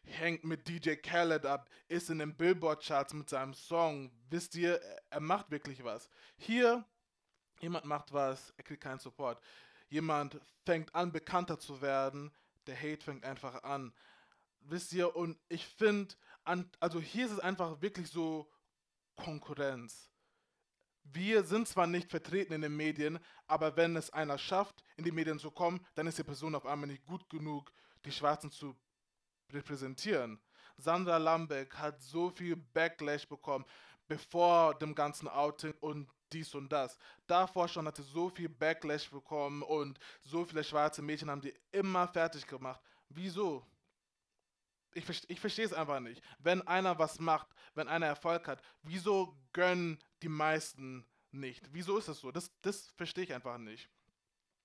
hängt 0.05 0.44
mit 0.44 0.68
DJ 0.68 0.94
Khaled 0.94 1.46
ab, 1.46 1.68
ist 1.88 2.11
in 2.11 2.18
den 2.18 2.37
Billboard-Charts 2.37 3.14
mit 3.14 3.29
seinem 3.29 3.55
Song. 3.55 4.11
Wisst 4.31 4.55
ihr, 4.57 4.81
er 5.11 5.20
macht 5.20 5.51
wirklich 5.51 5.85
was. 5.85 6.09
Hier, 6.37 6.85
jemand 7.61 7.85
macht 7.85 8.12
was, 8.12 8.53
er 8.57 8.64
kriegt 8.64 8.83
keinen 8.83 8.98
Support. 8.98 9.40
Jemand 9.92 10.40
fängt 10.64 10.94
an, 10.94 11.12
bekannter 11.12 11.59
zu 11.59 11.83
werden, 11.83 12.33
der 12.66 12.81
Hate 12.81 13.05
fängt 13.05 13.26
einfach 13.26 13.62
an. 13.62 13.92
Wisst 14.61 14.94
ihr, 14.94 15.14
und 15.14 15.38
ich 15.50 15.66
finde, 15.66 16.14
also 16.81 16.98
hier 16.98 17.26
ist 17.26 17.33
es 17.33 17.40
einfach 17.40 17.82
wirklich 17.82 18.09
so 18.09 18.51
Konkurrenz. 19.16 20.09
Wir 21.05 21.45
sind 21.45 21.68
zwar 21.68 21.86
nicht 21.86 22.09
vertreten 22.09 22.55
in 22.55 22.62
den 22.62 22.74
Medien, 22.74 23.18
aber 23.47 23.76
wenn 23.76 23.95
es 23.95 24.09
einer 24.09 24.38
schafft, 24.38 24.82
in 24.97 25.05
die 25.05 25.12
Medien 25.12 25.38
zu 25.38 25.51
kommen, 25.51 25.86
dann 25.95 26.07
ist 26.07 26.16
die 26.16 26.24
Person 26.24 26.55
auf 26.55 26.64
einmal 26.64 26.88
nicht 26.88 27.05
gut 27.05 27.28
genug, 27.28 27.70
die 28.07 28.12
Schwarzen 28.12 28.51
zu 28.51 28.74
repräsentieren. 29.53 30.40
Sandra 30.78 31.18
Lambeck 31.18 31.74
hat 31.74 32.01
so 32.01 32.30
viel 32.30 32.57
Backlash 32.57 33.28
bekommen, 33.28 33.66
bevor 34.09 34.74
dem 34.74 34.95
ganzen 34.95 35.28
Outing 35.28 35.74
und 35.80 36.09
dies 36.33 36.55
und 36.55 36.70
das. 36.70 36.99
Davor 37.26 37.68
schon 37.68 37.87
hat 37.87 37.97
sie 37.97 38.03
so 38.03 38.28
viel 38.28 38.49
Backlash 38.49 39.11
bekommen 39.11 39.62
und 39.62 39.99
so 40.22 40.45
viele 40.45 40.64
schwarze 40.64 41.03
Mädchen 41.03 41.30
haben 41.30 41.41
die 41.41 41.55
immer 41.70 42.09
fertig 42.09 42.47
gemacht. 42.47 42.80
Wieso? 43.09 43.66
Ich, 44.95 45.05
ich 45.28 45.41
verstehe 45.41 45.64
es 45.64 45.72
einfach 45.72 46.01
nicht. 46.01 46.22
Wenn 46.39 46.66
einer 46.66 46.99
was 46.99 47.18
macht, 47.18 47.49
wenn 47.74 47.89
einer 47.89 48.07
Erfolg 48.07 48.47
hat, 48.47 48.62
wieso 48.83 49.37
gönnen 49.53 49.99
die 50.22 50.28
meisten 50.28 51.07
nicht? 51.30 51.66
Wieso 51.72 51.97
ist 51.99 52.09
das 52.09 52.20
so? 52.20 52.30
Das, 52.30 52.51
das 52.61 52.89
verstehe 52.97 53.24
ich 53.24 53.33
einfach 53.33 53.59
nicht. 53.59 53.89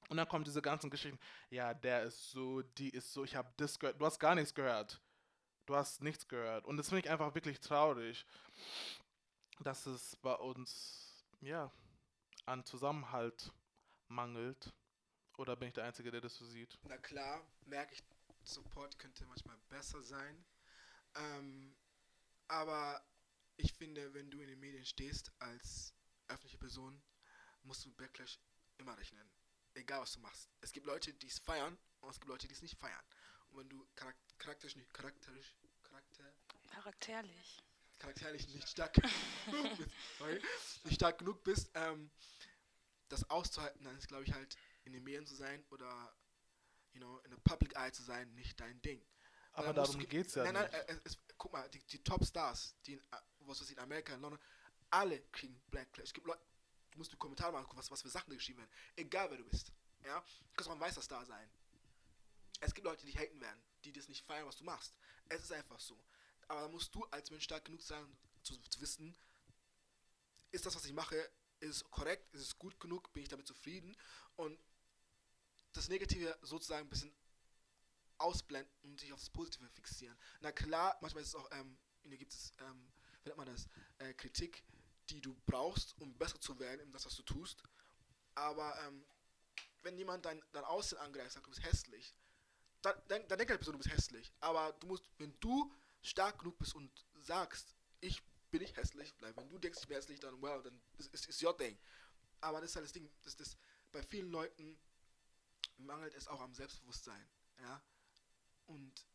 Und 0.10 0.18
dann 0.18 0.28
kommen 0.28 0.46
diese 0.46 0.62
ganzen 0.62 0.90
Geschichten. 0.90 1.20
Ja, 1.50 1.74
der 1.74 2.04
ist 2.04 2.32
so, 2.32 2.62
die 2.62 2.90
ist 2.90 3.12
so, 3.12 3.24
ich 3.24 3.36
habe 3.36 3.52
das 3.58 3.78
gehört. 3.78 4.00
Du 4.00 4.06
hast 4.06 4.20
gar 4.20 4.36
nichts 4.36 4.54
gehört. 4.54 5.02
Du 5.66 5.76
hast 5.76 6.02
nichts 6.02 6.28
gehört. 6.28 6.66
Und 6.66 6.78
das 6.78 6.90
finde 6.90 7.06
ich 7.06 7.12
einfach 7.12 7.36
wirklich 7.36 7.60
traurig, 7.60 8.26
dass 9.60 9.86
es 9.86 10.16
bei 10.18 10.34
uns, 10.34 11.07
ja, 11.42 11.72
an 12.46 12.66
Zusammenhalt 12.66 13.52
mangelt. 14.08 14.74
Oder 15.38 15.56
bin 15.56 15.68
ich 15.68 15.74
der 15.76 15.84
Einzige, 15.84 16.10
der 16.10 16.22
das 16.22 16.36
so 16.36 16.46
sieht? 16.46 16.78
Na 16.84 16.98
klar, 16.98 17.46
merke 17.66 17.94
ich 17.94 18.04
Support 18.44 18.98
könnte 18.98 19.26
manchmal 19.26 19.58
besser 19.70 20.02
sein. 20.02 20.46
Ähm, 21.16 21.76
aber 22.48 23.06
ich 23.58 23.74
finde, 23.74 24.14
wenn 24.14 24.32
du 24.32 24.40
in 24.40 24.48
den 24.48 24.60
Medien 24.60 24.86
stehst 24.86 25.32
als 25.40 25.94
öffentliche 26.28 26.58
Person, 26.58 27.02
musst 27.64 27.84
du 27.84 27.90
mit 27.90 27.98
Backlash 27.98 28.40
immer 28.78 28.98
rechnen. 28.98 29.30
Egal 29.74 30.02
was 30.02 30.14
du 30.14 30.20
machst. 30.22 30.50
Es 30.62 30.72
gibt 30.72 30.86
Leute, 30.86 31.14
die 31.14 31.28
es 31.28 31.40
feiern 31.40 31.78
und 32.00 32.10
es 32.10 32.20
gibt 32.20 32.30
Leute, 32.30 32.48
die 32.48 32.54
es 32.54 32.62
nicht 32.62 32.78
feiern. 32.80 33.04
Und 33.50 33.60
wenn 33.60 33.70
du 33.70 33.86
charak 33.96 34.16
charakterisch 34.38 34.76
nicht 34.76 34.94
charakterisch 34.94 35.56
charakter 35.84 36.34
Charakterlich. 36.68 37.64
charakterlich 37.98 38.48
nicht 38.50 38.68
stark 38.68 38.96
sorry, 40.18 40.42
stark 40.98 41.20
genug 41.20 41.44
bist, 41.44 41.72
ähm, 41.76 42.12
das 43.10 43.30
auszuhalten, 43.30 43.84
dann 43.84 43.98
ist 43.98 44.08
glaube 44.08 44.24
ich 44.26 44.34
halt 44.34 44.58
in 44.84 44.94
den 44.94 45.04
Medien 45.04 45.26
zu 45.26 45.36
sein 45.36 45.64
oder 45.70 46.14
you 46.94 47.00
know, 47.00 47.20
in 47.20 47.32
der 47.32 47.38
Public 47.38 47.76
Eye 47.76 47.92
zu 47.92 48.04
sein, 48.04 48.34
nicht 48.34 48.60
dein 48.60 48.82
Ding. 48.82 49.06
Aber 49.54 49.74
darum 49.74 50.00
du- 50.00 50.08
geht's 50.08 50.36
ja 50.36 50.44
nein, 50.44 50.54
nein, 50.54 50.64
nicht. 50.66 50.74
äh, 50.74 51.00
es, 51.06 51.14
es, 51.14 51.18
guck 51.38 51.52
mal, 51.54 51.68
die, 51.70 51.80
die 51.88 52.04
Top-Stars, 52.04 52.76
die 52.86 52.94
in, 52.94 53.00
äh, 53.00 53.18
was 53.40 53.60
weiß 53.62 53.70
ich, 53.70 53.78
in 53.78 53.84
Amerika, 53.84 54.14
in 54.14 54.22
London, 54.22 54.40
alle 54.90 55.22
kriegen 55.32 55.60
Backlash. 55.72 56.08
Es 56.10 56.14
gibt 56.14 56.28
Leute, 56.28 56.42
du 56.92 56.98
musst 56.98 57.12
die 57.12 57.18
Kommentare 57.18 57.52
mal 57.52 57.62
gucken, 57.64 57.78
was, 57.80 57.90
was 57.92 58.02
für 58.02 58.10
Sachen 58.10 58.30
da 58.30 58.36
geschrieben 58.36 58.60
werden. 58.60 58.72
Egal 58.96 59.30
wer 59.30 59.38
du 59.38 59.46
bist. 59.46 59.72
Ja? 60.04 60.20
Du 60.20 60.54
kannst 60.56 60.70
auch 60.70 60.74
ein 60.76 60.80
weißer 60.80 61.02
Star 61.02 61.26
sein. 61.26 61.50
Es 62.60 62.74
gibt 62.74 62.86
Leute, 62.86 63.06
die 63.06 63.12
dich 63.12 63.20
haten 63.22 63.40
werden, 63.42 63.62
die 63.84 63.92
das 63.92 64.08
nicht 64.08 64.26
feiern, 64.26 64.48
was 64.48 64.58
du 64.58 64.64
machst. 64.64 64.98
Es 65.30 65.44
ist 65.44 65.52
einfach 65.52 65.80
so. 65.80 65.98
Aber 66.48 66.62
da 66.62 66.68
musst 66.70 66.94
du 66.96 67.04
als 67.06 67.30
Mensch 67.30 67.44
stark 67.44 67.66
genug 67.66 67.82
sein, 67.82 68.06
zu, 68.44 68.58
zu 68.70 68.80
wissen, 68.82 69.16
ist 70.52 70.66
das, 70.66 70.76
was 70.76 70.86
ich 70.86 70.94
mache, 70.94 71.30
ist 71.60 71.90
korrekt, 71.92 72.34
ist 72.34 72.42
es 72.42 72.58
gut 72.58 72.80
genug, 72.80 73.12
bin 73.14 73.24
ich 73.24 73.30
damit 73.30 73.48
zufrieden 73.48 73.96
und 74.36 74.60
das 75.74 75.90
Negative 75.90 76.38
sozusagen 76.42 76.88
ein 76.88 76.90
bisschen 76.90 77.14
ausblenden 78.18 78.74
und 78.84 79.00
sich 79.00 79.14
aufs 79.14 79.30
Positive 79.30 79.70
fixieren. 79.70 80.18
Na 80.42 80.52
klar, 80.52 80.98
manchmal 81.02 81.24
ist 81.24 81.30
es 81.30 81.36
auch, 81.36 81.48
ähm, 81.52 81.78
gibt 82.04 82.34
es, 82.34 82.54
ähm, 82.60 82.92
wie 83.24 83.30
nennt 83.30 83.38
man 83.38 83.48
das, 83.48 83.68
äh, 84.00 84.14
Kritik, 84.14 84.64
die 85.10 85.22
du 85.22 85.36
brauchst, 85.46 86.00
um 86.00 86.18
besser 86.18 86.40
zu 86.40 86.60
werden 86.60 86.82
in 86.82 86.92
das, 86.92 87.06
was 87.06 87.16
du 87.16 87.24
tust. 87.24 87.64
Aber 88.36 88.78
ähm, 88.86 89.06
wenn 89.84 89.98
jemand 89.98 90.26
dein, 90.26 90.44
dein 90.52 90.64
Aussehen 90.64 91.00
angreift, 91.00 91.34
sagt, 91.34 91.46
du 91.46 91.52
bist 91.52 91.64
hässlich, 91.64 92.16
dann, 92.82 92.96
dann, 93.08 93.28
dann 93.28 93.38
denkt 93.38 93.54
die 93.54 93.58
Person, 93.58 93.74
du 93.74 93.80
bist 93.80 93.94
hässlich. 93.94 94.34
Aber 94.40 94.74
du 94.74 94.88
musst, 94.88 95.10
wenn 95.18 95.38
du 95.40 95.72
stark 96.02 96.40
genug 96.40 96.58
bist 96.58 96.76
und 96.76 96.92
sagst, 97.16 97.76
ich 98.00 98.22
bin 98.50 98.62
nicht 98.62 98.76
hässlich, 98.78 99.14
weil 99.20 99.36
wenn 99.36 99.50
du 99.50 99.58
denkst, 99.58 99.80
ich 99.82 99.88
bin 99.88 99.96
hässlich, 99.98 100.20
dann 100.20 100.42
well, 100.42 100.62
dann 100.64 100.80
ist 100.98 101.30
es 101.30 101.44
your 101.44 101.56
thing. 101.58 101.78
Aber 102.42 102.62
das 102.62 102.72
ist 102.72 102.76
halt 102.76 102.86
das 102.86 102.94
Ding, 102.94 103.10
das, 103.24 103.36
das, 103.36 103.58
bei 103.92 104.02
vielen 104.04 104.30
Leuten 104.30 104.80
mangelt 105.78 106.14
es 106.14 106.28
auch 106.28 106.42
am 106.42 106.54
Selbstbewusstsein. 106.54 107.28
Ja? 107.60 107.82
Und 108.68 109.06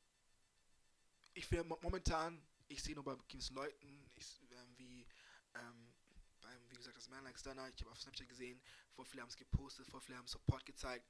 ich 1.34 1.50
mo- 1.50 1.78
momentan, 1.82 2.44
ich 2.68 2.82
sehe 2.82 2.94
nur 2.94 3.04
bei 3.04 3.16
gewissen 3.28 3.54
Leuten, 3.54 4.10
ich, 4.14 4.40
ähm, 4.50 4.78
wie, 4.78 5.06
ähm, 5.54 5.92
beim, 6.40 6.70
wie 6.70 6.76
gesagt, 6.76 6.96
das 6.96 7.08
Man 7.08 7.24
Like 7.24 7.38
Stunner, 7.38 7.68
ich 7.68 7.80
habe 7.80 7.90
auf 7.90 8.00
Snapchat 8.00 8.28
gesehen, 8.28 8.60
voll 8.94 9.04
viele 9.06 9.22
haben 9.22 9.28
es 9.28 9.36
gepostet, 9.36 9.86
voll 9.88 10.00
viele 10.00 10.18
haben 10.18 10.26
Support 10.26 10.64
gezeigt. 10.66 11.08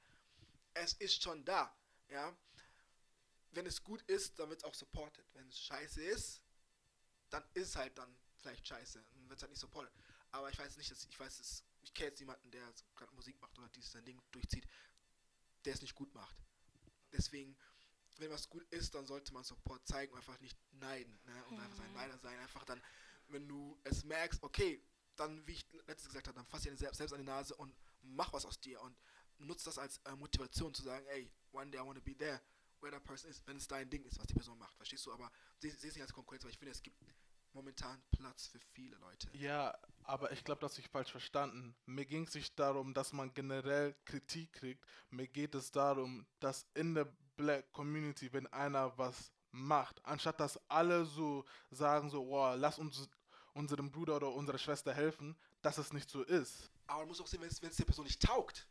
Es 0.73 0.93
ist 0.93 1.21
schon 1.21 1.43
da, 1.45 1.75
ja. 2.09 2.35
Wenn 3.51 3.65
es 3.65 3.83
gut 3.83 4.01
ist, 4.03 4.39
dann 4.39 4.49
wird 4.49 4.59
es 4.61 4.63
auch 4.63 4.73
supported. 4.73 5.25
Wenn 5.33 5.47
es 5.47 5.59
scheiße 5.59 6.03
ist, 6.03 6.42
dann 7.33 7.43
ist 7.55 7.69
es 7.69 7.75
halt 7.75 7.97
dann 7.97 8.15
vielleicht 8.37 8.67
scheiße. 8.67 9.03
Dann 9.13 9.29
wird 9.29 9.37
es 9.37 9.41
halt 9.41 9.51
nicht 9.51 9.59
supported. 9.59 9.91
Aber 10.31 10.49
ich 10.49 10.59
weiß 10.59 10.77
nicht, 10.77 10.91
dass 10.91 11.05
ich 11.05 11.19
weiß, 11.19 11.37
dass, 11.37 11.63
ich 11.81 11.93
kenne 11.93 12.09
jetzt 12.09 12.19
niemanden, 12.19 12.51
der 12.51 12.73
gerade 12.95 13.13
Musik 13.13 13.39
macht 13.41 13.57
oder 13.57 13.69
dieses 13.69 13.91
sein 13.91 14.05
Ding 14.05 14.21
durchzieht, 14.31 14.67
der 15.65 15.73
es 15.73 15.81
nicht 15.81 15.95
gut 15.95 16.13
macht. 16.13 16.35
Deswegen, 17.11 17.55
wenn 18.17 18.29
was 18.31 18.49
gut 18.49 18.65
ist, 18.71 18.93
dann 18.93 19.05
sollte 19.05 19.33
man 19.33 19.43
Support 19.43 19.87
zeigen 19.87 20.11
und 20.13 20.19
einfach 20.19 20.39
nicht 20.39 20.57
neiden. 20.73 21.19
Ne? 21.25 21.45
Und 21.45 21.59
einfach 21.59 21.77
sein 21.77 21.89
Mhm. 21.89 21.95
Neider 21.95 22.17
sein. 22.19 22.39
Einfach 22.39 22.65
dann, 22.65 22.81
wenn 23.29 23.47
du 23.47 23.79
es 23.83 24.03
merkst, 24.03 24.41
okay, 24.43 24.83
dann, 25.15 25.45
wie 25.47 25.53
ich 25.53 25.65
letztens 25.87 26.09
gesagt 26.09 26.27
habe, 26.27 26.35
dann 26.35 26.45
fass 26.47 26.63
dir 26.63 26.75
selbst, 26.75 26.97
selbst 26.97 27.13
an 27.13 27.19
die 27.19 27.25
Nase 27.25 27.55
und 27.55 27.75
mach 28.01 28.33
was 28.33 28.45
aus 28.45 28.59
dir 28.59 28.81
und 28.81 28.95
nutzt 29.37 29.65
das 29.67 29.77
als 29.77 29.97
äh, 30.05 30.15
Motivation 30.15 30.73
zu 30.73 30.83
sagen, 30.83 31.05
ey, 31.07 31.31
one 31.51 31.69
day 31.69 31.79
I 31.79 31.85
want 31.85 31.97
to 31.97 32.03
be 32.03 32.15
there, 32.17 32.41
where 32.79 32.91
that 32.91 33.03
person 33.03 33.29
is, 33.29 33.41
wenn 33.45 33.57
es 33.57 33.67
dein 33.67 33.89
Ding 33.89 34.03
ist, 34.05 34.17
was 34.19 34.27
die 34.27 34.33
Person 34.33 34.57
macht. 34.57 34.75
Verstehst 34.75 35.05
du? 35.05 35.13
Aber 35.13 35.31
seh 35.59 35.69
es 35.69 35.83
nicht 35.83 36.01
als 36.01 36.13
Konkurrenz, 36.13 36.43
weil 36.43 36.51
ich 36.51 36.57
finde, 36.57 36.71
es 36.71 36.81
gibt 36.81 36.99
momentan 37.53 38.01
Platz 38.11 38.47
für 38.47 38.59
viele 38.59 38.95
Leute. 38.97 39.29
Ja, 39.33 39.77
aber 40.03 40.31
ich 40.31 40.43
glaube, 40.43 40.61
dass 40.61 40.77
ich 40.77 40.89
falsch 40.89 41.11
verstanden. 41.11 41.75
Mir 41.85 42.05
ging 42.05 42.23
es 42.25 42.33
nicht 42.35 42.57
darum, 42.59 42.93
dass 42.93 43.13
man 43.13 43.33
generell 43.33 43.95
Kritik 44.05 44.53
kriegt. 44.53 44.85
Mir 45.09 45.27
geht 45.27 45.55
es 45.55 45.71
darum, 45.71 46.25
dass 46.39 46.65
in 46.73 46.93
der 46.95 47.05
Black 47.35 47.71
Community, 47.71 48.31
wenn 48.33 48.47
einer 48.47 48.97
was 48.97 49.31
macht, 49.51 50.03
anstatt 50.05 50.39
dass 50.39 50.59
alle 50.69 51.05
so 51.05 51.45
sagen 51.71 52.09
so, 52.09 52.27
wow, 52.27 52.55
lass 52.57 52.79
uns 52.79 53.09
unserem 53.53 53.91
Bruder 53.91 54.15
oder 54.17 54.31
unserer 54.33 54.57
Schwester 54.57 54.93
helfen, 54.93 55.35
dass 55.61 55.77
es 55.77 55.93
nicht 55.93 56.09
so 56.09 56.23
ist. 56.23 56.71
Aber 56.87 56.99
man 56.99 57.09
muss 57.09 57.21
auch 57.21 57.27
sehen, 57.27 57.41
wenn 57.41 57.49
es 57.49 57.61
es 57.61 57.75
der 57.77 57.85
Person 57.85 58.05
nicht 58.05 58.21
taugt. 58.21 58.67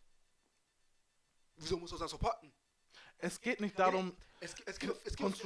Wieso 1.56 1.76
muss 1.78 1.90
man 1.92 2.00
das 2.00 2.10
supporten? 2.10 2.52
Es 3.18 3.40
geht 3.40 3.60
nicht 3.60 3.78
darum, 3.78 4.16
Es, 4.40 4.54
gibt- 4.54 4.68
es 4.68 4.78
gibt, 4.78 5.06
es 5.06 5.16
gibt, 5.16 5.40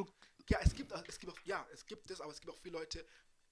ja, 0.49 0.59
es 0.63 0.73
gibt, 0.75 0.93
es 0.93 1.19
gibt 1.19 1.33
auch, 1.33 1.41
ja, 1.45 1.67
es 1.73 1.85
gibt 1.85 2.09
das, 2.09 2.21
aber 2.21 2.33
es 2.33 2.41
gibt 2.41 2.53
auch 2.53 2.59
viele 2.59 2.79
Leute, 2.79 3.05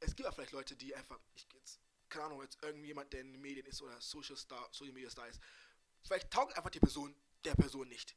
es 0.04 0.14
gibt 0.14 0.28
auch 0.28 0.34
vielleicht 0.34 0.52
Leute, 0.52 0.76
die 0.76 0.94
einfach, 0.94 1.18
ich 1.34 1.46
jetzt, 1.54 1.80
keine 2.08 2.26
Ahnung, 2.26 2.42
jetzt 2.42 2.62
irgendjemand, 2.62 3.12
der 3.12 3.20
in 3.20 3.32
den 3.32 3.40
Medien 3.40 3.66
ist 3.66 3.82
oder 3.82 4.00
Social 4.00 4.36
Star, 4.36 4.68
Social 4.72 4.92
Media 4.92 5.10
Star 5.10 5.26
ist, 5.28 5.40
vielleicht 6.02 6.30
taugt 6.30 6.56
einfach 6.56 6.70
die 6.70 6.80
Person 6.80 7.14
der 7.44 7.54
Person 7.54 7.88
nicht. 7.88 8.16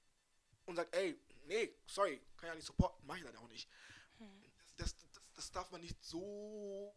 Und 0.66 0.76
sagt, 0.76 0.94
ey, 0.96 1.20
nee, 1.46 1.74
sorry, 1.86 2.22
kann 2.36 2.50
ja 2.50 2.56
nicht 2.56 2.68
supporten, 2.68 3.06
mach 3.06 3.18
ich 3.18 3.24
dann 3.24 3.36
auch 3.38 3.48
nicht. 3.48 3.70
Das, 4.78 4.96
das, 4.96 5.24
das 5.36 5.52
darf 5.52 5.72
man 5.72 5.82
nicht 5.82 6.04
so, 6.04 6.94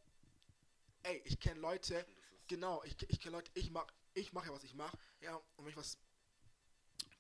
ey, 1.03 1.22
ich 1.24 1.38
kenne 1.38 1.61
Leute, 1.61 2.07
genau, 2.47 2.82
ich, 2.84 2.97
ich 3.09 3.20
kenne 3.20 3.36
Leute, 3.36 3.51
ich 3.55 3.70
mach, 3.70 3.86
ich 4.14 4.32
mache 4.32 4.49
ja, 4.49 4.53
was 4.53 4.64
ich 4.64 4.74
mache, 4.74 4.99
ja, 5.20 5.36
und 5.36 5.64
wenn 5.64 5.70
ich 5.70 5.76
was 5.76 5.99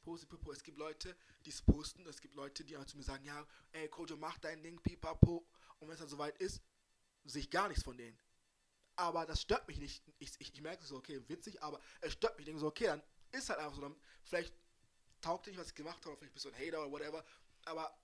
poste, 0.02 0.26
pipo, 0.26 0.50
es 0.52 0.62
gibt 0.62 0.78
Leute, 0.78 1.16
die 1.44 1.50
es 1.50 1.62
posten, 1.62 2.06
es 2.06 2.20
gibt 2.20 2.34
Leute, 2.34 2.64
die 2.64 2.74
zu 2.86 2.96
mir 2.96 3.02
sagen, 3.04 3.24
ja, 3.24 3.46
ey, 3.72 3.88
Kojo, 3.88 4.16
mach 4.16 4.38
dein 4.38 4.62
Ding, 4.62 4.80
pipapo, 4.82 5.46
und 5.78 5.88
wenn 5.88 5.94
es 5.94 6.00
dann 6.00 6.08
soweit 6.08 6.36
ist, 6.38 6.62
sehe 7.30 7.42
ich 7.42 7.50
gar 7.50 7.68
nichts 7.68 7.84
von 7.84 7.96
denen. 7.96 8.18
Aber 8.96 9.24
das 9.24 9.40
stört 9.40 9.66
mich 9.68 9.78
nicht. 9.78 10.02
Ich, 10.18 10.32
ich, 10.38 10.52
ich 10.54 10.60
merke 10.60 10.84
so, 10.84 10.96
okay, 10.96 11.22
witzig, 11.28 11.62
aber 11.62 11.80
es 12.00 12.12
stört 12.12 12.36
mich. 12.36 12.42
Ich 12.42 12.46
denke 12.46 12.60
so, 12.60 12.66
okay, 12.66 12.86
dann 12.86 13.02
ist 13.32 13.48
halt 13.48 13.58
einfach 13.60 13.74
so. 13.74 13.80
Dann, 13.80 13.96
vielleicht 14.22 14.54
taugt 15.20 15.46
dir 15.46 15.50
nicht, 15.50 15.60
was 15.60 15.68
ich 15.68 15.74
gemacht 15.74 16.04
habe, 16.04 16.16
vielleicht 16.16 16.34
bist 16.34 16.44
du 16.44 16.50
ein 16.50 16.58
Hater 16.58 16.82
oder 16.82 16.92
whatever. 16.92 17.24
Aber 17.64 17.98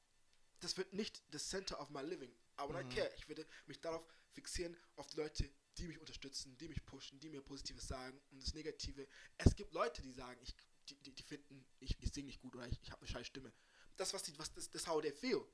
das 0.60 0.76
wird 0.76 0.92
nicht 0.92 1.22
das 1.34 1.48
Center 1.48 1.78
of 1.80 1.90
my 1.90 2.02
living. 2.02 2.34
Aber 2.56 2.82
Mhm. 2.82 2.88
care. 2.88 3.12
Ich 3.16 3.28
würde 3.28 3.46
mich 3.66 3.80
darauf 3.80 4.06
fixieren, 4.32 4.76
auf 4.96 5.06
die 5.08 5.16
Leute, 5.16 5.50
die 5.76 5.88
mich 5.88 5.98
unterstützen, 5.98 6.56
die 6.56 6.68
mich 6.68 6.84
pushen, 6.86 7.20
die 7.20 7.28
mir 7.28 7.42
Positives 7.42 7.86
sagen 7.86 8.18
und 8.30 8.42
das 8.42 8.54
Negative. 8.54 9.06
Es 9.36 9.54
gibt 9.54 9.72
Leute, 9.74 10.00
die 10.00 10.12
sagen, 10.12 10.40
ich, 10.42 10.54
die, 10.88 10.96
die, 11.02 11.14
die 11.14 11.22
finden, 11.22 11.66
ich, 11.80 11.94
ich 12.00 12.12
singe 12.12 12.28
nicht 12.28 12.40
gut 12.40 12.54
oder 12.54 12.66
ich, 12.66 12.80
ich 12.82 12.90
habe 12.90 13.02
eine 13.02 13.08
scheiß 13.08 13.26
Stimme. 13.26 13.52
Das, 13.96 14.14
was 14.14 14.22
die, 14.22 14.38
was 14.38 14.52
das, 14.54 14.70
das 14.70 14.86
how 14.86 15.02
they 15.02 15.12
feel. 15.12 15.44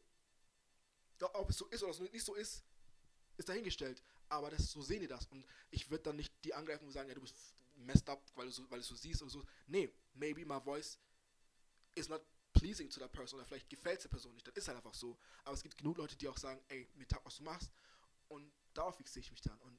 Ob 1.21 1.51
es 1.51 1.57
so 1.57 1.67
ist 1.69 1.83
oder 1.83 1.93
so 1.93 2.03
nicht 2.05 2.25
so 2.25 2.35
ist, 2.35 2.65
ist 3.37 3.49
dahingestellt. 3.49 4.03
Aber 4.29 4.51
das, 4.51 4.71
so 4.71 4.83
sehen 4.83 5.01
die 5.01 5.07
das. 5.07 5.27
Und 5.27 5.45
ich 5.71 5.91
würde 5.91 6.05
dann 6.05 6.17
nicht 6.17 6.33
die 6.45 6.55
angreifen 6.55 6.87
und 6.87 6.93
sagen, 6.93 7.09
ja, 7.09 7.15
du 7.15 7.21
bist 7.21 7.37
messed 7.75 8.09
up, 8.09 8.23
weil 8.35 8.47
du, 8.47 8.53
so, 8.53 8.71
weil 8.71 8.79
du 8.79 8.85
so 8.85 8.95
siehst 8.95 9.23
oder 9.23 9.31
so. 9.31 9.45
Nee, 9.67 9.93
maybe 10.15 10.45
my 10.45 10.61
voice 10.61 10.99
is 11.95 12.09
not 12.09 12.25
pleasing 12.53 12.89
to 12.91 13.01
that 13.01 13.13
person 13.13 13.39
oder 13.39 13.47
vielleicht 13.47 13.69
gefällt 13.69 13.99
es 13.99 14.03
der 14.03 14.11
Person 14.11 14.35
nicht. 14.35 14.47
Das 14.47 14.55
ist 14.55 14.69
halt 14.69 14.77
einfach 14.77 14.95
so. 14.95 15.19
Aber 15.45 15.55
es 15.55 15.63
gibt 15.63 15.77
genug 15.79 15.99
Leute, 15.99 16.17
die 16.17 16.29
auch 16.29 16.37
sagen, 16.37 16.63
ey, 16.69 16.89
mir 16.95 17.07
taugt, 17.07 17.25
was 17.27 17.37
du 17.37 17.43
machst. 17.43 17.71
Und 18.29 18.53
darauf 18.75 18.97
fixiere 18.97 19.25
ich 19.25 19.31
mich 19.31 19.41
dann. 19.41 19.59
Und 19.61 19.79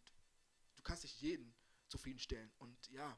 du 0.76 0.84
kannst 0.84 1.04
nicht 1.04 1.22
jeden 1.22 1.54
zufriedenstellen. 1.88 2.51
Und 2.58 2.89
ja, 2.91 3.18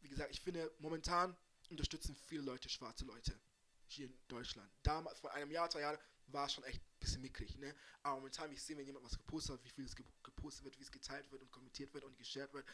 wie 0.00 0.08
gesagt, 0.08 0.30
ich 0.30 0.40
finde, 0.40 0.72
momentan 0.78 1.36
unterstützen 1.70 2.14
viele 2.14 2.42
Leute 2.42 2.68
schwarze 2.68 3.04
Leute 3.04 3.38
hier 3.86 4.06
in 4.06 4.18
Deutschland. 4.28 4.70
Damals, 4.82 5.20
vor 5.20 5.32
einem 5.32 5.50
Jahr, 5.50 5.70
zwei 5.70 5.80
Jahren, 5.80 5.98
war 6.32 6.46
es 6.46 6.54
schon 6.54 6.64
echt 6.64 6.80
ein 6.80 6.98
bisschen 7.00 7.20
mickrig, 7.22 7.56
ne? 7.58 7.74
Aber 8.02 8.16
momentan, 8.16 8.50
wie 8.50 8.54
ich 8.54 8.62
sehe, 8.62 8.76
wenn 8.76 8.86
jemand 8.86 9.04
was 9.04 9.16
gepostet 9.16 9.54
hat, 9.54 9.64
wie 9.64 9.70
viel 9.70 9.84
es 9.84 9.94
ge- 9.96 10.06
gepostet 10.22 10.64
wird, 10.64 10.78
wie 10.78 10.82
es 10.82 10.90
geteilt 10.92 11.30
wird 11.30 11.42
und 11.42 11.50
kommentiert 11.50 11.92
wird 11.94 12.04
und 12.04 12.16
geshared 12.16 12.52
wird. 12.52 12.66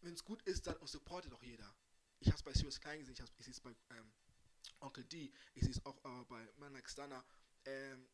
Wenn 0.00 0.14
es 0.14 0.24
gut 0.24 0.42
ist, 0.42 0.66
dann 0.66 0.76
supportet 0.86 1.32
auch 1.32 1.42
jeder. 1.42 1.74
Ich 2.20 2.28
habe 2.28 2.36
es 2.36 2.42
bei 2.42 2.52
Sirius 2.52 2.80
Klein 2.80 3.00
gesehen, 3.00 3.14
ich, 3.14 3.20
ich 3.38 3.44
sehe 3.44 3.52
es 3.54 3.60
bei 3.60 3.74
ähm, 3.90 4.12
Onkel 4.80 5.04
D, 5.04 5.32
ich 5.54 5.62
sehe 5.62 5.70
es 5.72 5.84
auch 5.86 5.96
äh, 6.04 6.24
bei 6.24 6.48
Man 6.58 6.72
Like 6.72 6.88
Stunner. 6.88 7.24
Ähm, 7.64 8.08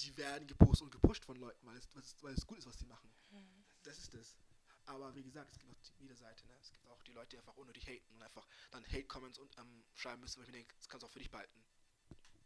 die 0.00 0.16
werden 0.16 0.46
gepostet 0.46 0.82
und 0.82 0.90
gepusht 0.92 1.24
von 1.24 1.36
Leuten, 1.36 1.66
weil 1.66 1.76
es, 1.76 1.88
weil 1.94 2.02
es, 2.02 2.22
weil 2.22 2.34
gut 2.46 2.58
ist, 2.58 2.66
was 2.66 2.76
die 2.76 2.86
machen. 2.86 3.12
Das 3.82 3.98
ist 3.98 4.14
es. 4.14 4.36
Aber 4.86 5.14
wie 5.14 5.22
gesagt, 5.22 5.50
es 5.50 5.58
gibt 5.58 5.70
auch 5.70 5.80
die 5.82 5.98
Widerseite, 5.98 6.46
ne? 6.46 6.56
Es 6.60 6.70
gibt 6.70 6.86
auch 6.88 7.02
die 7.02 7.12
Leute, 7.12 7.30
die 7.30 7.38
einfach 7.38 7.56
unnötig 7.56 7.86
haten 7.86 8.14
und 8.14 8.22
einfach 8.22 8.46
dann 8.70 8.84
Hate-Comments 8.86 9.38
und 9.38 9.56
ähm, 9.58 9.84
schreiben 9.94 10.20
müssen, 10.20 10.38
wo 10.38 10.42
ich 10.42 10.48
mir 10.48 10.52
denke, 10.54 10.74
das 10.76 10.88
kannst 10.88 11.02
du 11.02 11.06
auch 11.08 11.10
für 11.10 11.18
dich 11.18 11.30
behalten. 11.30 11.62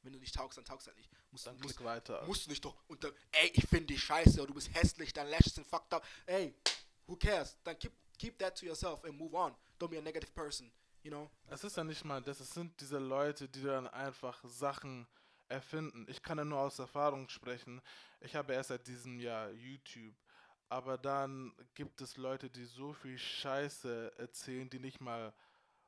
Wenn 0.03 0.13
du 0.13 0.19
nicht 0.19 0.35
taugst, 0.35 0.59
dann 0.59 0.65
taugst 0.65 0.87
du 0.87 0.91
halt 0.91 0.99
nicht. 0.99 1.11
Musst, 1.31 1.47
dann 1.47 1.57
musst, 1.61 1.83
weiter. 1.85 2.25
musst 2.27 2.47
du 2.47 2.51
nicht 2.51 2.65
doch 2.65 2.77
unter, 2.89 3.13
ey, 3.33 3.51
ich 3.55 3.67
finde 3.67 3.87
dich 3.87 4.03
scheiße 4.03 4.41
oder 4.41 4.49
du 4.49 4.55
bist 4.55 4.75
hässlich, 4.75 5.13
dein 5.13 5.29
Lashes 5.29 5.55
sind 5.55 5.67
fucked 5.67 5.95
up. 5.95 6.05
Ey, 6.27 6.55
who 7.07 7.17
cares? 7.17 7.57
Dann 7.63 7.79
keep, 7.79 7.93
keep 8.19 8.39
that 8.39 8.59
to 8.59 8.67
yourself 8.67 9.05
and 9.05 9.17
move 9.17 9.35
on. 9.35 9.55
Don't 9.79 9.89
be 9.89 9.99
a 9.99 10.03
negative 10.03 10.33
person. 10.33 10.71
You 11.03 11.11
know? 11.11 11.31
Es 11.47 11.65
ist 11.65 11.77
ja 11.77 11.85
nicht 11.85 12.05
mal 12.05 12.23
das, 12.23 12.41
es 12.41 12.51
sind 12.51 12.81
diese 12.81 12.99
Leute, 12.99 13.49
die 13.49 13.63
dann 13.63 13.89
einfach 13.89 14.43
Sachen 14.45 15.07
erfinden. 15.49 16.07
Ich 16.09 16.23
kann 16.23 16.39
ja 16.39 16.45
nur 16.45 16.61
aus 16.61 16.79
Erfahrung 16.79 17.29
sprechen. 17.29 17.81
Ich 18.21 18.35
habe 18.35 18.53
erst 18.55 18.69
seit 18.69 18.87
diesem 18.87 19.21
Jahr 19.21 19.51
YouTube. 19.51 20.15
Aber 20.69 20.97
dann 20.97 21.53
gibt 21.75 22.01
es 22.01 22.17
Leute, 22.17 22.49
die 22.49 22.65
so 22.65 22.95
viel 22.95 23.19
Scheiße 23.19 24.15
erzählen, 24.17 24.71
die 24.71 24.79
nicht 24.79 25.01
mal 25.01 25.35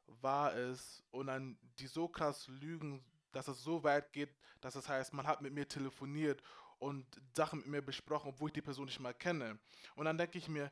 wahr 0.06 0.52
ist 0.52 1.02
und 1.10 1.28
dann 1.28 1.56
die 1.78 1.86
so 1.86 2.08
krass 2.08 2.46
lügen, 2.48 3.02
dass 3.34 3.48
es 3.48 3.62
so 3.62 3.82
weit 3.82 4.12
geht, 4.12 4.34
dass 4.60 4.74
es 4.74 4.88
heißt, 4.88 5.12
man 5.12 5.26
hat 5.26 5.42
mit 5.42 5.52
mir 5.52 5.68
telefoniert 5.68 6.42
und 6.78 7.06
Sachen 7.34 7.60
mit 7.60 7.68
mir 7.68 7.82
besprochen, 7.82 8.28
obwohl 8.30 8.48
ich 8.48 8.54
die 8.54 8.62
Person 8.62 8.86
nicht 8.86 9.00
mal 9.00 9.14
kenne. 9.14 9.58
Und 9.94 10.06
dann 10.06 10.18
denke 10.18 10.38
ich 10.38 10.48
mir, 10.48 10.70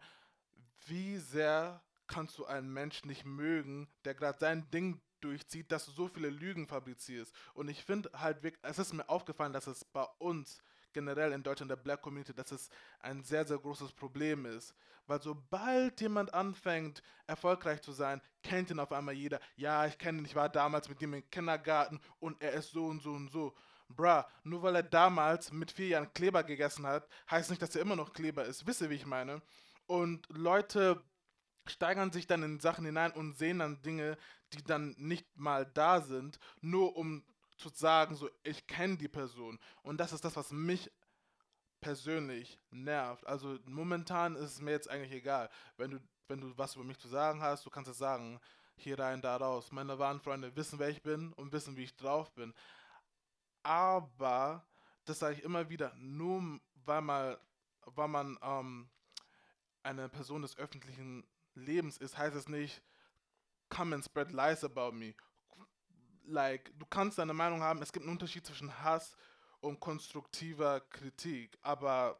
wie 0.86 1.18
sehr 1.18 1.82
kannst 2.06 2.38
du 2.38 2.44
einen 2.44 2.72
Menschen 2.72 3.08
nicht 3.08 3.24
mögen, 3.24 3.88
der 4.04 4.14
gerade 4.14 4.38
sein 4.38 4.70
Ding 4.70 5.00
durchzieht, 5.20 5.70
dass 5.70 5.86
du 5.86 5.92
so 5.92 6.08
viele 6.08 6.30
Lügen 6.30 6.66
fabrizierst. 6.66 7.32
Und 7.54 7.68
ich 7.68 7.84
finde 7.84 8.10
halt 8.14 8.42
wirklich, 8.42 8.62
es 8.64 8.78
ist 8.78 8.92
mir 8.92 9.08
aufgefallen, 9.08 9.52
dass 9.52 9.66
es 9.66 9.84
bei 9.84 10.04
uns 10.18 10.62
generell 10.92 11.32
in 11.32 11.42
Deutschland, 11.42 11.70
der 11.70 11.76
Black 11.76 12.02
Community, 12.02 12.34
dass 12.34 12.52
es 12.52 12.70
ein 13.00 13.22
sehr, 13.22 13.46
sehr 13.46 13.58
großes 13.58 13.92
Problem 13.92 14.46
ist. 14.46 14.74
Weil 15.06 15.20
sobald 15.20 16.00
jemand 16.00 16.32
anfängt, 16.32 17.02
erfolgreich 17.26 17.82
zu 17.82 17.92
sein, 17.92 18.20
kennt 18.42 18.70
ihn 18.70 18.78
auf 18.78 18.92
einmal 18.92 19.14
jeder. 19.14 19.40
Ja, 19.56 19.86
ich 19.86 19.98
kenne 19.98 20.18
ihn, 20.18 20.24
ich 20.24 20.34
war 20.34 20.48
damals 20.48 20.88
mit 20.88 21.02
ihm 21.02 21.14
im 21.14 21.30
Kindergarten 21.30 22.00
und 22.20 22.40
er 22.40 22.52
ist 22.52 22.70
so 22.70 22.86
und 22.86 23.02
so 23.02 23.12
und 23.12 23.30
so. 23.30 23.54
Bruh, 23.88 24.22
nur 24.44 24.62
weil 24.62 24.76
er 24.76 24.82
damals 24.82 25.52
mit 25.52 25.70
vier 25.70 25.88
Jahren 25.88 26.12
Kleber 26.14 26.42
gegessen 26.44 26.86
hat, 26.86 27.08
heißt 27.30 27.50
nicht, 27.50 27.60
dass 27.60 27.74
er 27.74 27.82
immer 27.82 27.96
noch 27.96 28.12
Kleber 28.12 28.44
ist. 28.44 28.66
Wisst 28.66 28.80
ihr, 28.80 28.90
wie 28.90 28.94
ich 28.94 29.06
meine? 29.06 29.42
Und 29.86 30.26
Leute 30.30 31.02
steigern 31.66 32.10
sich 32.10 32.26
dann 32.26 32.42
in 32.42 32.60
Sachen 32.60 32.84
hinein 32.84 33.12
und 33.12 33.36
sehen 33.36 33.58
dann 33.58 33.82
Dinge, 33.82 34.16
die 34.52 34.62
dann 34.62 34.94
nicht 34.98 35.26
mal 35.36 35.66
da 35.66 36.00
sind, 36.00 36.38
nur 36.60 36.96
um 36.96 37.24
zu 37.70 37.78
sagen, 37.80 38.14
so, 38.14 38.28
ich 38.42 38.66
kenne 38.66 38.96
die 38.96 39.08
Person. 39.08 39.58
Und 39.82 39.98
das 39.98 40.12
ist 40.12 40.24
das, 40.24 40.36
was 40.36 40.50
mich 40.50 40.90
persönlich 41.80 42.58
nervt. 42.70 43.26
Also 43.26 43.58
momentan 43.64 44.36
ist 44.36 44.52
es 44.52 44.60
mir 44.60 44.70
jetzt 44.70 44.88
eigentlich 44.88 45.12
egal. 45.12 45.50
Wenn 45.76 45.90
du, 45.92 46.00
wenn 46.28 46.40
du 46.40 46.56
was 46.56 46.76
über 46.76 46.84
mich 46.84 46.98
zu 46.98 47.08
sagen 47.08 47.42
hast, 47.42 47.66
du 47.66 47.70
kannst 47.70 47.90
es 47.90 47.98
sagen, 47.98 48.40
hier 48.76 48.98
rein, 48.98 49.20
da 49.20 49.36
raus. 49.36 49.70
Meine 49.72 49.98
wahren 49.98 50.20
Freunde 50.20 50.54
wissen, 50.56 50.78
wer 50.78 50.88
ich 50.88 51.02
bin 51.02 51.32
und 51.34 51.52
wissen, 51.52 51.76
wie 51.76 51.84
ich 51.84 51.96
drauf 51.96 52.32
bin. 52.34 52.54
Aber, 53.62 54.66
das 55.04 55.18
sage 55.18 55.36
ich 55.36 55.42
immer 55.42 55.68
wieder, 55.68 55.94
nur 55.96 56.60
weil, 56.84 57.02
mal, 57.02 57.38
weil 57.84 58.08
man 58.08 58.38
ähm, 58.42 58.90
eine 59.82 60.08
Person 60.08 60.42
des 60.42 60.56
öffentlichen 60.56 61.24
Lebens 61.54 61.96
ist, 61.98 62.16
heißt 62.16 62.36
es 62.36 62.48
nicht, 62.48 62.82
come 63.68 63.94
and 63.94 64.04
spread 64.04 64.32
lies 64.32 64.64
about 64.64 64.92
me. 64.92 65.14
Like, 66.24 66.72
du 66.78 66.86
kannst 66.86 67.18
deine 67.18 67.34
Meinung 67.34 67.62
haben, 67.62 67.82
es 67.82 67.92
gibt 67.92 68.04
einen 68.04 68.12
Unterschied 68.12 68.46
zwischen 68.46 68.82
Hass 68.82 69.16
und 69.60 69.80
konstruktiver 69.80 70.80
Kritik, 70.80 71.58
aber 71.62 72.18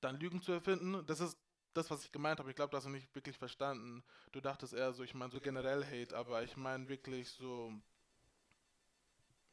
dann 0.00 0.18
Lügen 0.18 0.40
zu 0.40 0.52
erfinden, 0.52 1.04
das 1.06 1.20
ist 1.20 1.38
das, 1.74 1.90
was 1.90 2.04
ich 2.04 2.12
gemeint 2.12 2.38
habe. 2.38 2.50
Ich 2.50 2.56
glaube, 2.56 2.70
das 2.70 2.78
hast 2.78 2.86
du 2.86 2.90
nicht 2.90 3.14
wirklich 3.14 3.36
verstanden. 3.36 4.02
Du 4.32 4.40
dachtest 4.40 4.72
eher 4.72 4.92
so, 4.92 5.02
ich 5.02 5.14
meine 5.14 5.30
so 5.30 5.40
generell 5.40 5.84
Hate, 5.84 6.16
aber 6.16 6.42
ich 6.42 6.56
meine 6.56 6.88
wirklich 6.88 7.28
so. 7.30 7.72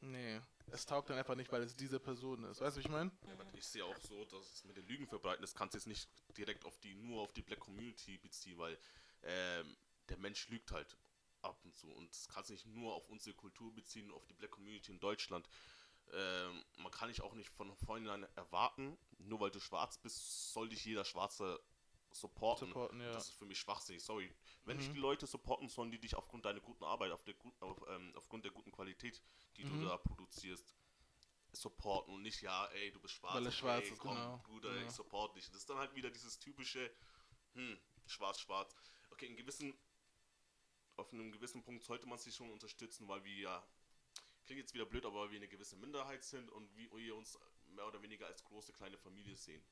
Nee, 0.00 0.40
es 0.70 0.86
taugt 0.86 1.10
dann 1.10 1.18
einfach 1.18 1.34
nicht, 1.34 1.50
weil 1.50 1.62
es 1.62 1.74
diese 1.74 1.98
Person 1.98 2.44
ist. 2.44 2.60
Weißt 2.60 2.76
du, 2.76 2.80
wie 2.80 2.86
ich 2.86 2.90
meine? 2.90 3.10
Ja, 3.26 3.34
ich 3.52 3.66
sehe 3.66 3.84
auch 3.84 3.98
so, 4.00 4.24
dass 4.26 4.52
es 4.52 4.64
mit 4.64 4.76
den 4.76 4.86
Lügen 4.86 5.06
verbreiten, 5.06 5.42
das 5.42 5.54
kannst 5.54 5.74
du 5.74 5.78
jetzt 5.78 5.86
nicht 5.86 6.08
direkt 6.36 6.64
auf 6.64 6.78
die, 6.78 6.94
nur 6.94 7.22
auf 7.22 7.32
die 7.32 7.42
Black 7.42 7.60
Community 7.60 8.18
beziehen, 8.18 8.58
weil 8.58 8.78
ähm, 9.22 9.76
der 10.08 10.18
Mensch 10.18 10.48
lügt 10.48 10.70
halt 10.72 10.96
ab 11.48 11.60
und 11.64 11.74
zu. 11.76 11.90
Und 11.92 12.10
das 12.10 12.28
kannst 12.28 12.50
du 12.50 12.54
nicht 12.54 12.66
nur 12.66 12.94
auf 12.94 13.08
unsere 13.08 13.34
Kultur 13.34 13.74
beziehen, 13.74 14.10
auf 14.12 14.24
die 14.26 14.34
Black 14.34 14.50
Community 14.52 14.92
in 14.92 15.00
Deutschland. 15.00 15.48
Ähm, 16.12 16.64
man 16.78 16.90
kann 16.92 17.08
nicht 17.08 17.20
auch 17.22 17.34
nicht 17.34 17.50
von 17.50 17.74
vornherein 17.76 18.22
erwarten, 18.34 18.96
nur 19.18 19.40
weil 19.40 19.50
du 19.50 19.60
schwarz 19.60 19.98
bist, 19.98 20.52
soll 20.52 20.68
dich 20.68 20.84
jeder 20.84 21.04
Schwarze 21.04 21.60
supporten. 22.10 22.68
Supporten, 22.68 23.00
ja. 23.00 23.12
Das 23.12 23.28
ist 23.28 23.34
für 23.34 23.44
mich 23.44 23.58
schwachsinnig, 23.58 24.02
sorry. 24.02 24.34
Wenn 24.64 24.78
dich 24.78 24.88
Mhm. 24.88 24.94
die 24.94 25.00
Leute 25.00 25.26
supporten, 25.26 25.68
sollen 25.68 25.90
die 25.90 25.98
dich 26.00 26.14
aufgrund 26.14 26.46
deiner 26.46 26.60
guten 26.60 26.84
Arbeit, 26.84 27.12
auf 27.12 27.22
der 27.24 27.34
auf, 27.60 27.78
ähm, 27.88 28.12
aufgrund 28.16 28.44
der 28.44 28.52
guten 28.52 28.72
Qualität, 28.72 29.20
die 29.58 29.64
Mhm. 29.64 29.80
du 29.80 29.86
da 29.86 29.98
produzierst, 29.98 30.74
supporten 31.52 32.14
und 32.14 32.22
nicht, 32.22 32.40
ja, 32.40 32.66
ey, 32.68 32.90
du 32.92 33.00
bist 33.00 33.14
schwarz. 33.14 33.34
Weil 33.34 33.46
okay, 33.46 33.56
schwarz 33.56 33.88
ist, 33.90 33.98
komm, 33.98 34.14
genau. 34.14 34.38
Bruder, 34.44 34.74
Ja. 34.74 34.82
ich 34.86 34.90
support 34.90 35.36
dich. 35.36 35.46
Das 35.48 35.56
ist 35.56 35.68
dann 35.68 35.78
halt 35.78 35.94
wieder 35.94 36.10
dieses 36.10 36.38
typische, 36.38 36.90
hm, 37.52 37.78
schwarz, 38.06 38.40
schwarz. 38.40 38.74
Okay, 39.10 39.26
in 39.26 39.36
gewissen, 39.36 39.78
auf 40.98 41.12
einem 41.12 41.30
gewissen 41.30 41.62
Punkt 41.62 41.84
sollte 41.84 42.06
man 42.06 42.18
sich 42.18 42.34
schon 42.34 42.50
unterstützen, 42.50 43.06
weil 43.08 43.22
wir 43.24 43.36
ja, 43.36 43.64
klingt 44.44 44.60
jetzt 44.60 44.74
wieder 44.74 44.84
blöd, 44.84 45.06
aber 45.06 45.30
wir 45.30 45.36
eine 45.36 45.48
gewisse 45.48 45.76
Minderheit 45.76 46.24
sind 46.24 46.50
und 46.50 46.68
wir 46.76 47.14
uns 47.14 47.38
mehr 47.74 47.86
oder 47.86 48.02
weniger 48.02 48.26
als 48.26 48.42
große 48.44 48.72
kleine 48.72 48.98
Familie 48.98 49.36
sehen. 49.36 49.62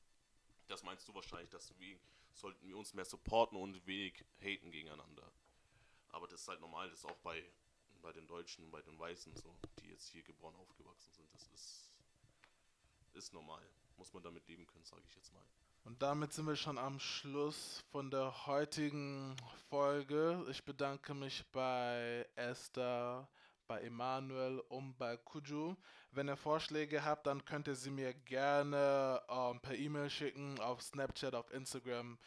Das 0.67 0.83
meinst 0.83 1.07
du 1.07 1.13
wahrscheinlich, 1.13 1.49
deswegen 1.49 1.99
sollten 2.33 2.67
wir 2.67 2.77
uns 2.77 2.93
mehr 2.93 3.05
supporten 3.05 3.57
und 3.57 3.85
wenig 3.85 4.23
haten 4.41 4.71
gegeneinander. 4.71 5.31
Aber 6.09 6.27
das 6.27 6.41
ist 6.41 6.47
halt 6.47 6.61
normal, 6.61 6.89
das 6.89 6.99
ist 6.99 7.05
auch 7.05 7.17
bei, 7.17 7.43
bei 8.01 8.13
den 8.13 8.27
Deutschen, 8.27 8.71
bei 8.71 8.81
den 8.81 8.97
Weißen 8.97 9.35
so, 9.35 9.53
die 9.79 9.89
jetzt 9.89 10.07
hier 10.09 10.23
geboren, 10.23 10.55
aufgewachsen 10.55 11.11
sind. 11.13 11.33
Das 11.33 11.47
ist, 11.47 11.91
ist 13.13 13.33
normal. 13.33 13.67
Muss 13.97 14.13
man 14.13 14.23
damit 14.23 14.47
leben 14.47 14.65
können, 14.67 14.85
sage 14.85 15.03
ich 15.07 15.15
jetzt 15.15 15.33
mal. 15.33 15.45
Und 15.87 16.01
damit 16.01 16.33
sind 16.33 16.45
wir 16.45 16.57
schon 16.57 16.77
am 16.77 16.99
Schluss 16.99 17.81
von 17.91 18.11
der 18.11 18.45
heutigen 18.45 19.37
Folge. 19.69 20.45
Ich 20.51 20.65
bedanke 20.65 21.13
mich 21.13 21.49
bei 21.53 22.27
Esther, 22.35 23.29
bei 23.67 23.79
Emanuel 23.79 24.59
und 24.67 24.97
bei 24.97 25.15
Kuju. 25.15 25.77
Wenn 26.11 26.27
ihr 26.27 26.35
Vorschläge 26.35 27.05
habt, 27.05 27.25
dann 27.25 27.45
könnt 27.45 27.69
ihr 27.69 27.75
sie 27.75 27.89
mir 27.89 28.13
gerne 28.13 29.21
ähm, 29.29 29.61
per 29.61 29.75
E-Mail 29.75 30.09
schicken, 30.09 30.59
auf 30.59 30.81
Snapchat, 30.81 31.33
auf 31.33 31.49
Instagram, 31.53 32.17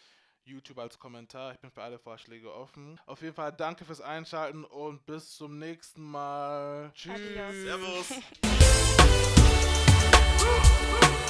YouTube 0.42 0.78
als 0.78 0.98
Kommentar. 0.98 1.52
Ich 1.52 1.60
bin 1.60 1.70
für 1.70 1.82
alle 1.82 1.98
Vorschläge 1.98 2.50
offen. 2.54 2.98
Auf 3.04 3.20
jeden 3.20 3.34
Fall 3.34 3.52
danke 3.52 3.84
fürs 3.84 4.00
Einschalten 4.00 4.64
und 4.64 5.04
bis 5.04 5.36
zum 5.36 5.58
nächsten 5.58 6.02
Mal. 6.02 6.90
Tschüss. 6.94 7.12
Adios. 7.14 8.08
Servus! 8.08 8.10